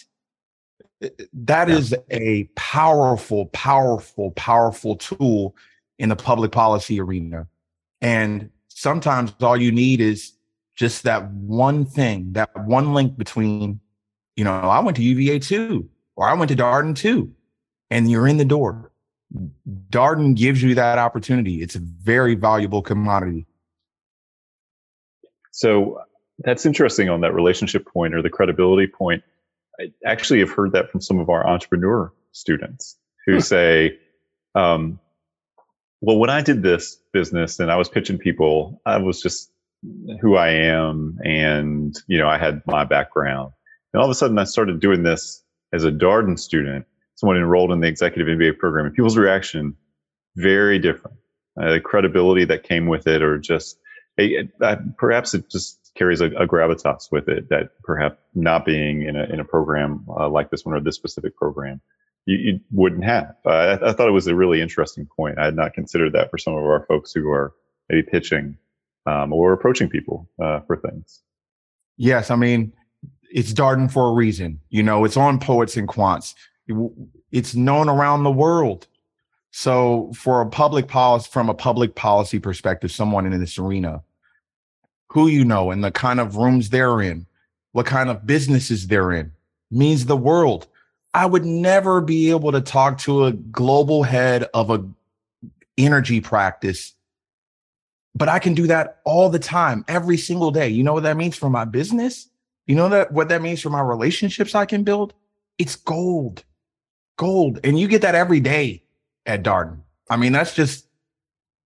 That 1.33 1.69
yeah. 1.69 1.75
is 1.75 1.95
a 2.09 2.45
powerful, 2.55 3.47
powerful, 3.47 4.31
powerful 4.31 4.95
tool 4.95 5.55
in 5.99 6.09
the 6.09 6.15
public 6.15 6.51
policy 6.51 6.99
arena. 6.99 7.47
And 8.01 8.49
sometimes 8.69 9.33
all 9.41 9.57
you 9.57 9.71
need 9.71 10.01
is 10.01 10.33
just 10.75 11.03
that 11.03 11.31
one 11.31 11.85
thing, 11.85 12.33
that 12.33 12.49
one 12.65 12.93
link 12.93 13.17
between 13.17 13.79
you 14.35 14.43
know, 14.43 14.51
I 14.51 14.79
went 14.79 14.97
to 14.97 15.03
UVA 15.03 15.39
too, 15.39 15.89
or 16.15 16.27
I 16.27 16.33
went 16.33 16.49
to 16.49 16.55
Darden 16.55 16.95
too, 16.95 17.31
and 17.89 18.09
you're 18.09 18.27
in 18.27 18.37
the 18.37 18.45
door. 18.45 18.91
Darden 19.89 20.35
gives 20.35 20.61
you 20.61 20.75
that 20.75 20.97
opportunity. 20.97 21.61
It's 21.61 21.75
a 21.75 21.79
very 21.79 22.35
valuable 22.35 22.81
commodity. 22.81 23.47
So 25.51 26.01
that's 26.39 26.65
interesting 26.65 27.09
on 27.09 27.21
that 27.21 27.33
relationship 27.33 27.85
point 27.85 28.13
or 28.13 28.21
the 28.21 28.29
credibility 28.29 28.87
point. 28.87 29.23
I 29.79 29.91
actually 30.05 30.39
have 30.39 30.51
heard 30.51 30.71
that 30.73 30.91
from 30.91 31.01
some 31.01 31.19
of 31.19 31.29
our 31.29 31.47
entrepreneur 31.47 32.11
students 32.31 32.97
who 33.25 33.35
hmm. 33.35 33.39
say, 33.39 33.97
um, 34.53 34.99
well, 36.01 36.17
when 36.17 36.29
I 36.29 36.41
did 36.41 36.61
this 36.61 36.99
business 37.13 37.59
and 37.59 37.71
I 37.71 37.77
was 37.77 37.89
pitching 37.89 38.17
people, 38.17 38.81
I 38.85 38.97
was 38.97 39.21
just 39.21 39.51
who 40.21 40.35
I 40.35 40.49
am 40.49 41.17
and, 41.23 41.95
you 42.07 42.17
know, 42.17 42.27
I 42.27 42.37
had 42.37 42.61
my 42.67 42.83
background. 42.83 43.53
And 43.95 44.01
all 44.01 44.09
of 44.09 44.11
a 44.11 44.15
sudden, 44.15 44.37
I 44.37 44.43
started 44.43 44.81
doing 44.81 45.03
this 45.03 45.41
as 45.71 45.85
a 45.85 45.89
Darden 45.89 46.37
student, 46.37 46.85
someone 47.15 47.37
enrolled 47.37 47.71
in 47.71 47.79
the 47.79 47.87
executive 47.87 48.27
MBA 48.27 48.57
program, 48.57 48.87
and 48.87 48.93
people's 48.93 49.15
reaction 49.15 49.73
very 50.35 50.79
different. 50.79 51.15
Uh, 51.57 51.71
the 51.71 51.79
credibility 51.79 52.43
that 52.43 52.63
came 52.63 52.87
with 52.87 53.07
it, 53.07 53.21
or 53.21 53.37
just 53.37 53.79
a, 54.19 54.49
perhaps 54.97 55.33
it 55.33 55.49
just 55.49 55.93
carries 55.95 56.19
a, 56.19 56.25
a, 56.25 56.45
gravitas 56.45 57.09
with 57.09 57.29
it 57.29 57.47
that 57.47 57.69
perhaps 57.85 58.17
not 58.33 58.65
being 58.65 59.03
in 59.03 59.15
a 59.15 59.23
in 59.31 59.39
a 59.39 59.45
program 59.45 60.05
uh, 60.09 60.27
like 60.27 60.51
this 60.51 60.65
one 60.65 60.75
or 60.75 60.81
this 60.81 60.97
specific 60.97 61.33
program 61.37 61.79
you, 62.25 62.35
you 62.35 62.59
wouldn't 62.71 63.05
have. 63.05 63.33
Uh, 63.45 63.49
I, 63.49 63.91
I, 63.91 63.93
thought 63.93 64.09
it 64.09 64.11
was 64.11 64.27
a 64.27 64.35
really 64.35 64.59
interesting 64.59 65.07
point. 65.15 65.39
I 65.39 65.45
had 65.45 65.55
not 65.55 65.73
considered 65.73 66.11
that 66.13 66.31
for 66.31 66.37
some 66.37 66.53
of 66.53 66.65
our 66.65 66.85
folks 66.85 67.13
who 67.13 67.29
are 67.29 67.53
maybe 67.87 68.03
pitching 68.03 68.57
um, 69.05 69.31
or 69.31 69.53
approaching 69.53 69.87
people 69.87 70.29
uh, 70.43 70.59
for 70.67 70.75
things. 70.75 71.21
Yes, 71.95 72.29
I 72.29 72.35
mean 72.35 72.73
it's 73.35 73.51
Darden 73.51 73.91
for 73.91 74.09
a 74.09 74.13
reason. 74.13 74.61
You 74.69 74.81
know, 74.81 75.03
it's 75.03 75.17
on 75.17 75.39
Poets 75.39 75.75
and 75.75 75.89
Quants. 75.89 76.33
It's 77.33 77.53
known 77.53 77.89
around 77.89 78.23
the 78.23 78.31
world. 78.31 78.87
So, 79.51 80.11
for 80.15 80.41
a 80.41 80.49
public 80.49 80.87
policy, 80.87 81.29
from 81.29 81.49
a 81.49 81.53
public 81.53 81.95
policy 81.95 82.39
perspective, 82.39 82.91
someone 82.91 83.25
in 83.25 83.37
this 83.37 83.59
arena, 83.59 84.01
who 85.09 85.27
you 85.27 85.43
know 85.43 85.69
and 85.69 85.83
the 85.83 85.91
kind 85.91 86.21
of 86.21 86.37
rooms 86.37 86.69
they're 86.69 87.01
in, 87.01 87.25
what 87.73 87.85
kind 87.85 88.09
of 88.09 88.25
businesses 88.25 88.87
they're 88.87 89.11
in, 89.11 89.33
means 89.69 90.05
the 90.05 90.17
world. 90.17 90.67
I 91.13 91.25
would 91.25 91.45
never 91.45 91.99
be 91.99 92.29
able 92.31 92.53
to 92.53 92.61
talk 92.61 92.99
to 92.99 93.25
a 93.25 93.33
global 93.33 94.03
head 94.03 94.43
of 94.53 94.69
a 94.69 94.85
energy 95.77 96.21
practice, 96.21 96.93
but 98.13 98.29
I 98.29 98.39
can 98.39 98.53
do 98.53 98.67
that 98.67 99.01
all 99.03 99.29
the 99.29 99.39
time, 99.39 99.83
every 99.89 100.17
single 100.17 100.51
day. 100.51 100.69
You 100.69 100.83
know 100.83 100.93
what 100.93 101.03
that 101.03 101.17
means 101.17 101.35
for 101.35 101.49
my 101.49 101.65
business? 101.65 102.29
You 102.65 102.75
know 102.75 102.89
that 102.89 103.11
what 103.11 103.29
that 103.29 103.41
means 103.41 103.61
for 103.61 103.69
my 103.69 103.81
relationships 103.81 104.55
I 104.55 104.65
can 104.65 104.83
build? 104.83 105.13
It's 105.57 105.75
gold. 105.75 106.43
Gold. 107.17 107.59
And 107.63 107.79
you 107.79 107.87
get 107.87 108.01
that 108.01 108.15
every 108.15 108.39
day 108.39 108.83
at 109.25 109.43
Darden. 109.43 109.79
I 110.09 110.17
mean, 110.17 110.31
that's 110.31 110.53
just 110.53 110.87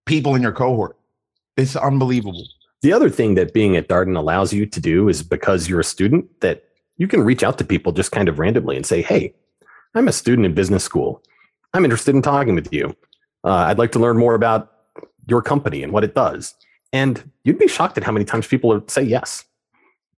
people 0.05 0.35
in 0.35 0.41
your 0.41 0.51
cohort. 0.51 0.97
It's 1.57 1.75
unbelievable. 1.75 2.45
The 2.81 2.93
other 2.93 3.09
thing 3.09 3.35
that 3.35 3.53
being 3.53 3.75
at 3.75 3.89
Darden 3.89 4.17
allows 4.17 4.53
you 4.53 4.65
to 4.65 4.79
do 4.79 5.09
is 5.09 5.23
because 5.23 5.67
you're 5.67 5.81
a 5.81 5.85
student 5.85 6.27
that 6.41 6.63
you 6.97 7.07
can 7.07 7.21
reach 7.21 7.43
out 7.43 7.57
to 7.57 7.63
people 7.63 7.91
just 7.91 8.11
kind 8.11 8.29
of 8.29 8.39
randomly 8.39 8.75
and 8.75 8.85
say, 8.85 9.01
Hey, 9.01 9.33
I'm 9.95 10.07
a 10.07 10.13
student 10.13 10.45
in 10.45 10.53
business 10.53 10.83
school. 10.83 11.23
I'm 11.73 11.83
interested 11.83 12.15
in 12.15 12.21
talking 12.21 12.55
with 12.55 12.71
you. 12.71 12.95
Uh, 13.43 13.53
I'd 13.53 13.77
like 13.77 13.91
to 13.93 13.99
learn 13.99 14.17
more 14.17 14.35
about 14.35 14.71
your 15.27 15.41
company 15.41 15.83
and 15.83 15.91
what 15.93 16.03
it 16.03 16.15
does. 16.15 16.55
And 16.91 17.31
you'd 17.43 17.59
be 17.59 17.67
shocked 17.67 17.97
at 17.97 18.03
how 18.03 18.11
many 18.11 18.25
times 18.25 18.47
people 18.47 18.69
would 18.69 18.89
say 18.89 19.03
yes. 19.03 19.45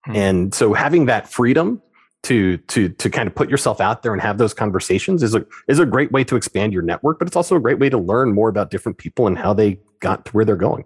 Hmm. 0.06 0.16
And 0.16 0.54
so 0.54 0.74
having 0.74 1.06
that 1.06 1.28
freedom 1.28 1.82
to 2.24 2.58
to 2.58 2.90
to 2.90 3.10
kind 3.10 3.28
of 3.28 3.34
put 3.34 3.50
yourself 3.50 3.82
out 3.82 4.04
there 4.04 4.14
and 4.14 4.22
have 4.22 4.38
those 4.38 4.54
conversations 4.54 5.24
is 5.24 5.34
a 5.34 5.46
is 5.68 5.80
a 5.80 5.86
great 5.86 6.12
way 6.12 6.24
to 6.26 6.36
expand 6.36 6.74
your 6.74 6.84
network, 6.84 7.20
but 7.20 7.28
it's 7.28 7.36
also 7.36 7.56
a 7.56 7.60
great 7.60 7.80
way 7.80 7.90
to 7.90 7.98
learn 7.98 8.34
more 8.34 8.50
about 8.50 8.70
different 8.70 8.98
people 8.98 9.28
and 9.28 9.38
how 9.38 9.54
they 9.54 9.80
got 10.00 10.26
to 10.26 10.32
where 10.32 10.46
they're 10.46 10.56
going. 10.56 10.84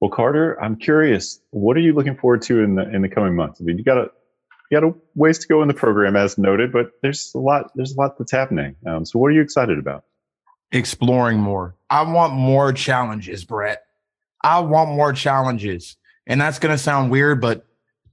Well, 0.00 0.10
Carter, 0.10 0.62
I'm 0.62 0.76
curious, 0.76 1.40
what 1.50 1.76
are 1.76 1.80
you 1.80 1.92
looking 1.92 2.16
forward 2.16 2.42
to 2.42 2.62
in 2.62 2.76
the 2.76 2.88
in 2.94 3.02
the 3.02 3.08
coming 3.08 3.34
months? 3.34 3.60
I 3.60 3.64
mean, 3.64 3.78
you 3.78 3.84
got 3.84 3.98
a 3.98 4.10
you 4.70 4.80
got 4.80 4.86
a 4.86 4.94
ways 5.14 5.38
to 5.38 5.48
go 5.48 5.62
in 5.62 5.68
the 5.68 5.74
program, 5.74 6.14
as 6.14 6.38
noted, 6.38 6.72
but 6.72 6.92
there's 7.02 7.32
a 7.34 7.38
lot 7.38 7.72
there's 7.74 7.94
a 7.94 7.98
lot 7.98 8.18
that's 8.18 8.30
happening. 8.32 8.76
Um, 8.86 9.04
so, 9.04 9.18
what 9.18 9.28
are 9.28 9.34
you 9.34 9.42
excited 9.42 9.78
about? 9.78 10.04
Exploring 10.70 11.38
more. 11.38 11.74
I 11.90 12.02
want 12.02 12.34
more 12.34 12.72
challenges, 12.72 13.44
Brett. 13.44 13.82
I 14.44 14.60
want 14.60 14.90
more 14.90 15.12
challenges. 15.12 15.96
And 16.28 16.40
that's 16.40 16.58
going 16.58 16.72
to 16.72 16.78
sound 16.78 17.10
weird, 17.10 17.40
but 17.40 17.64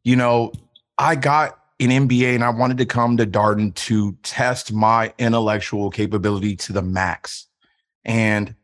you 0.03 0.15
know, 0.15 0.53
I 0.97 1.15
got 1.15 1.59
an 1.79 1.89
MBA 1.89 2.33
and 2.33 2.43
I 2.43 2.49
wanted 2.49 2.77
to 2.77 2.85
come 2.85 3.17
to 3.17 3.27
Darden 3.27 3.75
to 3.75 4.13
test 4.23 4.71
my 4.71 5.13
intellectual 5.19 5.89
capability 5.89 6.55
to 6.55 6.73
the 6.73 6.81
max. 6.81 7.47
And 8.05 8.55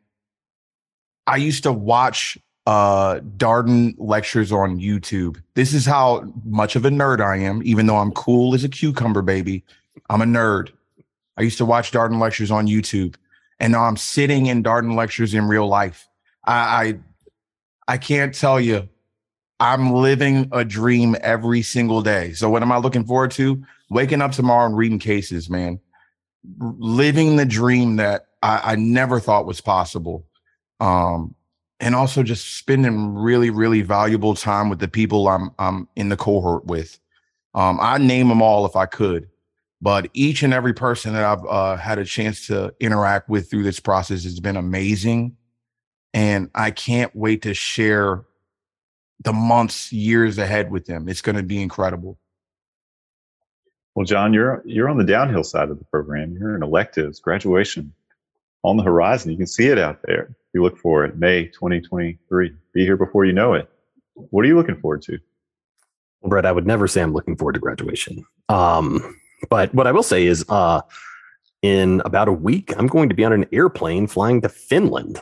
I 1.27 1.35
used 1.35 1.63
to 1.63 1.73
watch 1.73 2.37
uh 2.67 3.19
Darden 3.37 3.95
lectures 3.97 4.51
on 4.51 4.79
YouTube. 4.79 5.41
This 5.55 5.73
is 5.73 5.85
how 5.85 6.31
much 6.45 6.75
of 6.75 6.85
a 6.85 6.89
nerd 6.89 7.19
I 7.19 7.37
am, 7.37 7.61
even 7.65 7.87
though 7.87 7.97
I'm 7.97 8.11
cool 8.11 8.53
as 8.53 8.63
a 8.63 8.69
cucumber 8.69 9.21
baby. 9.21 9.65
I'm 10.09 10.21
a 10.21 10.25
nerd. 10.25 10.69
I 11.37 11.41
used 11.41 11.57
to 11.57 11.65
watch 11.65 11.91
Darden 11.91 12.19
lectures 12.19 12.51
on 12.51 12.67
YouTube, 12.67 13.15
and 13.59 13.71
now 13.73 13.83
I'm 13.83 13.97
sitting 13.97 14.45
in 14.45 14.63
Darden 14.63 14.95
lectures 14.95 15.33
in 15.33 15.47
real 15.47 15.67
life. 15.67 16.07
I 16.45 16.53
I, 16.53 16.99
I 17.87 17.97
can't 17.97 18.33
tell 18.33 18.59
you 18.59 18.87
I'm 19.61 19.93
living 19.93 20.49
a 20.51 20.65
dream 20.65 21.15
every 21.21 21.61
single 21.61 22.01
day. 22.01 22.33
So 22.33 22.49
what 22.49 22.63
am 22.63 22.71
I 22.71 22.77
looking 22.77 23.05
forward 23.05 23.29
to? 23.31 23.63
Waking 23.91 24.19
up 24.19 24.31
tomorrow 24.31 24.65
and 24.65 24.75
reading 24.75 24.97
cases, 24.97 25.51
man. 25.51 25.79
Living 26.57 27.35
the 27.35 27.45
dream 27.45 27.97
that 27.97 28.25
I, 28.41 28.71
I 28.71 28.75
never 28.75 29.19
thought 29.19 29.45
was 29.45 29.61
possible. 29.61 30.25
Um, 30.79 31.35
and 31.79 31.93
also 31.93 32.23
just 32.23 32.55
spending 32.57 33.13
really, 33.13 33.51
really 33.51 33.83
valuable 33.83 34.33
time 34.33 34.67
with 34.67 34.79
the 34.79 34.87
people 34.87 35.27
I'm 35.27 35.51
I'm 35.59 35.87
in 35.95 36.09
the 36.09 36.17
cohort 36.17 36.65
with. 36.65 36.99
Um, 37.53 37.77
I 37.79 37.99
name 37.99 38.29
them 38.29 38.41
all 38.41 38.65
if 38.65 38.75
I 38.75 38.87
could, 38.87 39.29
but 39.79 40.09
each 40.13 40.41
and 40.41 40.55
every 40.55 40.73
person 40.73 41.13
that 41.13 41.23
I've 41.23 41.45
uh, 41.45 41.75
had 41.75 41.99
a 41.99 42.05
chance 42.05 42.47
to 42.47 42.73
interact 42.79 43.29
with 43.29 43.51
through 43.51 43.63
this 43.63 43.79
process 43.79 44.23
has 44.23 44.39
been 44.39 44.57
amazing, 44.57 45.37
and 46.15 46.49
I 46.55 46.71
can't 46.71 47.15
wait 47.15 47.43
to 47.43 47.53
share 47.53 48.25
the 49.23 49.33
months, 49.33 49.91
years 49.91 50.37
ahead 50.37 50.71
with 50.71 50.85
them. 50.85 51.07
It's 51.09 51.21
going 51.21 51.35
to 51.35 51.43
be 51.43 51.61
incredible. 51.61 52.17
Well, 53.95 54.05
John, 54.05 54.33
you're 54.33 54.61
you're 54.65 54.89
on 54.89 54.97
the 54.97 55.03
downhill 55.03 55.43
side 55.43 55.69
of 55.69 55.77
the 55.77 55.85
program. 55.85 56.35
You're 56.39 56.55
in 56.55 56.63
electives, 56.63 57.19
graduation 57.19 57.93
on 58.63 58.77
the 58.77 58.83
horizon. 58.83 59.31
You 59.31 59.37
can 59.37 59.47
see 59.47 59.67
it 59.67 59.77
out 59.77 59.99
there. 60.03 60.35
You 60.53 60.63
look 60.63 60.77
for 60.77 61.03
it, 61.03 61.17
May 61.17 61.47
2023. 61.47 62.53
Be 62.73 62.85
here 62.85 62.97
before 62.97 63.25
you 63.25 63.33
know 63.33 63.53
it. 63.53 63.69
What 64.13 64.45
are 64.45 64.47
you 64.47 64.55
looking 64.55 64.79
forward 64.79 65.01
to? 65.03 65.19
Well, 66.21 66.29
Brett, 66.29 66.45
I 66.45 66.51
would 66.51 66.67
never 66.67 66.87
say 66.87 67.01
I'm 67.01 67.13
looking 67.13 67.35
forward 67.35 67.53
to 67.53 67.59
graduation. 67.59 68.25
Um, 68.49 69.17
but 69.49 69.73
what 69.73 69.87
I 69.87 69.91
will 69.91 70.03
say 70.03 70.25
is, 70.25 70.45
uh, 70.49 70.81
in 71.61 72.01
about 72.05 72.27
a 72.27 72.33
week, 72.33 72.73
I'm 72.77 72.87
going 72.87 73.09
to 73.09 73.15
be 73.15 73.23
on 73.23 73.33
an 73.33 73.45
airplane 73.51 74.07
flying 74.07 74.41
to 74.41 74.49
Finland 74.49 75.21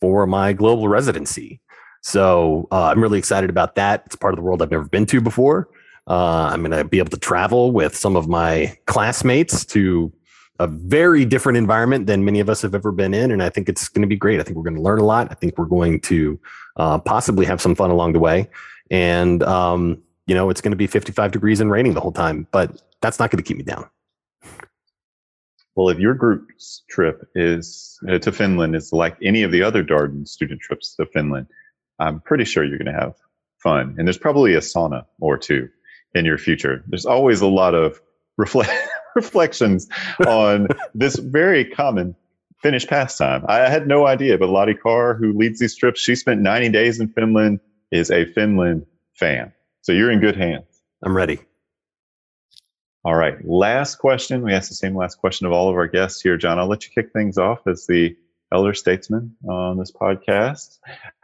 for 0.00 0.26
my 0.26 0.52
global 0.52 0.88
residency. 0.88 1.60
So 2.02 2.68
uh, 2.70 2.86
I'm 2.86 3.00
really 3.00 3.18
excited 3.18 3.48
about 3.48 3.76
that. 3.76 4.02
It's 4.06 4.16
part 4.16 4.34
of 4.34 4.36
the 4.36 4.42
world 4.42 4.60
I've 4.60 4.70
never 4.70 4.84
been 4.84 5.06
to 5.06 5.20
before. 5.20 5.68
Uh, 6.08 6.50
I'm 6.52 6.62
going 6.62 6.72
to 6.72 6.84
be 6.84 6.98
able 6.98 7.10
to 7.10 7.16
travel 7.16 7.70
with 7.70 7.96
some 7.96 8.16
of 8.16 8.28
my 8.28 8.76
classmates 8.86 9.64
to 9.66 10.12
a 10.58 10.66
very 10.66 11.24
different 11.24 11.56
environment 11.56 12.06
than 12.06 12.24
many 12.24 12.40
of 12.40 12.48
us 12.48 12.60
have 12.62 12.74
ever 12.74 12.90
been 12.92 13.14
in. 13.14 13.30
And 13.30 13.42
I 13.42 13.48
think 13.48 13.68
it's 13.68 13.88
going 13.88 14.02
to 14.02 14.08
be 14.08 14.16
great. 14.16 14.40
I 14.40 14.42
think 14.42 14.56
we're 14.56 14.64
going 14.64 14.76
to 14.76 14.82
learn 14.82 14.98
a 14.98 15.04
lot. 15.04 15.28
I 15.30 15.34
think 15.34 15.56
we're 15.56 15.64
going 15.64 16.00
to 16.00 16.38
uh, 16.76 16.98
possibly 16.98 17.46
have 17.46 17.60
some 17.60 17.74
fun 17.74 17.90
along 17.90 18.12
the 18.12 18.18
way. 18.18 18.50
And, 18.90 19.42
um, 19.44 20.02
you 20.26 20.34
know, 20.34 20.50
it's 20.50 20.60
going 20.60 20.72
to 20.72 20.76
be 20.76 20.86
55 20.86 21.30
degrees 21.30 21.60
and 21.60 21.70
raining 21.70 21.94
the 21.94 22.00
whole 22.00 22.12
time, 22.12 22.46
but 22.50 22.82
that's 23.00 23.18
not 23.18 23.30
going 23.30 23.42
to 23.42 23.46
keep 23.46 23.56
me 23.56 23.62
down. 23.62 23.88
Well, 25.74 25.88
if 25.88 25.98
your 25.98 26.14
group's 26.14 26.82
trip 26.90 27.26
is 27.34 27.98
uh, 28.08 28.18
to 28.18 28.30
Finland 28.30 28.76
is 28.76 28.92
like 28.92 29.16
any 29.22 29.42
of 29.42 29.52
the 29.52 29.62
other 29.62 29.82
Darden 29.82 30.28
student 30.28 30.60
trips 30.60 30.94
to 30.96 31.06
Finland, 31.06 31.46
I'm 32.02 32.20
pretty 32.20 32.44
sure 32.44 32.64
you're 32.64 32.78
going 32.78 32.92
to 32.92 33.00
have 33.00 33.14
fun. 33.58 33.94
And 33.96 34.06
there's 34.06 34.18
probably 34.18 34.54
a 34.54 34.60
sauna 34.60 35.04
or 35.20 35.38
two 35.38 35.68
in 36.14 36.24
your 36.24 36.36
future. 36.36 36.82
There's 36.88 37.06
always 37.06 37.40
a 37.40 37.46
lot 37.46 37.74
of 37.74 38.00
reflect 38.36 38.72
reflections 39.14 39.88
on 40.26 40.68
this 40.94 41.16
very 41.16 41.64
common 41.64 42.16
Finnish 42.60 42.86
pastime. 42.86 43.44
I 43.48 43.68
had 43.68 43.86
no 43.86 44.06
idea, 44.06 44.38
but 44.38 44.48
Lottie 44.48 44.74
Carr, 44.74 45.14
who 45.14 45.32
leads 45.32 45.60
these 45.60 45.76
trips, 45.76 46.00
she 46.00 46.14
spent 46.14 46.40
90 46.40 46.70
days 46.70 47.00
in 47.00 47.08
Finland, 47.08 47.60
is 47.90 48.10
a 48.10 48.24
Finland 48.24 48.86
fan. 49.14 49.52
So 49.82 49.92
you're 49.92 50.10
in 50.10 50.20
good 50.20 50.36
hands. 50.36 50.64
I'm 51.04 51.16
ready. 51.16 51.40
All 53.04 53.16
right. 53.16 53.36
Last 53.44 53.96
question. 53.96 54.42
We 54.42 54.52
ask 54.52 54.68
the 54.68 54.76
same 54.76 54.96
last 54.96 55.16
question 55.16 55.46
of 55.46 55.52
all 55.52 55.68
of 55.68 55.76
our 55.76 55.88
guests 55.88 56.20
here. 56.20 56.36
John, 56.36 56.58
I'll 56.58 56.68
let 56.68 56.84
you 56.84 56.90
kick 56.94 57.12
things 57.12 57.36
off 57.36 57.66
as 57.66 57.86
the 57.86 58.16
elder 58.52 58.74
statesman 58.74 59.34
on 59.48 59.78
this 59.78 59.90
podcast 59.90 60.78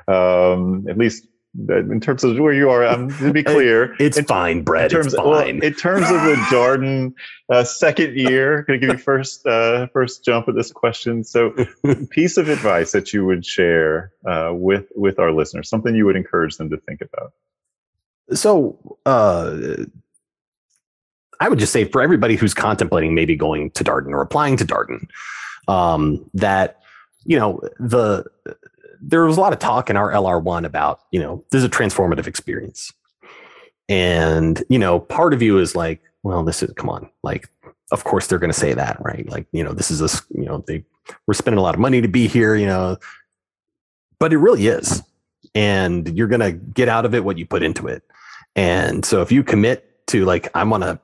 um, 0.08 0.86
at 0.88 0.98
least 0.98 1.26
in 1.68 2.00
terms 2.00 2.24
of 2.24 2.38
where 2.38 2.52
you 2.52 2.70
are, 2.70 2.84
um, 2.86 3.10
to 3.18 3.32
be 3.32 3.42
clear, 3.44 3.96
it's 3.98 4.16
in, 4.16 4.24
fine, 4.24 4.62
Brett. 4.62 4.84
In 4.84 4.90
terms, 4.90 5.06
it's 5.06 5.16
fine. 5.16 5.26
Well, 5.28 5.46
in 5.46 5.74
terms 5.74 6.04
of 6.04 6.22
the 6.22 6.34
Darden 6.50 7.14
uh, 7.48 7.64
second 7.64 8.16
year, 8.16 8.62
going 8.62 8.80
to 8.80 8.86
give 8.86 8.96
you 8.96 9.02
first 9.02 9.46
uh, 9.46 9.88
first 9.88 10.24
jump 10.24 10.48
at 10.48 10.54
this 10.54 10.70
question. 10.70 11.24
So, 11.24 11.54
piece 12.10 12.36
of 12.36 12.48
advice 12.48 12.92
that 12.92 13.12
you 13.12 13.24
would 13.24 13.44
share 13.44 14.12
uh, 14.26 14.50
with 14.52 14.86
with 14.94 15.18
our 15.18 15.32
listeners, 15.32 15.68
something 15.68 15.94
you 15.94 16.06
would 16.06 16.16
encourage 16.16 16.56
them 16.56 16.70
to 16.70 16.76
think 16.76 17.00
about. 17.00 17.32
So, 18.32 18.98
uh, 19.06 19.84
I 21.40 21.48
would 21.48 21.58
just 21.58 21.72
say 21.72 21.84
for 21.84 22.02
everybody 22.02 22.36
who's 22.36 22.54
contemplating 22.54 23.14
maybe 23.14 23.36
going 23.36 23.70
to 23.72 23.84
Darden 23.84 24.10
or 24.10 24.20
applying 24.20 24.56
to 24.58 24.64
Darden, 24.64 25.08
um, 25.66 26.28
that 26.34 26.82
you 27.24 27.38
know 27.38 27.60
the 27.80 28.24
there 29.00 29.24
was 29.24 29.36
a 29.36 29.40
lot 29.40 29.52
of 29.52 29.58
talk 29.58 29.90
in 29.90 29.96
our 29.96 30.10
LR1 30.10 30.64
about, 30.64 31.00
you 31.10 31.20
know, 31.20 31.44
this 31.50 31.60
is 31.60 31.64
a 31.64 31.68
transformative 31.68 32.26
experience. 32.26 32.92
And, 33.88 34.62
you 34.68 34.78
know, 34.78 35.00
part 35.00 35.32
of 35.32 35.42
you 35.42 35.58
is 35.58 35.74
like, 35.74 36.02
well, 36.22 36.44
this 36.44 36.62
is, 36.62 36.72
come 36.74 36.90
on, 36.90 37.10
like, 37.22 37.48
of 37.90 38.04
course 38.04 38.26
they're 38.26 38.38
going 38.38 38.52
to 38.52 38.58
say 38.58 38.74
that, 38.74 38.98
right? 39.00 39.28
Like, 39.28 39.46
you 39.52 39.64
know, 39.64 39.72
this 39.72 39.90
is 39.90 40.02
a, 40.02 40.38
you 40.38 40.44
know, 40.44 40.62
they, 40.66 40.84
we're 41.26 41.34
spending 41.34 41.58
a 41.58 41.62
lot 41.62 41.74
of 41.74 41.80
money 41.80 42.00
to 42.02 42.08
be 42.08 42.28
here, 42.28 42.54
you 42.54 42.66
know, 42.66 42.98
but 44.18 44.32
it 44.32 44.38
really 44.38 44.66
is. 44.66 45.02
And 45.54 46.16
you're 46.16 46.28
going 46.28 46.40
to 46.40 46.52
get 46.52 46.88
out 46.88 47.06
of 47.06 47.14
it 47.14 47.24
what 47.24 47.38
you 47.38 47.46
put 47.46 47.62
into 47.62 47.86
it. 47.86 48.02
And 48.54 49.04
so 49.04 49.22
if 49.22 49.32
you 49.32 49.42
commit 49.42 50.06
to 50.08 50.24
like, 50.24 50.50
I'm 50.54 50.68
going 50.68 50.82
to 50.82 51.00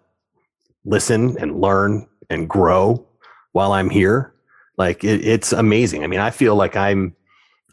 listen 0.85 1.39
and 1.39 1.61
learn 1.61 2.07
and 2.29 2.49
grow 2.49 3.07
while 3.53 3.73
I'm 3.73 3.89
here, 3.89 4.35
like 4.77 5.05
it, 5.05 5.25
it's 5.27 5.53
amazing. 5.53 6.05
I 6.05 6.07
mean, 6.07 6.21
I 6.21 6.31
feel 6.31 6.55
like 6.55 6.77
I'm, 6.77 7.17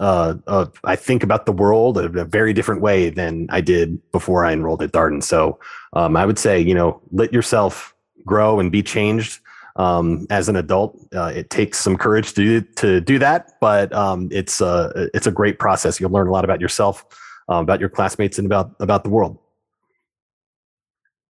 uh, 0.01 0.33
uh, 0.47 0.65
I 0.83 0.95
think 0.95 1.21
about 1.21 1.45
the 1.45 1.51
world 1.51 1.99
in 1.99 2.17
a 2.17 2.25
very 2.25 2.53
different 2.53 2.81
way 2.81 3.11
than 3.11 3.45
I 3.51 3.61
did 3.61 4.01
before 4.11 4.43
I 4.43 4.51
enrolled 4.51 4.81
at 4.81 4.91
Darden. 4.91 5.21
So 5.21 5.59
um, 5.93 6.17
I 6.17 6.25
would 6.25 6.39
say, 6.39 6.59
you 6.59 6.73
know, 6.73 6.99
let 7.11 7.31
yourself 7.31 7.95
grow 8.25 8.59
and 8.59 8.71
be 8.71 8.81
changed 8.81 9.39
um, 9.75 10.25
as 10.31 10.49
an 10.49 10.55
adult. 10.55 10.97
Uh, 11.13 11.31
it 11.35 11.51
takes 11.51 11.77
some 11.77 11.95
courage 11.95 12.33
to 12.33 12.43
do, 12.43 12.61
to 12.77 12.99
do 12.99 13.19
that, 13.19 13.51
but 13.61 13.93
um, 13.93 14.27
it's 14.31 14.59
a 14.59 15.09
it's 15.13 15.27
a 15.27 15.31
great 15.31 15.59
process. 15.59 15.99
You'll 15.99 16.09
learn 16.09 16.27
a 16.27 16.31
lot 16.31 16.45
about 16.45 16.59
yourself, 16.59 17.05
uh, 17.47 17.61
about 17.61 17.79
your 17.79 17.89
classmates, 17.89 18.39
and 18.39 18.47
about 18.47 18.71
about 18.79 19.03
the 19.03 19.09
world. 19.11 19.37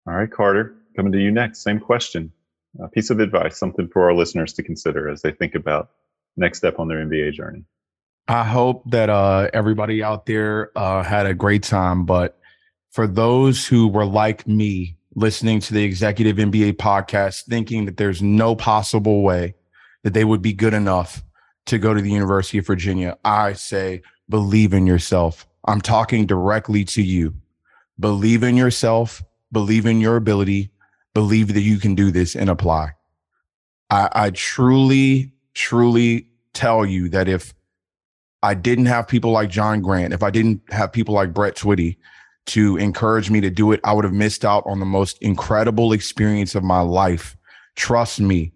All 0.06 0.14
right, 0.14 0.30
Carter, 0.30 0.76
coming 0.94 1.12
to 1.12 1.18
you 1.18 1.30
next. 1.30 1.62
Same 1.62 1.80
question. 1.80 2.30
A 2.82 2.88
piece 2.88 3.08
of 3.08 3.18
advice, 3.18 3.58
something 3.58 3.88
for 3.88 4.04
our 4.04 4.14
listeners 4.14 4.52
to 4.52 4.62
consider 4.62 5.08
as 5.08 5.22
they 5.22 5.32
think 5.32 5.54
about 5.54 5.90
next 6.36 6.58
step 6.58 6.78
on 6.78 6.86
their 6.86 6.98
MBA 6.98 7.32
journey. 7.32 7.64
I 8.28 8.44
hope 8.44 8.82
that 8.90 9.08
uh, 9.08 9.48
everybody 9.54 10.02
out 10.02 10.26
there 10.26 10.70
uh, 10.76 11.02
had 11.02 11.24
a 11.24 11.32
great 11.32 11.62
time. 11.62 12.04
But 12.04 12.38
for 12.90 13.06
those 13.06 13.66
who 13.66 13.88
were 13.88 14.04
like 14.04 14.46
me, 14.46 14.96
listening 15.14 15.60
to 15.60 15.72
the 15.72 15.82
Executive 15.82 16.36
MBA 16.36 16.74
podcast, 16.74 17.44
thinking 17.44 17.86
that 17.86 17.96
there's 17.96 18.20
no 18.20 18.54
possible 18.54 19.22
way 19.22 19.54
that 20.02 20.12
they 20.12 20.24
would 20.24 20.42
be 20.42 20.52
good 20.52 20.74
enough 20.74 21.24
to 21.66 21.78
go 21.78 21.94
to 21.94 22.02
the 22.02 22.10
University 22.10 22.58
of 22.58 22.66
Virginia, 22.66 23.16
I 23.24 23.54
say, 23.54 24.02
believe 24.28 24.74
in 24.74 24.86
yourself. 24.86 25.46
I'm 25.66 25.80
talking 25.80 26.26
directly 26.26 26.84
to 26.84 27.02
you. 27.02 27.34
Believe 27.98 28.42
in 28.42 28.56
yourself, 28.56 29.22
believe 29.52 29.86
in 29.86 30.00
your 30.00 30.16
ability, 30.16 30.70
believe 31.14 31.54
that 31.54 31.62
you 31.62 31.78
can 31.78 31.94
do 31.94 32.10
this 32.10 32.36
and 32.36 32.48
apply. 32.48 32.90
I, 33.90 34.08
I 34.12 34.30
truly, 34.30 35.32
truly 35.54 36.28
tell 36.52 36.86
you 36.86 37.08
that 37.08 37.26
if 37.28 37.54
I 38.42 38.54
didn't 38.54 38.86
have 38.86 39.08
people 39.08 39.32
like 39.32 39.50
John 39.50 39.80
Grant, 39.80 40.12
if 40.12 40.22
I 40.22 40.30
didn't 40.30 40.62
have 40.70 40.92
people 40.92 41.14
like 41.14 41.34
Brett 41.34 41.56
Twitty 41.56 41.96
to 42.46 42.76
encourage 42.76 43.30
me 43.30 43.40
to 43.40 43.50
do 43.50 43.72
it, 43.72 43.80
I 43.84 43.92
would 43.92 44.04
have 44.04 44.14
missed 44.14 44.44
out 44.44 44.62
on 44.66 44.80
the 44.80 44.86
most 44.86 45.18
incredible 45.20 45.92
experience 45.92 46.54
of 46.54 46.64
my 46.64 46.80
life. 46.80 47.36
Trust 47.76 48.20
me, 48.20 48.52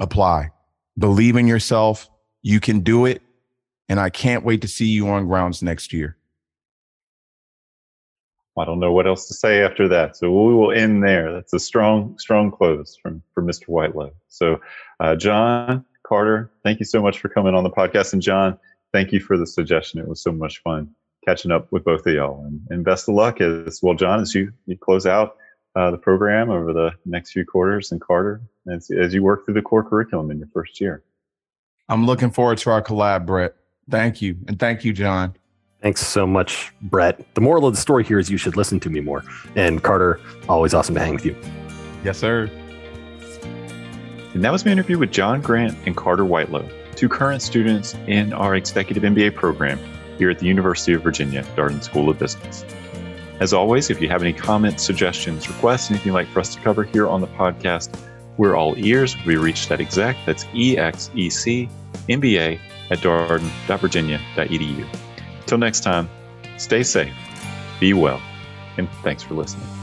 apply, 0.00 0.50
believe 0.98 1.36
in 1.36 1.46
yourself. 1.46 2.08
You 2.42 2.60
can 2.60 2.80
do 2.80 3.04
it. 3.06 3.22
And 3.88 4.00
I 4.00 4.08
can't 4.08 4.44
wait 4.44 4.62
to 4.62 4.68
see 4.68 4.86
you 4.86 5.08
on 5.08 5.26
grounds 5.26 5.62
next 5.62 5.92
year. 5.92 6.16
I 8.56 8.64
don't 8.64 8.80
know 8.80 8.92
what 8.92 9.06
else 9.06 9.26
to 9.28 9.34
say 9.34 9.62
after 9.62 9.88
that. 9.88 10.16
So 10.16 10.30
we 10.30 10.54
will 10.54 10.72
end 10.72 11.02
there. 11.02 11.32
That's 11.32 11.52
a 11.52 11.58
strong, 11.58 12.16
strong 12.18 12.50
close 12.50 12.96
from, 13.02 13.20
from 13.34 13.46
Mr. 13.46 13.68
Whitelow. 13.68 14.12
So, 14.28 14.60
uh, 15.00 15.16
John, 15.16 15.84
Carter, 16.06 16.50
thank 16.62 16.78
you 16.78 16.86
so 16.86 17.02
much 17.02 17.18
for 17.18 17.28
coming 17.28 17.54
on 17.54 17.64
the 17.64 17.70
podcast. 17.70 18.12
And 18.12 18.22
John, 18.22 18.58
thank 18.94 19.10
you 19.10 19.18
for 19.18 19.36
the 19.36 19.46
suggestion. 19.46 19.98
It 19.98 20.06
was 20.06 20.22
so 20.22 20.30
much 20.30 20.62
fun 20.62 20.88
catching 21.24 21.50
up 21.50 21.66
with 21.72 21.84
both 21.84 22.06
of 22.06 22.14
y'all. 22.14 22.44
And, 22.44 22.60
and 22.70 22.84
best 22.84 23.08
of 23.08 23.16
luck 23.16 23.40
as 23.40 23.80
well, 23.82 23.94
John, 23.94 24.20
as 24.20 24.34
you, 24.34 24.52
you 24.66 24.78
close 24.78 25.04
out 25.04 25.36
uh, 25.74 25.90
the 25.90 25.98
program 25.98 26.48
over 26.48 26.72
the 26.72 26.92
next 27.04 27.32
few 27.32 27.44
quarters 27.44 27.90
and 27.90 28.00
Carter 28.00 28.40
as, 28.70 28.88
as 28.90 29.12
you 29.12 29.24
work 29.24 29.44
through 29.44 29.54
the 29.54 29.62
core 29.62 29.82
curriculum 29.82 30.30
in 30.30 30.38
your 30.38 30.46
first 30.54 30.80
year. 30.80 31.02
I'm 31.88 32.06
looking 32.06 32.30
forward 32.30 32.58
to 32.58 32.70
our 32.70 32.80
collab, 32.80 33.26
Brett. 33.26 33.56
Thank 33.90 34.22
you. 34.22 34.36
And 34.46 34.60
thank 34.60 34.84
you, 34.84 34.92
John. 34.92 35.34
Thanks 35.82 36.06
so 36.06 36.24
much, 36.24 36.72
Brett. 36.80 37.34
The 37.34 37.40
moral 37.40 37.66
of 37.66 37.74
the 37.74 37.80
story 37.80 38.04
here 38.04 38.20
is 38.20 38.30
you 38.30 38.38
should 38.38 38.56
listen 38.56 38.78
to 38.80 38.90
me 38.90 39.00
more. 39.00 39.24
And 39.56 39.82
Carter, 39.82 40.20
always 40.48 40.72
awesome 40.72 40.94
to 40.94 41.00
hang 41.00 41.14
with 41.14 41.26
you. 41.26 41.36
Yes, 42.04 42.18
sir. 42.18 42.48
And 44.34 44.44
that 44.44 44.52
was 44.52 44.64
my 44.64 44.70
interview 44.70 44.98
with 44.98 45.10
John 45.10 45.40
Grant 45.40 45.76
and 45.84 45.96
Carter 45.96 46.24
Whitelow, 46.24 46.68
two 46.94 47.08
current 47.08 47.42
students 47.42 47.94
in 48.06 48.32
our 48.32 48.54
Executive 48.54 49.02
MBA 49.02 49.34
program 49.34 49.78
here 50.18 50.30
at 50.30 50.38
the 50.38 50.46
University 50.46 50.92
of 50.92 51.02
Virginia 51.02 51.42
Darden 51.56 51.82
School 51.82 52.08
of 52.08 52.18
Business. 52.18 52.64
As 53.40 53.52
always, 53.52 53.90
if 53.90 54.00
you 54.00 54.08
have 54.08 54.22
any 54.22 54.32
comments, 54.32 54.82
suggestions, 54.82 55.48
requests, 55.48 55.90
anything 55.90 56.08
you'd 56.08 56.14
like 56.14 56.28
for 56.28 56.40
us 56.40 56.54
to 56.54 56.60
cover 56.60 56.84
here 56.84 57.08
on 57.08 57.20
the 57.20 57.26
podcast, 57.26 57.98
we're 58.36 58.56
all 58.56 58.74
ears. 58.78 59.16
We 59.26 59.36
reach 59.36 59.68
that 59.68 59.80
exec, 59.80 60.16
that's 60.24 60.46
E-X-E-C, 60.54 61.68
MBA 62.08 62.60
at 62.90 62.98
darden.virginia.edu. 62.98 64.86
Till 65.46 65.58
next 65.58 65.80
time, 65.80 66.08
stay 66.56 66.82
safe, 66.82 67.14
be 67.80 67.92
well, 67.92 68.22
and 68.76 68.88
thanks 69.02 69.22
for 69.22 69.34
listening. 69.34 69.73